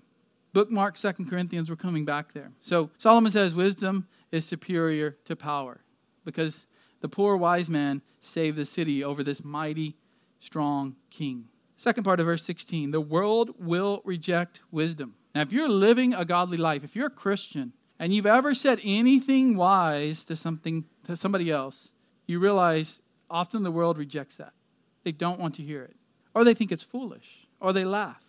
Bookmark 0.52 0.96
Second 0.96 1.28
Corinthians, 1.28 1.68
we're 1.68 1.76
coming 1.76 2.04
back 2.04 2.32
there. 2.32 2.52
So 2.60 2.90
Solomon 2.96 3.30
says 3.30 3.54
wisdom 3.54 4.08
is 4.32 4.46
superior 4.46 5.18
to 5.26 5.36
power 5.36 5.82
because 6.24 6.66
the 7.00 7.08
poor 7.08 7.36
wise 7.36 7.68
man 7.68 8.02
saved 8.20 8.56
the 8.56 8.66
city 8.66 9.04
over 9.04 9.22
this 9.22 9.44
mighty, 9.44 9.96
strong 10.38 10.96
king. 11.10 11.46
Second 11.76 12.04
part 12.04 12.20
of 12.20 12.26
verse 12.26 12.44
16 12.44 12.92
the 12.92 13.00
world 13.00 13.54
will 13.58 14.00
reject 14.04 14.60
wisdom. 14.70 15.14
Now, 15.34 15.42
if 15.42 15.52
you're 15.52 15.68
living 15.68 16.14
a 16.14 16.24
godly 16.24 16.56
life, 16.56 16.82
if 16.84 16.96
you're 16.96 17.06
a 17.06 17.10
Christian, 17.10 17.72
and 17.98 18.14
you've 18.14 18.26
ever 18.26 18.54
said 18.54 18.80
anything 18.82 19.56
wise 19.56 20.24
to 20.24 20.34
something 20.34 20.86
to 21.04 21.16
somebody 21.16 21.50
else, 21.50 21.92
you 22.26 22.38
realize 22.38 23.00
often 23.30 23.62
the 23.62 23.70
world 23.70 23.96
rejects 23.96 24.36
that. 24.36 24.52
They 25.04 25.12
don't 25.12 25.40
want 25.40 25.54
to 25.56 25.62
hear 25.62 25.82
it. 25.82 25.96
Or 26.34 26.44
they 26.44 26.54
think 26.54 26.72
it's 26.72 26.84
foolish, 26.84 27.46
or 27.60 27.72
they 27.72 27.84
laugh. 27.84 28.22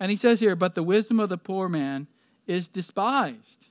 And 0.00 0.10
he 0.10 0.16
says 0.16 0.40
here, 0.40 0.54
but 0.54 0.74
the 0.74 0.82
wisdom 0.82 1.18
of 1.18 1.28
the 1.28 1.38
poor 1.38 1.68
man 1.68 2.06
is 2.46 2.68
despised, 2.68 3.68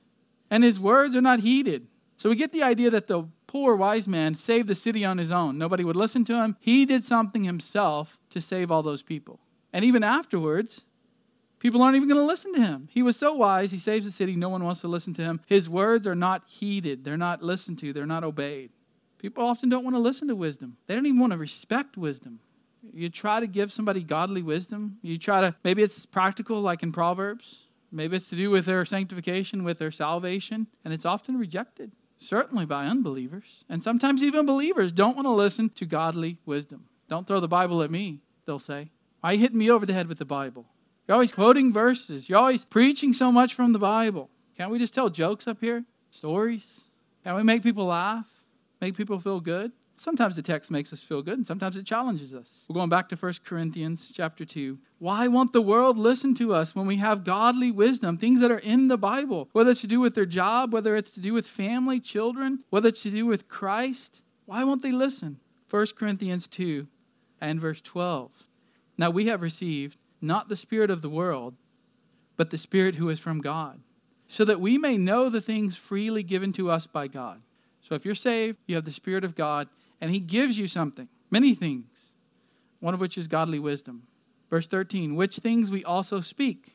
and 0.50 0.62
his 0.62 0.78
words 0.78 1.16
are 1.16 1.22
not 1.22 1.40
heeded. 1.40 1.86
So 2.16 2.28
we 2.28 2.36
get 2.36 2.52
the 2.52 2.62
idea 2.62 2.90
that 2.90 3.06
the 3.06 3.24
poor 3.46 3.76
wise 3.76 4.06
man 4.06 4.34
saved 4.34 4.68
the 4.68 4.74
city 4.74 5.04
on 5.04 5.18
his 5.18 5.30
own. 5.30 5.56
Nobody 5.56 5.84
would 5.84 5.96
listen 5.96 6.24
to 6.26 6.34
him. 6.34 6.56
He 6.60 6.84
did 6.84 7.04
something 7.04 7.44
himself 7.44 8.18
to 8.30 8.40
save 8.40 8.70
all 8.70 8.82
those 8.82 9.02
people. 9.02 9.40
And 9.72 9.84
even 9.84 10.02
afterwards, 10.02 10.82
people 11.58 11.82
aren't 11.82 11.96
even 11.96 12.08
going 12.08 12.20
to 12.20 12.26
listen 12.26 12.52
to 12.54 12.60
him. 12.60 12.88
He 12.90 13.02
was 13.02 13.16
so 13.16 13.34
wise, 13.34 13.70
he 13.70 13.78
saves 13.78 14.04
the 14.04 14.12
city. 14.12 14.36
No 14.36 14.48
one 14.48 14.64
wants 14.64 14.80
to 14.82 14.88
listen 14.88 15.14
to 15.14 15.22
him. 15.22 15.40
His 15.46 15.68
words 15.68 16.06
are 16.06 16.14
not 16.14 16.42
heeded, 16.46 17.04
they're 17.04 17.16
not 17.16 17.42
listened 17.42 17.78
to, 17.80 17.92
they're 17.92 18.06
not 18.06 18.24
obeyed. 18.24 18.70
People 19.18 19.44
often 19.44 19.68
don't 19.68 19.84
want 19.84 19.96
to 19.96 20.00
listen 20.00 20.28
to 20.28 20.36
wisdom, 20.36 20.76
they 20.86 20.94
don't 20.94 21.06
even 21.06 21.20
want 21.20 21.32
to 21.32 21.38
respect 21.38 21.96
wisdom. 21.96 22.40
You 22.94 23.08
try 23.10 23.40
to 23.40 23.46
give 23.46 23.72
somebody 23.72 24.02
godly 24.02 24.40
wisdom. 24.40 24.98
You 25.02 25.18
try 25.18 25.40
to, 25.40 25.54
maybe 25.64 25.82
it's 25.82 26.06
practical, 26.06 26.60
like 26.60 26.84
in 26.84 26.92
Proverbs. 26.92 27.66
Maybe 27.90 28.16
it's 28.16 28.30
to 28.30 28.36
do 28.36 28.50
with 28.50 28.66
their 28.66 28.84
sanctification, 28.84 29.64
with 29.64 29.78
their 29.78 29.90
salvation, 29.90 30.68
and 30.84 30.94
it's 30.94 31.04
often 31.04 31.36
rejected 31.36 31.90
certainly 32.18 32.66
by 32.66 32.86
unbelievers. 32.86 33.64
And 33.68 33.82
sometimes 33.82 34.22
even 34.22 34.46
believers 34.46 34.92
don't 34.92 35.16
want 35.16 35.26
to 35.26 35.32
listen 35.32 35.70
to 35.70 35.86
godly 35.86 36.38
wisdom. 36.44 36.84
Don't 37.08 37.26
throw 37.26 37.40
the 37.40 37.48
Bible 37.48 37.82
at 37.82 37.90
me, 37.90 38.20
they'll 38.44 38.58
say. 38.58 38.90
Why 39.20 39.30
are 39.30 39.32
you 39.34 39.40
hitting 39.40 39.58
me 39.58 39.70
over 39.70 39.86
the 39.86 39.94
head 39.94 40.08
with 40.08 40.18
the 40.18 40.24
Bible? 40.24 40.66
You're 41.06 41.14
always 41.14 41.32
quoting 41.32 41.72
verses. 41.72 42.28
You're 42.28 42.38
always 42.38 42.64
preaching 42.64 43.14
so 43.14 43.32
much 43.32 43.54
from 43.54 43.72
the 43.72 43.78
Bible. 43.78 44.28
Can't 44.56 44.70
we 44.70 44.78
just 44.78 44.94
tell 44.94 45.08
jokes 45.08 45.48
up 45.48 45.58
here? 45.60 45.84
Stories? 46.10 46.82
Can't 47.24 47.36
we 47.36 47.42
make 47.42 47.62
people 47.62 47.86
laugh? 47.86 48.26
Make 48.80 48.96
people 48.96 49.18
feel 49.18 49.40
good? 49.40 49.72
Sometimes 49.96 50.36
the 50.36 50.42
text 50.42 50.70
makes 50.70 50.92
us 50.92 51.02
feel 51.02 51.22
good, 51.22 51.38
and 51.38 51.46
sometimes 51.46 51.76
it 51.76 51.84
challenges 51.84 52.32
us. 52.32 52.64
We're 52.68 52.74
going 52.74 52.88
back 52.88 53.08
to 53.08 53.16
1 53.16 53.34
Corinthians 53.44 54.12
chapter 54.14 54.44
2. 54.44 54.78
Why 55.00 55.26
won't 55.26 55.52
the 55.52 55.60
world 55.60 55.98
listen 55.98 56.36
to 56.36 56.54
us 56.54 56.72
when 56.72 56.86
we 56.86 56.96
have 56.96 57.24
godly 57.24 57.72
wisdom, 57.72 58.16
things 58.16 58.40
that 58.40 58.52
are 58.52 58.58
in 58.58 58.86
the 58.86 58.96
Bible, 58.96 59.48
whether 59.52 59.72
it's 59.72 59.80
to 59.80 59.88
do 59.88 59.98
with 59.98 60.14
their 60.14 60.24
job, 60.24 60.72
whether 60.72 60.94
it's 60.94 61.10
to 61.12 61.20
do 61.20 61.34
with 61.34 61.48
family, 61.48 61.98
children, 61.98 62.62
whether 62.70 62.88
it's 62.90 63.02
to 63.02 63.10
do 63.10 63.26
with 63.26 63.48
Christ? 63.48 64.22
Why 64.46 64.62
won't 64.62 64.82
they 64.82 64.92
listen? 64.92 65.40
1 65.68 65.86
Corinthians 65.96 66.46
2 66.46 66.86
and 67.40 67.60
verse 67.60 67.80
12. 67.80 68.30
Now 68.96 69.10
we 69.10 69.26
have 69.26 69.42
received 69.42 69.98
not 70.20 70.48
the 70.48 70.56
Spirit 70.56 70.90
of 70.90 71.02
the 71.02 71.10
world, 71.10 71.54
but 72.36 72.50
the 72.50 72.58
Spirit 72.58 72.94
who 72.94 73.08
is 73.08 73.18
from 73.18 73.40
God, 73.40 73.80
so 74.28 74.44
that 74.44 74.60
we 74.60 74.78
may 74.78 74.96
know 74.96 75.28
the 75.28 75.40
things 75.40 75.76
freely 75.76 76.22
given 76.22 76.52
to 76.52 76.70
us 76.70 76.86
by 76.86 77.08
God. 77.08 77.42
So 77.88 77.94
if 77.94 78.04
you're 78.04 78.14
saved, 78.14 78.58
you 78.66 78.74
have 78.74 78.84
the 78.84 78.90
Spirit 78.90 79.24
of 79.24 79.34
God, 79.34 79.68
and 80.00 80.10
He 80.10 80.20
gives 80.20 80.58
you 80.58 80.68
something, 80.68 81.08
many 81.30 81.54
things, 81.54 82.12
one 82.80 82.92
of 82.92 83.00
which 83.00 83.16
is 83.16 83.26
godly 83.26 83.58
wisdom. 83.58 84.02
Verse 84.50 84.66
13, 84.66 85.16
which 85.16 85.36
things 85.36 85.70
we 85.70 85.82
also 85.84 86.20
speak, 86.20 86.74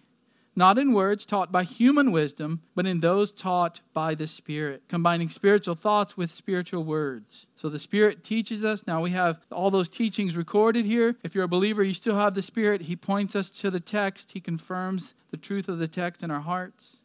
not 0.55 0.78
in 0.78 0.93
words 0.93 1.26
taught 1.26 1.51
by 1.51 1.64
human 1.64 2.11
wisdom, 2.11 2.61
but 2.76 2.86
in 2.86 2.99
those 2.99 3.32
taught 3.32 3.82
by 3.93 4.16
the 4.16 4.28
Spirit, 4.28 4.84
combining 4.88 5.30
spiritual 5.30 5.76
thoughts 5.76 6.18
with 6.18 6.32
spiritual 6.32 6.84
words. 6.84 7.45
So 7.55 7.70
the 7.70 7.80
Spirit 7.80 8.24
teaches 8.24 8.64
us. 8.64 8.86
Now 8.86 9.01
we 9.01 9.11
have 9.11 9.39
all 9.51 9.72
those 9.72 9.89
teachings 9.89 10.36
recorded 10.36 10.86
here. 10.86 11.16
If 11.24 11.34
you're 11.34 11.43
a 11.43 11.47
believer, 11.47 11.84
you 11.84 11.93
still 11.93 12.16
have 12.16 12.36
the 12.36 12.43
Spirit. 12.43 12.82
He 12.82 12.95
points 12.95 13.36
us 13.36 13.49
to 13.51 13.72
the 13.72 13.80
text, 13.80 14.32
He 14.32 14.39
confirms 14.39 15.14
the 15.32 15.38
truth 15.38 15.70
of 15.70 15.80
the 15.80 15.88
text 15.88 16.22
in 16.22 16.30
our 16.30 16.41
hearts. 16.41 16.97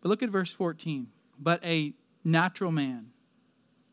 But 0.00 0.08
look 0.08 0.22
at 0.22 0.30
verse 0.30 0.52
14. 0.52 1.08
But 1.38 1.64
a 1.64 1.94
natural 2.24 2.72
man, 2.72 3.09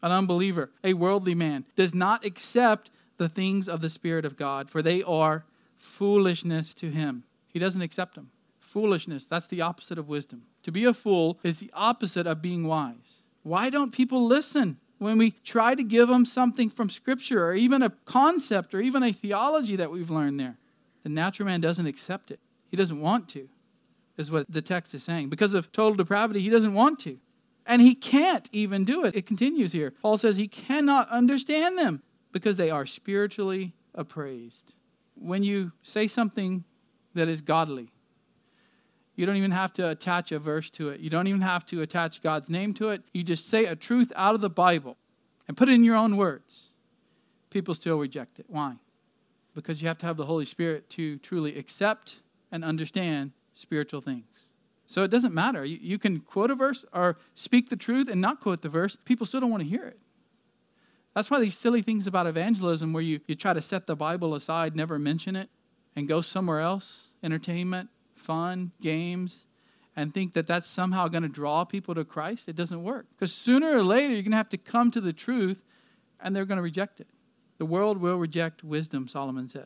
an 0.02 0.12
unbeliever, 0.12 0.72
a 0.84 0.93
worldly 0.93 1.36
man, 1.36 1.66
does 1.76 1.93
not 1.93 2.26
accept 2.26 2.89
the 3.18 3.30
things 3.30 3.68
of 3.68 3.82
the 3.82 3.89
Spirit 3.89 4.26
of 4.26 4.38
God, 4.38 4.70
for 4.70 4.82
they 4.82 5.04
are 5.04 5.45
foolishness 5.76 6.74
to 6.76 6.89
him. 6.91 7.24
He 7.48 7.60
doesn't 7.60 7.82
accept 7.82 8.16
them. 8.16 8.32
Foolishness, 8.60 9.26
that's 9.26 9.48
the 9.48 9.62
opposite 9.62 9.98
of 9.98 10.08
wisdom. 10.08 10.43
To 10.64 10.72
be 10.72 10.86
a 10.86 10.93
fool 10.93 11.39
is 11.43 11.60
the 11.60 11.72
opposite 11.74 12.28
of 12.28 12.41
being 12.41 12.68
wise. 12.68 13.24
Why 13.43 13.70
don't 13.70 13.91
people 13.91 14.26
listen 14.26 14.78
when 15.00 15.18
we 15.18 15.32
try 15.43 15.74
to 15.74 15.84
give 15.84 16.10
them 16.10 16.26
something 16.26 16.70
from 16.70 16.89
Scripture 16.89 17.45
or 17.45 17.54
even 17.54 17.82
a 17.82 17.91
concept 18.06 18.76
or 18.76 18.82
even 18.82 19.04
a 19.04 19.14
theology 19.14 19.78
that 19.78 19.91
we've 19.91 20.12
learned 20.12 20.39
there? 20.39 20.58
The 21.04 21.10
natural 21.10 21.48
man 21.48 21.62
doesn't 21.62 21.88
accept 21.88 22.30
it. 22.30 22.39
He 22.70 22.76
doesn't 22.76 23.00
want 23.00 23.30
to, 23.30 23.48
is 24.18 24.30
what 24.30 24.45
the 24.52 24.62
text 24.62 24.93
is 24.93 25.04
saying. 25.04 25.30
Because 25.30 25.54
of 25.54 25.72
total 25.72 25.95
depravity, 25.95 26.41
he 26.41 26.50
doesn't 26.50 26.74
want 26.74 27.00
to. 27.00 27.18
And 27.68 27.82
he 27.82 27.93
can't 27.93 28.49
even 28.53 28.86
do 28.86 29.03
it. 29.03 29.13
It 29.13 29.26
continues 29.26 29.74
here. 29.74 29.91
Paul 29.91 30.18
says 30.18 30.38
he 30.38 30.47
cannot 30.47 31.09
understand 31.09 31.78
them 31.78 32.01
because 32.32 32.55
they 32.55 32.72
are 32.72 32.86
spiritually 32.86 33.74
appraised. 33.93 34.74
When 35.15 35.43
you 35.43 35.74
say 35.84 36.07
something 36.07 36.63
that 37.13 37.28
is 37.28 37.41
godly, 37.41 37.91
you 39.18 39.26
don't 39.26 39.36
even 39.36 39.51
have 39.51 39.74
to 39.74 39.89
attach 39.89 40.32
a 40.32 40.39
verse 40.39 40.70
to 40.72 40.89
it. 40.89 41.01
You 41.01 41.09
don't 41.09 41.28
even 41.28 41.41
have 41.41 41.65
to 41.68 41.82
attach 41.82 42.24
God's 42.24 42.49
name 42.49 42.74
to 42.76 42.89
it. 42.89 43.01
You 43.13 43.24
just 43.24 43.49
say 43.49 43.65
a 43.65 43.76
truth 43.76 44.13
out 44.15 44.34
of 44.34 44.41
the 44.41 44.49
Bible 44.49 44.95
and 45.47 45.57
put 45.57 45.68
it 45.68 45.74
in 45.74 45.84
your 45.84 45.95
own 45.97 46.15
words. 46.15 46.70
People 47.49 47.74
still 47.74 47.97
reject 47.97 48.39
it. 48.39 48.45
Why? 48.47 48.76
Because 49.55 49.82
you 49.82 49.88
have 49.88 49.97
to 49.97 50.05
have 50.05 50.18
the 50.18 50.26
Holy 50.26 50.45
Spirit 50.45 50.89
to 50.91 51.18
truly 51.18 51.57
accept 51.57 52.18
and 52.51 52.63
understand 52.63 53.32
spiritual 53.55 53.99
things. 53.99 54.37
So 54.88 55.04
it 55.04 55.12
doesn't 55.12 55.34
matter. 55.34 55.64
You, 55.64 55.78
you 55.82 56.00
can 56.00 56.22
quote 56.22 56.50
a 56.50 56.56
verse 56.56 56.84
or 56.94 57.18
speak 57.36 57.70
the 57.70 57.76
truth 57.76 58.08
and 58.10 58.22
not 58.22 58.40
quote 58.40 58.62
the 58.62 58.70
verse. 58.70 58.98
People 59.06 59.26
still 59.26 59.42
don't 59.42 59.52
want 59.52 59.64
to 59.64 59.70
hear 59.70 59.86
it. 59.86 60.00
That's 61.14 61.30
why 61.30 61.40
these 61.40 61.58
silly 61.58 61.82
things 61.82 62.08
about 62.08 62.28
evangelism, 62.28 62.94
where 62.94 63.04
you, 63.04 63.20
you 63.28 63.36
try 63.36 63.54
to 63.54 63.62
set 63.62 63.88
the 63.88 63.96
Bible 63.96 64.36
aside, 64.36 64.76
never 64.76 64.98
mention 64.98 65.36
it, 65.36 65.50
and 65.96 66.08
go 66.08 66.22
somewhere 66.22 66.62
else 66.62 67.04
entertainment, 67.24 67.90
fun, 68.16 68.72
games 68.80 69.46
and 69.98 70.14
think 70.14 70.34
that 70.34 70.46
that's 70.46 70.68
somehow 70.68 71.08
going 71.08 71.24
to 71.24 71.30
draw 71.30 71.66
people 71.66 71.96
to 71.96 72.06
Christ, 72.06 72.48
it 72.48 72.56
doesn't 72.56 72.84
work. 72.84 73.08
Because 73.16 73.34
sooner 73.34 73.76
or 73.76 73.82
later, 73.82 74.14
you're 74.14 74.22
going 74.22 74.32
to 74.32 74.38
have 74.38 74.50
to 74.50 74.58
come 74.58 74.92
to 74.92 75.02
the 75.02 75.12
truth 75.12 75.66
and 76.22 76.36
they're 76.36 76.46
going 76.46 76.58
to 76.58 76.64
reject 76.64 77.02
it. 77.02 77.08
The 77.58 77.66
world 77.66 77.98
will 77.98 78.18
reject 78.18 78.64
wisdom, 78.64 79.08
Solomon 79.08 79.50
says. 79.50 79.66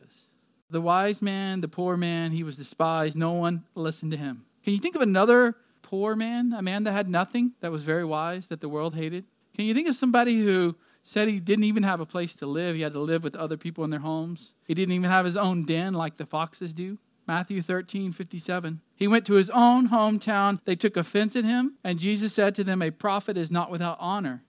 The 0.70 0.80
wise 0.80 1.20
man, 1.20 1.60
the 1.60 1.68
poor 1.68 1.98
man, 1.98 2.32
he 2.32 2.42
was 2.42 2.56
despised. 2.56 3.14
No 3.14 3.34
one 3.34 3.64
listened 3.74 4.12
to 4.12 4.16
him. 4.16 4.46
Can 4.64 4.72
you 4.72 4.78
think 4.78 4.94
of 4.94 5.02
another 5.02 5.56
poor 5.82 6.14
man, 6.14 6.52
a 6.52 6.62
man 6.62 6.84
that 6.84 6.92
had 6.92 7.08
nothing, 7.08 7.52
that 7.60 7.72
was 7.72 7.82
very 7.82 8.04
wise, 8.04 8.46
that 8.46 8.60
the 8.60 8.68
world 8.68 8.94
hated? 8.94 9.24
Can 9.54 9.64
you 9.64 9.74
think 9.74 9.88
of 9.88 9.94
somebody 9.94 10.42
who 10.42 10.76
said 11.02 11.28
he 11.28 11.40
didn't 11.40 11.64
even 11.64 11.82
have 11.82 12.00
a 12.00 12.06
place 12.06 12.34
to 12.36 12.46
live? 12.46 12.76
He 12.76 12.82
had 12.82 12.92
to 12.92 13.00
live 13.00 13.24
with 13.24 13.36
other 13.36 13.56
people 13.56 13.84
in 13.84 13.90
their 13.90 14.00
homes. 14.00 14.54
He 14.66 14.74
didn't 14.74 14.94
even 14.94 15.10
have 15.10 15.26
his 15.26 15.36
own 15.36 15.64
den 15.64 15.94
like 15.94 16.16
the 16.16 16.26
foxes 16.26 16.72
do. 16.72 16.98
Matthew 17.26 17.62
13, 17.62 18.12
57. 18.12 18.80
He 18.96 19.06
went 19.06 19.26
to 19.26 19.34
his 19.34 19.50
own 19.50 19.88
hometown. 19.88 20.60
They 20.64 20.76
took 20.76 20.96
offense 20.96 21.36
at 21.36 21.44
him, 21.44 21.74
and 21.84 21.98
Jesus 21.98 22.32
said 22.32 22.54
to 22.54 22.64
them, 22.64 22.82
A 22.82 22.90
prophet 22.90 23.36
is 23.36 23.50
not 23.50 23.70
without 23.70 23.96
honor 24.00 24.42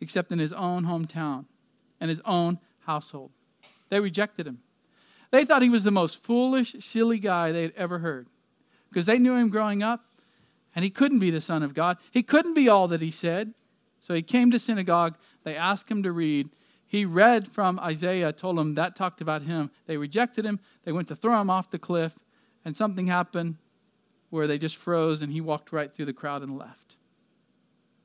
except 0.00 0.32
in 0.32 0.38
his 0.38 0.52
own 0.52 0.84
hometown 0.84 1.44
and 2.00 2.08
his 2.08 2.20
own 2.24 2.58
household. 2.80 3.30
They 3.90 4.00
rejected 4.00 4.46
him. 4.46 4.60
They 5.30 5.44
thought 5.44 5.62
he 5.62 5.68
was 5.68 5.84
the 5.84 5.90
most 5.90 6.22
foolish, 6.22 6.74
silly 6.80 7.18
guy 7.18 7.52
they 7.52 7.62
had 7.62 7.74
ever 7.76 7.98
heard 8.00 8.26
because 8.90 9.06
they 9.06 9.18
knew 9.18 9.34
him 9.34 9.48
growing 9.48 9.82
up, 9.82 10.04
and 10.74 10.84
he 10.84 10.90
couldn't 10.90 11.18
be 11.18 11.30
the 11.30 11.40
Son 11.40 11.62
of 11.62 11.74
God. 11.74 11.96
He 12.10 12.22
couldn't 12.22 12.54
be 12.54 12.68
all 12.68 12.88
that 12.88 13.00
he 13.00 13.10
said. 13.10 13.54
So 14.00 14.14
he 14.14 14.22
came 14.22 14.50
to 14.50 14.58
synagogue. 14.58 15.16
They 15.44 15.56
asked 15.56 15.90
him 15.90 16.02
to 16.02 16.12
read. 16.12 16.48
He 16.86 17.04
read 17.04 17.46
from 17.48 17.78
Isaiah, 17.78 18.32
told 18.32 18.56
them 18.58 18.74
that 18.74 18.96
talked 18.96 19.20
about 19.20 19.42
him. 19.42 19.70
They 19.86 19.96
rejected 19.96 20.44
him. 20.44 20.58
They 20.84 20.92
went 20.92 21.08
to 21.08 21.16
throw 21.16 21.40
him 21.40 21.50
off 21.50 21.70
the 21.70 21.78
cliff, 21.78 22.18
and 22.64 22.76
something 22.76 23.06
happened 23.06 23.56
where 24.30 24.46
they 24.46 24.58
just 24.58 24.76
froze, 24.76 25.22
and 25.22 25.32
he 25.32 25.40
walked 25.40 25.72
right 25.72 25.92
through 25.92 26.06
the 26.06 26.12
crowd 26.12 26.42
and 26.42 26.58
left. 26.58 26.96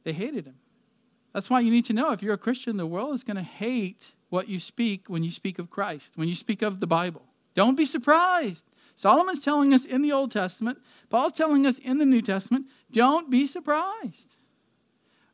They 0.04 0.14
hated 0.14 0.46
him. 0.46 0.56
That's 1.34 1.50
why 1.50 1.60
you 1.60 1.72
need 1.72 1.86
to 1.86 1.94
know 1.94 2.12
if 2.12 2.24
you're 2.24 2.36
a 2.36 2.38
Christian, 2.38 2.78
the 2.78 2.86
world 2.86 3.14
is 3.14 3.24
going 3.24 3.38
to 3.38 3.44
hate 3.44 4.14
what 4.30 4.48
you 4.48 4.60
speak 4.60 5.08
when 5.08 5.24
you 5.24 5.32
speak 5.32 5.60
of 5.60 5.70
Christ, 5.70 6.14
when 6.16 6.28
you 6.28 6.36
speak 6.36 6.62
of 6.62 6.80
the 6.80 6.88
Bible. 6.88 7.24
Don't 7.56 7.76
be 7.76 7.86
surprised. 7.86 8.64
Solomon's 8.96 9.44
telling 9.44 9.74
us 9.74 9.86
in 9.86 10.02
the 10.02 10.12
Old 10.12 10.32
Testament, 10.32 10.80
Paul's 11.10 11.34
telling 11.34 11.66
us 11.66 11.78
in 11.78 11.98
the 11.98 12.06
New 12.06 12.22
Testament, 12.22 12.68
don't 12.92 13.30
be 13.30 13.46
surprised. 13.46 14.36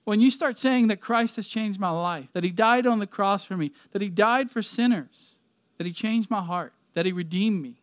When 0.03 0.19
you 0.19 0.31
start 0.31 0.57
saying 0.57 0.87
that 0.87 0.99
Christ 0.99 1.35
has 1.35 1.47
changed 1.47 1.79
my 1.79 1.91
life, 1.91 2.27
that 2.33 2.43
he 2.43 2.49
died 2.49 2.87
on 2.87 2.99
the 2.99 3.07
cross 3.07 3.45
for 3.45 3.55
me, 3.55 3.71
that 3.91 4.01
he 4.01 4.09
died 4.09 4.49
for 4.49 4.63
sinners, 4.63 5.35
that 5.77 5.85
he 5.85 5.93
changed 5.93 6.31
my 6.31 6.41
heart, 6.41 6.73
that 6.95 7.05
he 7.05 7.11
redeemed 7.11 7.61
me, 7.61 7.81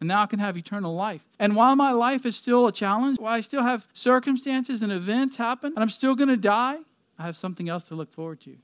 and 0.00 0.08
now 0.08 0.22
I 0.22 0.26
can 0.26 0.38
have 0.38 0.56
eternal 0.56 0.94
life. 0.94 1.24
And 1.38 1.54
while 1.54 1.76
my 1.76 1.92
life 1.92 2.24
is 2.24 2.34
still 2.34 2.66
a 2.66 2.72
challenge, 2.72 3.18
while 3.20 3.34
I 3.34 3.42
still 3.42 3.62
have 3.62 3.86
circumstances 3.92 4.82
and 4.82 4.90
events 4.90 5.36
happen, 5.36 5.72
and 5.74 5.78
I'm 5.78 5.90
still 5.90 6.14
going 6.14 6.30
to 6.30 6.36
die, 6.36 6.78
I 7.18 7.22
have 7.22 7.36
something 7.36 7.68
else 7.68 7.84
to 7.84 7.94
look 7.94 8.10
forward 8.12 8.40
to. 8.40 8.56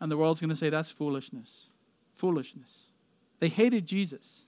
And 0.00 0.10
the 0.10 0.16
world's 0.16 0.40
going 0.40 0.50
to 0.50 0.56
say 0.56 0.70
that's 0.70 0.90
foolishness. 0.90 1.66
Foolishness. 2.14 2.86
They 3.40 3.48
hated 3.48 3.86
Jesus. 3.86 4.46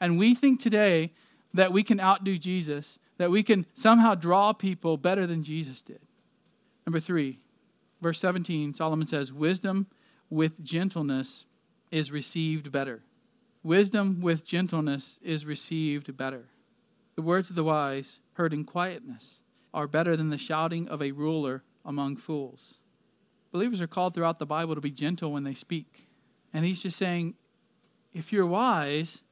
And 0.00 0.18
we 0.18 0.34
think 0.34 0.60
today 0.60 1.12
that 1.54 1.72
we 1.72 1.82
can 1.82 2.00
outdo 2.00 2.38
Jesus, 2.38 2.98
that 3.18 3.30
we 3.30 3.42
can 3.42 3.66
somehow 3.74 4.14
draw 4.14 4.52
people 4.52 4.96
better 4.96 5.26
than 5.26 5.42
Jesus 5.42 5.82
did. 5.82 6.00
Number 6.86 7.00
three, 7.00 7.40
verse 8.00 8.20
17, 8.20 8.74
Solomon 8.74 9.06
says, 9.06 9.32
Wisdom 9.32 9.86
with 10.30 10.62
gentleness 10.62 11.46
is 11.90 12.12
received 12.12 12.70
better. 12.70 13.02
Wisdom 13.62 14.20
with 14.20 14.46
gentleness 14.46 15.18
is 15.22 15.44
received 15.44 16.16
better. 16.16 16.46
The 17.16 17.22
words 17.22 17.50
of 17.50 17.56
the 17.56 17.64
wise, 17.64 18.18
heard 18.34 18.52
in 18.52 18.64
quietness, 18.64 19.40
are 19.72 19.88
better 19.88 20.16
than 20.16 20.30
the 20.30 20.38
shouting 20.38 20.88
of 20.88 21.02
a 21.02 21.12
ruler 21.12 21.62
among 21.84 22.16
fools. 22.16 22.74
Believers 23.50 23.80
are 23.80 23.86
called 23.86 24.14
throughout 24.14 24.38
the 24.38 24.46
Bible 24.46 24.74
to 24.74 24.80
be 24.80 24.90
gentle 24.90 25.32
when 25.32 25.44
they 25.44 25.54
speak. 25.54 26.08
And 26.52 26.64
he's 26.64 26.82
just 26.82 26.98
saying, 26.98 27.34
if 28.12 28.32
you're 28.32 28.46
wise 28.46 29.22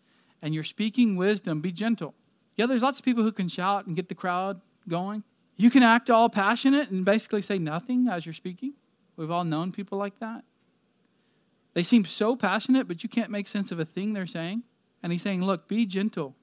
and 0.44 0.54
you're 0.54 0.62
speaking 0.62 1.16
wisdom, 1.16 1.62
be 1.62 1.72
gentle. 1.72 2.14
Yeah, 2.54 2.66
there's 2.66 2.82
lots 2.82 2.98
of 2.98 3.04
people 3.04 3.22
who 3.22 3.32
can 3.32 3.48
shout 3.48 3.86
and 3.86 3.96
get 3.96 4.10
the 4.10 4.14
crowd 4.14 4.60
going. 4.86 5.24
You 5.56 5.70
can 5.70 5.82
act 5.82 6.10
all 6.10 6.28
passionate 6.28 6.90
and 6.90 7.02
basically 7.02 7.40
say 7.40 7.58
nothing 7.58 8.08
as 8.08 8.26
you're 8.26 8.34
speaking. 8.34 8.74
We've 9.16 9.30
all 9.30 9.44
known 9.44 9.72
people 9.72 9.96
like 9.96 10.18
that. 10.20 10.44
They 11.72 11.82
seem 11.82 12.04
so 12.04 12.36
passionate, 12.36 12.86
but 12.86 13.02
you 13.02 13.08
can't 13.08 13.30
make 13.30 13.48
sense 13.48 13.72
of 13.72 13.80
a 13.80 13.86
thing 13.86 14.12
they're 14.12 14.26
saying. 14.26 14.64
And 15.02 15.12
he's 15.12 15.22
saying, 15.22 15.42
look, 15.42 15.66
be 15.66 15.86
gentle, 15.86 16.36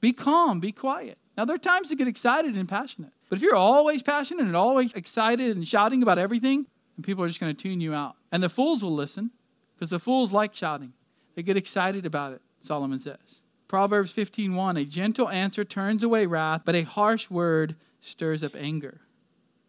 be 0.00 0.12
calm, 0.12 0.60
be 0.60 0.70
quiet. 0.70 1.18
Now, 1.36 1.44
there 1.44 1.56
are 1.56 1.58
times 1.58 1.88
to 1.88 1.96
get 1.96 2.06
excited 2.06 2.54
and 2.54 2.68
passionate. 2.68 3.10
But 3.28 3.38
if 3.38 3.42
you're 3.42 3.56
always 3.56 4.02
passionate 4.02 4.46
and 4.46 4.54
always 4.54 4.92
excited 4.92 5.56
and 5.56 5.66
shouting 5.66 6.02
about 6.02 6.18
everything, 6.18 6.66
then 6.96 7.02
people 7.02 7.24
are 7.24 7.28
just 7.28 7.40
going 7.40 7.54
to 7.54 7.60
tune 7.60 7.80
you 7.80 7.92
out. 7.92 8.14
And 8.30 8.40
the 8.40 8.48
fools 8.48 8.84
will 8.84 8.94
listen 8.94 9.32
because 9.74 9.90
the 9.90 9.98
fools 9.98 10.30
like 10.30 10.54
shouting. 10.54 10.92
They 11.34 11.42
get 11.42 11.56
excited 11.56 12.06
about 12.06 12.32
it, 12.32 12.40
Solomon 12.60 13.00
says. 13.00 13.40
Proverbs 13.68 14.12
15:1 14.12 14.80
A 14.80 14.84
gentle 14.84 15.28
answer 15.28 15.64
turns 15.64 16.02
away 16.02 16.26
wrath, 16.26 16.62
but 16.64 16.74
a 16.74 16.82
harsh 16.82 17.28
word 17.30 17.76
stirs 18.00 18.42
up 18.42 18.56
anger. 18.56 19.00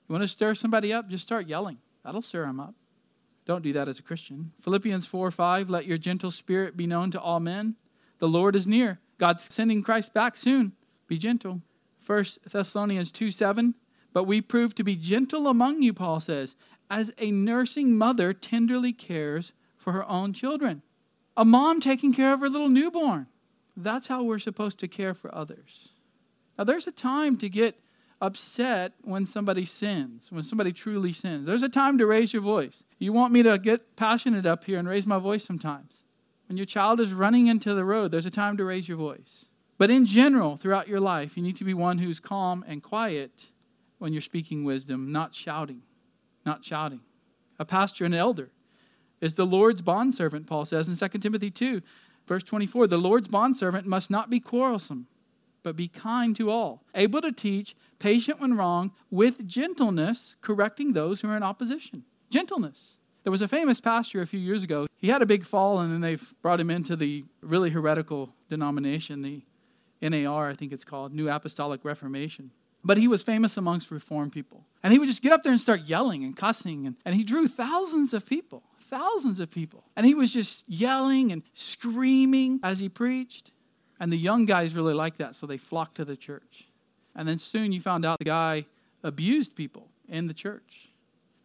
You 0.08 0.14
want 0.14 0.24
to 0.24 0.28
stir 0.28 0.56
somebody 0.56 0.94
up? 0.94 1.10
Just 1.10 1.26
start 1.26 1.48
yelling. 1.48 1.80
That'll 2.04 2.22
stir 2.22 2.46
them 2.46 2.60
up. 2.60 2.76
Don't 3.46 3.64
do 3.64 3.74
that 3.74 3.88
as 3.88 4.00
a 4.00 4.04
Christian. 4.04 4.52
Philippians 4.62 5.08
4 5.08 5.32
5, 5.32 5.70
let 5.70 5.86
your 5.86 5.98
gentle 5.98 6.32
spirit 6.32 6.78
be 6.78 6.88
known 6.88 7.12
to 7.12 7.22
all 7.22 7.40
men. 7.40 7.76
The 8.20 8.28
Lord 8.28 8.56
is 8.56 8.68
near. 8.68 9.00
God's 9.18 9.54
sending 9.54 9.82
Christ 9.82 10.14
back 10.14 10.38
soon. 10.38 10.74
Be 11.08 11.18
gentle. 11.18 11.62
1 12.06 12.26
Thessalonians 12.50 13.12
2 13.12 13.32
7, 13.32 13.76
but 14.14 14.24
we 14.24 14.42
prove 14.42 14.76
to 14.76 14.84
be 14.84 14.96
gentle 14.96 15.48
among 15.48 15.82
you, 15.82 15.94
Paul 15.94 16.20
says, 16.20 16.56
as 16.90 17.14
a 17.18 17.32
nursing 17.32 17.98
mother 17.98 18.34
tenderly 18.34 18.94
cares 18.94 19.52
for 19.78 19.94
her 19.94 20.08
own 20.08 20.34
children. 20.34 20.82
A 21.38 21.46
mom 21.46 21.80
taking 21.80 22.14
care 22.14 22.34
of 22.34 22.40
her 22.40 22.50
little 22.50 22.68
newborn. 22.68 23.28
That's 23.78 24.08
how 24.08 24.24
we're 24.24 24.40
supposed 24.40 24.80
to 24.80 24.88
care 24.88 25.14
for 25.14 25.34
others. 25.34 25.90
Now, 26.58 26.64
there's 26.64 26.88
a 26.88 26.92
time 26.92 27.38
to 27.38 27.48
get 27.48 27.80
upset 28.20 28.94
when 29.04 29.28
somebody 29.28 29.64
sins, 29.64 30.32
when 30.32 30.42
somebody 30.42 30.74
truly 30.74 31.14
sins. 31.14 31.46
There's 31.46 31.62
a 31.62 31.70
time 31.70 32.00
to 32.00 32.08
raise 32.08 32.34
your 32.34 32.42
voice. 32.42 32.84
You 32.98 33.14
want 33.14 33.32
me 33.32 33.44
to 33.44 33.60
get 33.60 33.96
passionate 33.96 34.48
up 34.48 34.64
here 34.64 34.80
and 34.80 34.88
raise 34.88 35.06
my 35.06 35.20
voice 35.20 35.46
sometimes. 35.46 36.02
When 36.48 36.58
your 36.58 36.66
child 36.66 37.00
is 37.00 37.14
running 37.14 37.46
into 37.46 37.76
the 37.76 37.86
road, 37.86 38.12
there's 38.12 38.26
a 38.26 38.32
time 38.32 38.58
to 38.58 38.66
raise 38.66 38.88
your 38.88 38.98
voice. 38.98 39.46
But 39.78 39.92
in 39.92 40.08
general, 40.08 40.58
throughout 40.58 40.88
your 40.88 41.00
life, 41.00 41.38
you 41.38 41.44
need 41.44 41.58
to 41.58 41.64
be 41.64 41.76
one 41.76 42.00
who's 42.00 42.20
calm 42.20 42.66
and 42.68 42.82
quiet 42.82 43.52
when 44.00 44.12
you're 44.12 44.24
speaking 44.24 44.64
wisdom, 44.64 45.12
not 45.12 45.36
shouting. 45.36 45.84
Not 46.48 46.66
shouting. 46.66 47.02
A 47.60 47.66
pastor 47.66 48.06
and 48.06 48.16
elder 48.16 48.50
is 49.22 49.34
the 49.34 49.46
Lord's 49.46 49.82
bondservant, 49.82 50.48
Paul 50.48 50.66
says 50.66 50.88
in 50.88 51.10
2 51.10 51.18
Timothy 51.20 51.52
2, 51.52 51.82
verse 52.28 52.44
24. 52.44 52.88
The 52.88 52.98
Lord's 52.98 53.28
bondservant 53.28 53.88
must 53.88 54.10
not 54.10 54.30
be 54.30 54.40
quarrelsome 54.40 55.08
but 55.68 55.76
be 55.76 55.90
kind 55.90 56.34
to 56.34 56.50
all, 56.50 56.82
able 56.96 57.20
to 57.20 57.30
teach, 57.30 57.76
patient 58.00 58.40
when 58.40 58.56
wrong, 58.56 58.90
with 59.12 59.46
gentleness, 59.46 60.38
correcting 60.40 60.94
those 60.94 61.20
who 61.20 61.30
are 61.30 61.36
in 61.36 61.44
opposition. 61.44 62.06
Gentleness. 62.30 62.94
There 63.24 63.32
was 63.32 63.42
a 63.42 63.50
famous 63.50 63.82
pastor 63.82 64.22
a 64.22 64.28
few 64.28 64.40
years 64.40 64.64
ago. 64.64 64.88
He 64.96 65.10
had 65.10 65.22
a 65.22 65.26
big 65.26 65.44
fall, 65.44 65.80
and 65.82 65.92
then 65.92 66.00
they 66.00 66.18
brought 66.42 66.62
him 66.62 66.70
into 66.70 66.96
the 66.96 67.26
really 67.42 67.70
heretical 67.70 68.34
denomination, 68.50 69.22
the 69.22 69.42
NAR, 70.02 70.50
I 70.50 70.54
think 70.54 70.72
it's 70.72 70.86
called, 70.86 71.14
New 71.14 71.30
Apostolic 71.30 71.84
Reformation. 71.84 72.52
But 72.82 72.96
he 72.96 73.10
was 73.10 73.22
famous 73.22 73.58
amongst 73.58 73.92
Reformed 73.92 74.32
people. 74.32 74.64
And 74.84 74.94
he 74.94 75.00
would 75.00 75.10
just 75.10 75.22
get 75.22 75.34
up 75.34 75.44
there 75.44 75.52
and 75.52 75.60
start 75.60 75.82
yelling 75.82 76.24
and 76.24 76.34
cussing, 76.34 76.88
and, 76.88 76.96
and 77.04 77.14
he 77.14 77.26
drew 77.26 77.50
thousands 77.50 78.14
of 78.14 78.26
people, 78.26 78.64
thousands 78.88 79.40
of 79.40 79.52
people. 79.52 79.84
And 79.96 80.06
he 80.06 80.16
was 80.16 80.34
just 80.34 80.64
yelling 80.68 81.32
and 81.32 81.44
screaming 81.54 82.60
as 82.64 82.80
he 82.80 82.90
preached. 82.90 83.52
And 84.00 84.12
the 84.12 84.18
young 84.18 84.46
guys 84.46 84.74
really 84.74 84.94
liked 84.94 85.18
that, 85.18 85.36
so 85.36 85.48
they 85.48 85.58
flocked 85.58 85.96
to 85.96 86.06
the 86.06 86.16
church. 86.16 86.68
And 87.16 87.28
then 87.28 87.40
soon 87.40 87.72
you 87.72 87.82
found 87.82 88.06
out 88.06 88.20
the 88.20 88.26
guy 88.26 88.66
abused 89.04 89.56
people 89.56 89.90
in 90.08 90.28
the 90.28 90.34
church, 90.34 90.90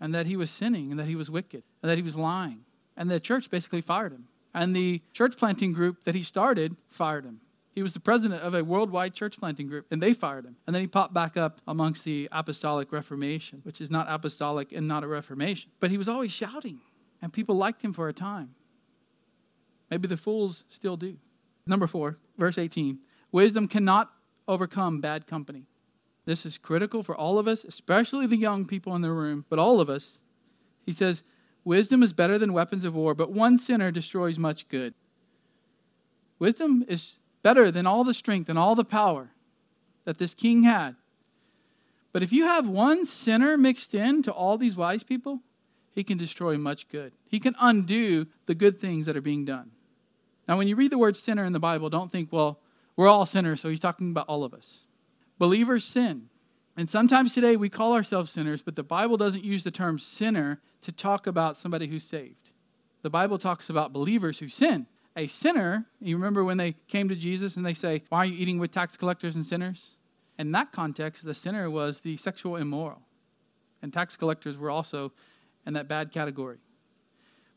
and 0.01 0.14
that 0.14 0.26
he 0.26 0.36
was 0.36 0.51
sinning, 0.51 0.90
and 0.90 1.01
that 1.01 1.07
he 1.07 1.16
was 1.16 1.30
wicked, 1.30 1.62
and 1.82 1.90
that 1.90 1.97
he 1.97 2.03
was 2.03 2.16
lying. 2.16 2.61
And 2.97 3.11
the 3.11 3.20
church 3.20 3.51
basically 3.51 3.80
fired 3.80 4.12
him. 4.12 4.28
And 4.55 4.76
the 4.76 5.01
church 5.12 5.36
planting 5.38 5.72
group 5.72 6.05
that 6.05 6.14
he 6.14 6.22
started 6.22 6.76
fired 6.90 7.24
him. 7.24 7.40
He 7.74 7.82
was 7.82 7.95
the 7.95 8.01
president 8.01 8.43
of 8.43 8.55
a 8.55 8.62
worldwide 8.62 9.14
church 9.14 9.38
planting 9.38 9.66
group, 9.66 9.86
and 9.90 10.03
they 10.03 10.12
fired 10.12 10.45
him. 10.45 10.57
And 10.66 10.74
then 10.74 10.82
he 10.82 10.86
popped 10.86 11.14
back 11.14 11.38
up 11.38 11.62
amongst 11.66 12.05
the 12.05 12.28
Apostolic 12.30 12.93
Reformation, 12.93 13.61
which 13.62 13.80
is 13.80 13.90
not 13.90 14.09
apostolic 14.11 14.72
and 14.72 14.86
not 14.86 15.05
a 15.05 15.07
reformation. 15.07 15.70
But 15.80 15.90
he 15.90 15.97
was 15.97 16.09
always 16.09 16.32
shouting, 16.32 16.80
and 17.23 17.33
people 17.33 17.55
liked 17.55 17.83
him 17.83 17.93
for 17.93 18.09
a 18.09 18.12
time. 18.12 18.55
Maybe 19.91 20.09
the 20.09 20.16
fools 20.16 20.64
still 20.68 20.97
do. 20.97 21.16
Number 21.66 21.87
four, 21.87 22.16
verse 22.37 22.59
18 22.59 22.99
wisdom 23.31 23.66
cannot 23.66 24.12
overcome 24.47 25.01
bad 25.01 25.27
company. 25.27 25.64
This 26.27 26.45
is 26.45 26.59
critical 26.59 27.03
for 27.03 27.16
all 27.16 27.39
of 27.39 27.49
us, 27.49 27.64
especially 27.64 28.27
the 28.27 28.37
young 28.37 28.66
people 28.66 28.95
in 28.95 29.01
the 29.01 29.11
room, 29.11 29.45
but 29.49 29.59
all 29.59 29.81
of 29.81 29.89
us. 29.89 30.18
He 30.85 30.93
says, 30.93 31.23
Wisdom 31.64 32.03
is 32.03 32.12
better 32.12 32.39
than 32.39 32.53
weapons 32.53 32.85
of 32.85 32.95
war, 32.95 33.14
but 33.14 33.31
one 33.31 33.57
sinner 33.57 33.91
destroys 33.91 34.39
much 34.39 34.68
good. 34.68 34.95
Wisdom 36.39 36.85
is 36.89 37.12
better 37.43 37.70
than 37.70 37.87
all 37.87 38.03
the 38.03 38.14
strength 38.14 38.49
and 38.49 38.59
all 38.59 38.75
the 38.75 38.85
power 38.85 39.31
that 40.05 40.18
this 40.18 40.35
king 40.35 40.64
had. 40.64 40.97
But 42.12 42.23
if 42.23 42.33
you 42.33 42.47
have 42.47 42.68
one 42.68 43.07
sinner 43.07 43.57
mixed 43.57 43.95
in 43.95 44.23
to 44.25 44.33
all 44.33 44.59
these 44.59 44.77
wise 44.77 45.05
people, 45.05 45.41
he 45.95 46.05
can 46.05 46.18
destroy 46.18 46.57
much 46.57 46.88
good. 46.88 47.12
He 47.28 47.38
can 47.38 47.55
undo 47.61 48.26
the 48.47 48.55
good 48.55 48.78
things 48.78 49.07
that 49.07 49.16
are 49.16 49.22
being 49.22 49.45
done. 49.45 49.70
Now, 50.49 50.59
when 50.59 50.68
you 50.68 50.76
read 50.76 50.90
the 50.90 50.99
word 50.99 51.16
sinner 51.16 51.45
in 51.45 51.53
the 51.53 51.61
Bible, 51.61 51.88
don't 51.88 52.11
think, 52.11 52.32
well, 52.32 52.59
we're 52.97 53.09
all 53.09 53.26
sinners, 53.26 53.61
so 53.61 53.68
he's 53.68 53.80
talking 53.80 54.11
about 54.11 54.28
all 54.28 54.45
of 54.45 54.53
us. 54.53 54.84
Believers 55.38 55.84
sin. 55.84 56.28
And 56.76 56.88
sometimes 56.88 57.34
today 57.34 57.57
we 57.57 57.68
call 57.68 57.93
ourselves 57.95 58.30
sinners, 58.30 58.62
but 58.62 58.76
the 58.76 58.82
Bible 58.82 59.16
doesn't 59.16 59.45
use 59.45 59.62
the 59.62 59.70
term 59.70 59.99
sinner 59.99 60.61
to 60.82 60.93
talk 60.93 61.26
about 61.26 61.59
somebody 61.59 61.86
who's 61.86 62.05
saved. 62.05 62.51
The 63.03 63.11
Bible 63.11 63.38
talks 63.38 63.68
about 63.68 63.93
believers 63.93 64.38
who 64.38 64.49
sin. 64.49 64.86
A 65.14 65.26
sinner, 65.26 65.86
you 66.01 66.16
remember 66.16 66.43
when 66.43 66.57
they 66.57 66.72
came 66.88 67.09
to 67.09 67.14
Jesus 67.14 67.57
and 67.57 67.66
they 67.66 67.74
say, 67.74 68.03
Why 68.09 68.18
are 68.18 68.26
you 68.26 68.38
eating 68.38 68.59
with 68.59 68.72
tax 68.72 68.97
collectors 68.97 69.34
and 69.34 69.45
sinners? 69.45 69.90
In 70.38 70.51
that 70.53 70.72
context, 70.72 71.24
the 71.24 71.34
sinner 71.34 71.68
was 71.68 72.01
the 72.01 72.16
sexual 72.16 72.57
immoral. 72.57 73.03
And 73.82 73.93
tax 73.93 74.16
collectors 74.16 74.57
were 74.57 74.70
also 74.70 75.12
in 75.67 75.75
that 75.75 75.89
bad 75.89 76.13
category. 76.13 76.59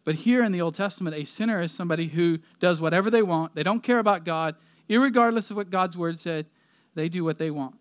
But 0.04 0.16
here 0.16 0.44
in 0.44 0.52
the 0.52 0.62
Old 0.62 0.76
Testament, 0.76 1.16
a 1.16 1.26
sinner 1.26 1.62
is 1.62 1.72
somebody 1.72 2.08
who 2.08 2.40
does 2.60 2.80
whatever 2.80 3.10
they 3.10 3.24
want. 3.24 3.56
They 3.56 3.64
don't 3.64 3.82
care 3.82 4.00
about 4.00 4.24
God. 4.24 4.56
Regardless 4.88 5.50
of 5.50 5.58
what 5.58 5.72
God's 5.72 5.98
word 5.98 6.20
said, 6.20 6.46
they 6.94 7.10
do 7.10 7.24
what 7.24 7.40
they 7.40 7.50
want. 7.50 7.76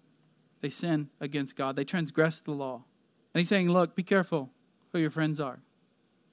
They 0.62 0.70
sin 0.70 1.10
against 1.20 1.56
God, 1.56 1.76
they 1.76 1.84
transgress 1.84 2.40
the 2.40 2.52
law. 2.52 2.84
And 3.34 3.40
he's 3.40 3.48
saying, 3.48 3.70
Look, 3.70 3.94
be 3.94 4.02
careful 4.02 4.50
who 4.92 4.98
your 4.98 5.10
friends 5.10 5.38
are, 5.38 5.60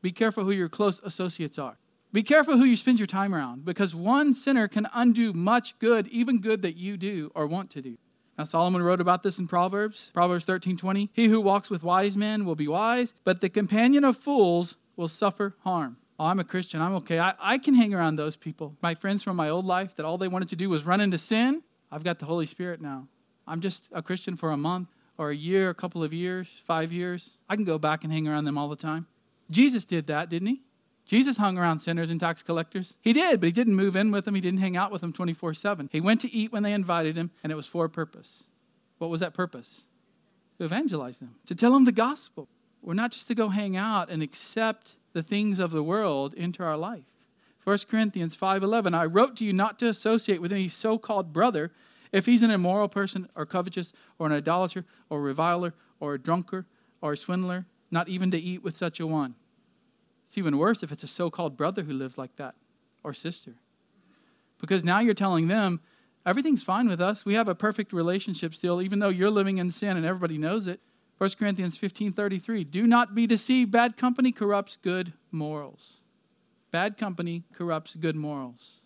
be 0.02 0.12
careful 0.12 0.46
who 0.46 0.52
your 0.52 0.70
close 0.70 1.02
associates 1.04 1.60
are. 1.60 1.78
Be 2.14 2.24
careful 2.24 2.58
who 2.58 2.66
you 2.66 2.76
spend 2.76 3.00
your 3.00 3.08
time 3.08 3.34
around 3.34 3.64
because 3.64 3.96
one 3.96 4.34
sinner 4.34 4.68
can 4.68 4.86
undo 4.94 5.32
much 5.32 5.80
good, 5.80 6.08
even 6.10 6.42
good 6.42 6.62
that 6.62 6.76
you 6.76 6.98
do 6.98 7.32
or 7.34 7.48
want 7.48 7.70
to 7.72 7.82
do. 7.82 7.98
Now 8.42 8.46
Solomon 8.46 8.82
wrote 8.82 9.00
about 9.00 9.22
this 9.22 9.38
in 9.38 9.48
Proverbs, 9.48 10.10
Proverbs 10.16 10.46
13:20. 10.46 11.10
He 11.14 11.28
who 11.28 11.40
walks 11.40 11.70
with 11.70 11.84
wise 11.84 12.18
men 12.18 12.44
will 12.44 12.56
be 12.56 12.68
wise, 12.68 13.14
but 13.24 13.40
the 13.40 13.50
companion 13.50 14.04
of 14.04 14.18
fools 14.18 14.78
will 14.96 15.10
suffer 15.10 15.56
harm. 15.60 15.98
Oh, 16.20 16.26
I'm 16.26 16.40
a 16.40 16.44
Christian. 16.44 16.82
I'm 16.82 16.96
okay. 16.96 17.20
I, 17.20 17.36
I 17.40 17.60
can 17.60 17.76
hang 17.76 17.94
around 17.94 18.16
those 18.16 18.36
people. 18.36 18.76
My 18.82 18.96
friends 18.96 19.22
from 19.22 19.36
my 19.36 19.48
old 19.48 19.68
life 19.68 19.96
that 19.96 20.08
all 20.08 20.18
they 20.18 20.28
wanted 20.28 20.50
to 20.50 20.56
do 20.56 20.72
was 20.72 20.88
run 20.88 21.02
into 21.02 21.20
sin. 21.20 21.62
I've 21.92 22.04
got 22.04 22.18
the 22.18 22.26
Holy 22.26 22.48
Spirit 22.48 22.82
now. 22.82 23.08
I'm 23.46 23.62
just 23.62 23.88
a 23.92 24.02
Christian 24.02 24.36
for 24.36 24.50
a 24.50 24.58
month 24.58 24.90
or 25.20 25.30
a 25.30 25.36
year, 25.36 25.70
a 25.70 25.76
couple 25.76 26.04
of 26.04 26.12
years, 26.12 26.48
five 26.66 26.92
years, 26.92 27.38
I 27.48 27.56
can 27.56 27.64
go 27.64 27.78
back 27.78 28.04
and 28.04 28.12
hang 28.12 28.28
around 28.28 28.46
them 28.46 28.58
all 28.58 28.70
the 28.70 28.76
time. 28.76 29.06
Jesus 29.52 29.86
did 29.86 30.08
that, 30.08 30.30
didn't 30.30 30.48
he? 30.48 30.62
Jesus 31.12 31.36
hung 31.36 31.58
around 31.58 31.82
sinners 31.82 32.10
and 32.10 32.22
tax 32.22 32.42
collectors. 32.42 32.96
He 33.02 33.12
did, 33.12 33.42
but 33.42 33.48
he 33.48 33.52
didn't 33.52 33.76
move 33.76 33.98
in 33.98 34.12
with 34.12 34.24
them. 34.24 34.34
He 34.34 34.40
didn't 34.40 34.62
hang 34.62 34.78
out 34.78 34.94
with 34.94 35.02
them 35.02 35.12
24 35.12 35.54
7. 35.54 35.90
He 35.92 36.00
went 36.00 36.22
to 36.22 36.32
eat 36.34 36.54
when 36.54 36.64
they 36.64 36.72
invited 36.72 37.18
him, 37.18 37.32
and 37.44 37.52
it 37.52 37.58
was 37.58 37.68
for 37.68 37.84
a 37.84 37.90
purpose. 37.90 38.46
What 38.98 39.10
was 39.10 39.20
that 39.20 39.34
purpose? 39.34 39.84
To 40.58 40.64
evangelize 40.64 41.20
them, 41.20 41.36
to 41.48 41.54
tell 41.54 41.74
them 41.74 41.84
the 41.84 41.92
gospel. 41.92 42.48
We're 42.82 42.94
not 42.94 43.12
just 43.12 43.28
to 43.28 43.36
go 43.36 43.50
hang 43.50 43.76
out 43.76 44.10
and 44.10 44.24
accept 44.24 44.96
the 45.12 45.22
things 45.22 45.60
of 45.60 45.72
the 45.72 45.84
world 45.84 46.34
into 46.34 46.64
our 46.64 46.78
life. 46.78 47.12
1 47.66 47.80
Corinthians 47.90 48.38
5:11 48.38 48.94
I 48.94 49.04
wrote 49.04 49.36
to 49.36 49.44
you 49.44 49.52
not 49.52 49.80
to 49.80 49.90
associate 49.90 50.42
with 50.42 50.54
any 50.54 50.70
so-called 50.70 51.34
brother 51.34 51.74
if 52.14 52.26
he's 52.26 52.42
an 52.42 52.52
immoral 52.52 52.88
person 52.88 53.28
or 53.36 53.46
covetous 53.46 53.92
or 54.18 54.28
an 54.28 54.32
idolater 54.32 54.86
or 55.10 55.22
reviler 55.22 55.74
or 56.00 56.14
a 56.14 56.20
drunkard 56.20 56.68
or 57.02 57.12
a 57.12 57.18
swindler, 57.18 57.66
not 57.92 58.08
even 58.08 58.32
to 58.32 58.40
eat 58.40 58.64
with 58.64 58.78
such 58.78 59.02
a 59.02 59.06
one. 59.06 59.36
It's 60.32 60.38
even 60.38 60.58
worse 60.58 60.82
if 60.82 60.94
it's 60.94 61.04
a 61.04 61.10
so-called 61.10 61.58
brother 61.58 61.84
who 61.84 61.92
lives 61.92 62.18
like 62.18 62.38
that 62.38 62.56
or 63.04 63.14
sister. 63.14 63.56
Because 64.62 64.82
now 64.82 65.02
you're 65.02 65.14
telling 65.14 65.50
them 65.50 65.82
everything's 66.26 66.64
fine 66.64 66.88
with 66.88 67.02
us. 67.02 67.26
We 67.26 67.34
have 67.34 67.50
a 67.50 67.54
perfect 67.54 67.92
relationship 67.92 68.56
still 68.56 68.82
even 68.82 69.00
though 69.00 69.10
you're 69.10 69.30
living 69.30 69.58
in 69.58 69.72
sin 69.72 69.98
and 69.98 70.06
everybody 70.06 70.38
knows 70.38 70.68
it. 70.68 70.80
1 71.18 71.32
Corinthians 71.38 71.78
15:33 71.78 72.64
Do 72.64 72.88
not 72.88 73.14
be 73.14 73.28
deceived 73.28 73.72
bad 73.72 73.98
company 73.98 74.32
corrupts 74.32 74.78
good 74.82 75.12
morals. 75.32 75.98
Bad 76.72 76.98
company 76.98 77.44
corrupts 77.54 77.96
good 77.96 78.16
morals. 78.16 78.78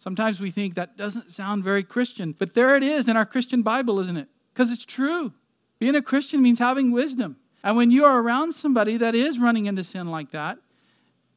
Sometimes 0.00 0.40
we 0.40 0.50
think 0.50 0.74
that 0.74 0.96
doesn't 0.96 1.30
sound 1.30 1.62
very 1.62 1.84
Christian, 1.84 2.34
but 2.36 2.54
there 2.54 2.74
it 2.74 2.82
is 2.82 3.08
in 3.08 3.16
our 3.16 3.24
Christian 3.24 3.62
Bible, 3.62 4.00
isn't 4.00 4.16
it? 4.16 4.26
Because 4.52 4.72
it's 4.72 4.84
true. 4.84 5.32
Being 5.78 5.94
a 5.94 6.02
Christian 6.02 6.42
means 6.42 6.58
having 6.58 6.90
wisdom. 6.90 7.36
And 7.62 7.76
when 7.76 7.92
you 7.92 8.04
are 8.04 8.20
around 8.20 8.54
somebody 8.54 8.96
that 8.96 9.14
is 9.14 9.38
running 9.38 9.66
into 9.66 9.84
sin 9.84 10.10
like 10.10 10.32
that, 10.32 10.58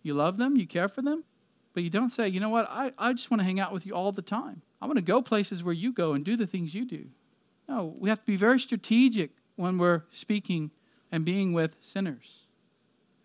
you 0.06 0.14
love 0.14 0.38
them, 0.38 0.56
you 0.56 0.68
care 0.68 0.88
for 0.88 1.02
them, 1.02 1.24
but 1.74 1.84
you 1.84 1.90
don't 1.90 2.10
say, 2.10 2.28
you 2.28 2.40
know 2.40 2.50
what, 2.50 2.68
I, 2.70 2.94
I 2.98 3.14
just 3.14 3.32
want 3.32 3.42
to 3.42 3.46
hang 3.46 3.60
out 3.60 3.74
with 3.74 3.86
you 3.86 3.94
all 3.94 4.12
the 4.12 4.22
time. 4.22 4.62
I 4.82 4.86
want 4.86 4.98
to 4.98 5.04
go 5.04 5.22
places 5.22 5.64
where 5.64 5.74
you 5.74 5.92
go 5.92 6.14
and 6.14 6.24
do 6.24 6.36
the 6.36 6.48
things 6.48 6.76
you 6.76 6.86
do. 6.86 7.08
No, 7.68 7.96
we 7.98 8.10
have 8.10 8.20
to 8.20 8.26
be 8.26 8.36
very 8.36 8.60
strategic 8.60 9.32
when 9.56 9.78
we're 9.78 10.04
speaking 10.12 10.72
and 11.12 11.26
being 11.26 11.54
with 11.54 11.76
sinners 11.82 12.46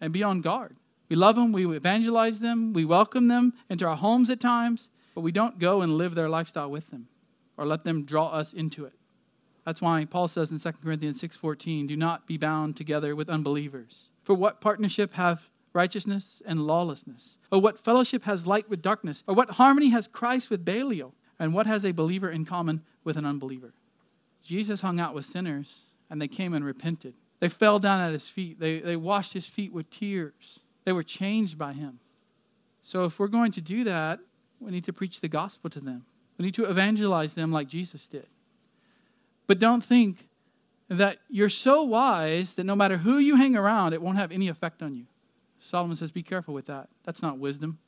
and 0.01 0.13
be 0.13 0.23
on 0.23 0.41
guard. 0.41 0.77
We 1.09 1.17
love 1.17 1.37
them, 1.37 1.53
we 1.53 1.67
evangelize 1.77 2.41
them, 2.41 2.73
we 2.73 2.85
welcome 2.85 3.29
them 3.29 3.53
into 3.69 3.87
our 3.87 3.97
homes 3.97 4.31
at 4.31 4.41
times, 4.41 4.91
but 5.15 5.23
we 5.23 5.33
don't 5.33 5.59
go 5.59 5.83
and 5.83 5.99
live 5.99 6.15
their 6.15 6.29
lifestyle 6.29 6.71
with 6.71 6.91
them 6.91 7.09
or 7.57 7.67
let 7.67 7.85
them 7.85 8.05
draw 8.05 8.29
us 8.29 8.53
into 8.53 8.85
it. 8.87 8.95
That's 9.67 9.83
why 9.83 10.07
Paul 10.07 10.29
says 10.29 10.51
in 10.51 10.59
2 10.59 10.81
Corinthians 10.83 11.21
6:14, 11.21 11.87
"Do 11.87 11.97
not 11.97 12.27
be 12.27 12.39
bound 12.39 12.77
together 12.77 13.15
with 13.15 13.29
unbelievers. 13.29 14.09
For 14.23 14.35
what 14.35 14.61
partnership 14.61 15.15
have 15.15 15.50
righteousness 15.73 16.43
and 16.47 16.67
lawlessness? 16.67 17.39
Or 17.51 17.61
what 17.61 17.79
fellowship 17.79 18.25
has 18.25 18.47
light 18.47 18.69
with 18.69 18.83
darkness? 18.83 19.23
Or 19.27 19.35
what 19.35 19.51
harmony 19.51 19.91
has 19.91 20.07
Christ 20.07 20.51
with 20.51 20.65
Belial? 20.65 21.15
And 21.39 21.55
what 21.55 21.67
has 21.67 21.85
a 21.85 21.93
believer 21.93 22.31
in 22.31 22.45
common 22.45 22.83
with 23.03 23.17
an 23.17 23.25
unbeliever?" 23.25 23.73
Jesus 24.43 24.81
hung 24.81 25.01
out 25.01 25.15
with 25.15 25.25
sinners 25.25 25.83
and 26.09 26.21
they 26.21 26.29
came 26.29 26.53
and 26.55 26.65
repented. 26.65 27.15
They 27.39 27.49
fell 27.49 27.79
down 27.79 28.01
at 28.01 28.13
his 28.13 28.29
feet. 28.29 28.61
They, 28.61 28.81
they 28.81 28.97
washed 28.97 29.33
his 29.33 29.47
feet 29.47 29.73
with 29.73 29.89
tears. 29.91 30.61
They 30.85 30.93
were 30.93 31.03
changed 31.03 31.57
by 31.57 31.73
him. 31.73 32.01
So 32.83 33.05
if 33.05 33.19
we're 33.19 33.29
going 33.29 33.53
to 33.53 33.61
do 33.61 33.85
that, 33.85 34.21
we 34.59 34.71
need 34.71 34.85
to 34.85 34.93
preach 34.93 35.21
the 35.21 35.29
gospel 35.29 35.71
to 35.71 35.81
them. 35.81 36.05
We 36.37 36.47
need 36.47 36.55
to 36.55 36.65
evangelize 36.65 37.35
them 37.35 37.53
like 37.53 37.69
Jesus 37.69 38.07
did. 38.07 38.27
But 39.47 39.59
don't 39.59 39.85
think 39.85 40.29
that 40.89 41.19
you're 41.29 41.49
so 41.49 41.83
wise 41.83 42.55
that 42.55 42.65
no 42.65 42.77
matter 42.77 42.99
who 42.99 43.19
you 43.19 43.37
hang 43.37 43.57
around, 43.57 43.93
it 43.93 44.03
won't 44.03 44.19
have 44.19 44.33
any 44.33 44.49
effect 44.49 44.83
on 44.83 44.95
you. 44.95 45.07
Solomon 45.61 45.97
says, 45.97 46.11
Be 46.11 46.23
careful 46.23 46.55
with 46.55 46.67
that. 46.67 46.89
That's 47.05 47.23
not 47.23 47.39
wisdom. 47.39 47.79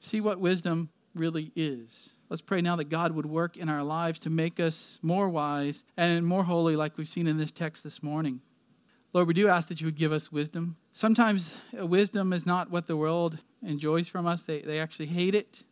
See 0.00 0.20
what 0.20 0.40
wisdom 0.40 0.90
really 1.14 1.52
is. 1.56 2.10
Let's 2.28 2.42
pray 2.42 2.60
now 2.60 2.76
that 2.76 2.88
God 2.88 3.12
would 3.12 3.26
work 3.26 3.56
in 3.56 3.68
our 3.68 3.82
lives 3.82 4.18
to 4.20 4.30
make 4.30 4.58
us 4.58 4.98
more 5.02 5.28
wise 5.28 5.84
and 5.96 6.26
more 6.26 6.44
holy, 6.44 6.76
like 6.76 6.96
we've 6.96 7.08
seen 7.08 7.26
in 7.26 7.36
this 7.36 7.52
text 7.52 7.84
this 7.84 8.02
morning. 8.02 8.40
Lord, 9.12 9.28
we 9.28 9.34
do 9.34 9.48
ask 9.48 9.68
that 9.68 9.80
you 9.80 9.86
would 9.86 9.96
give 9.96 10.12
us 10.12 10.32
wisdom. 10.32 10.76
Sometimes 10.92 11.56
uh, 11.78 11.86
wisdom 11.86 12.32
is 12.32 12.44
not 12.44 12.70
what 12.70 12.86
the 12.86 12.96
world 12.96 13.38
enjoys 13.62 14.08
from 14.08 14.26
us, 14.26 14.42
they, 14.42 14.60
they 14.60 14.80
actually 14.80 15.06
hate 15.06 15.34
it. 15.34 15.62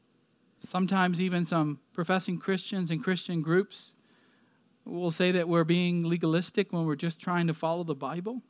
Sometimes, 0.61 1.21
even 1.21 1.45
some 1.45 1.79
professing 1.93 2.39
Christians 2.39 2.91
and 2.91 3.03
Christian 3.05 3.43
groups 3.43 3.93
will 4.87 5.11
say 5.11 5.31
that 5.33 5.49
we're 5.49 5.65
being 5.65 6.05
legalistic 6.05 6.73
when 6.73 6.87
we're 6.87 6.97
just 6.97 7.21
trying 7.21 7.47
to 7.49 7.55
follow 7.55 7.85
the 7.85 7.95
Bible. 7.95 8.41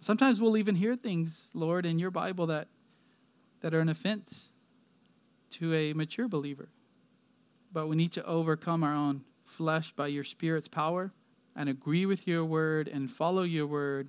Sometimes 0.00 0.40
we'll 0.40 0.56
even 0.56 0.74
hear 0.74 0.94
things, 0.94 1.50
Lord, 1.54 1.86
in 1.86 1.98
your 1.98 2.10
Bible 2.10 2.46
that, 2.46 2.68
that 3.60 3.74
are 3.74 3.80
an 3.80 3.88
offense 3.88 4.50
to 5.52 5.74
a 5.74 5.92
mature 5.92 6.28
believer. 6.28 6.68
But 7.72 7.88
we 7.88 7.96
need 7.96 8.12
to 8.12 8.24
overcome 8.24 8.84
our 8.84 8.94
own 8.94 9.24
flesh 9.44 9.92
by 9.92 10.08
your 10.08 10.24
Spirit's 10.24 10.68
power 10.68 11.12
and 11.54 11.68
agree 11.68 12.06
with 12.06 12.26
your 12.26 12.44
word 12.44 12.88
and 12.88 13.10
follow 13.10 13.42
your 13.42 13.66
word 13.66 14.08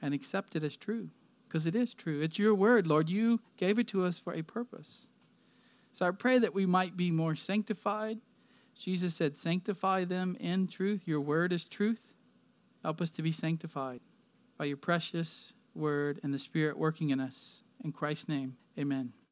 and 0.00 0.12
accept 0.12 0.56
it 0.56 0.64
as 0.64 0.76
true 0.76 1.08
because 1.46 1.66
it 1.66 1.76
is 1.76 1.94
true. 1.94 2.20
It's 2.20 2.38
your 2.38 2.54
word, 2.54 2.86
Lord. 2.86 3.08
You 3.08 3.40
gave 3.56 3.78
it 3.78 3.88
to 3.88 4.04
us 4.04 4.18
for 4.18 4.34
a 4.34 4.42
purpose. 4.42 5.06
So 5.92 6.06
I 6.06 6.10
pray 6.10 6.38
that 6.38 6.54
we 6.54 6.66
might 6.66 6.96
be 6.96 7.10
more 7.10 7.34
sanctified. 7.34 8.18
Jesus 8.78 9.14
said, 9.14 9.36
Sanctify 9.36 10.04
them 10.04 10.36
in 10.40 10.66
truth. 10.66 11.02
Your 11.06 11.20
word 11.20 11.52
is 11.52 11.64
truth. 11.64 12.00
Help 12.82 13.00
us 13.00 13.10
to 13.10 13.22
be 13.22 13.30
sanctified 13.30 14.00
by 14.62 14.66
your 14.66 14.76
precious 14.76 15.54
word 15.74 16.20
and 16.22 16.32
the 16.32 16.38
Spirit 16.38 16.78
working 16.78 17.10
in 17.10 17.18
us. 17.18 17.64
In 17.82 17.90
Christ's 17.90 18.28
name, 18.28 18.56
amen. 18.78 19.12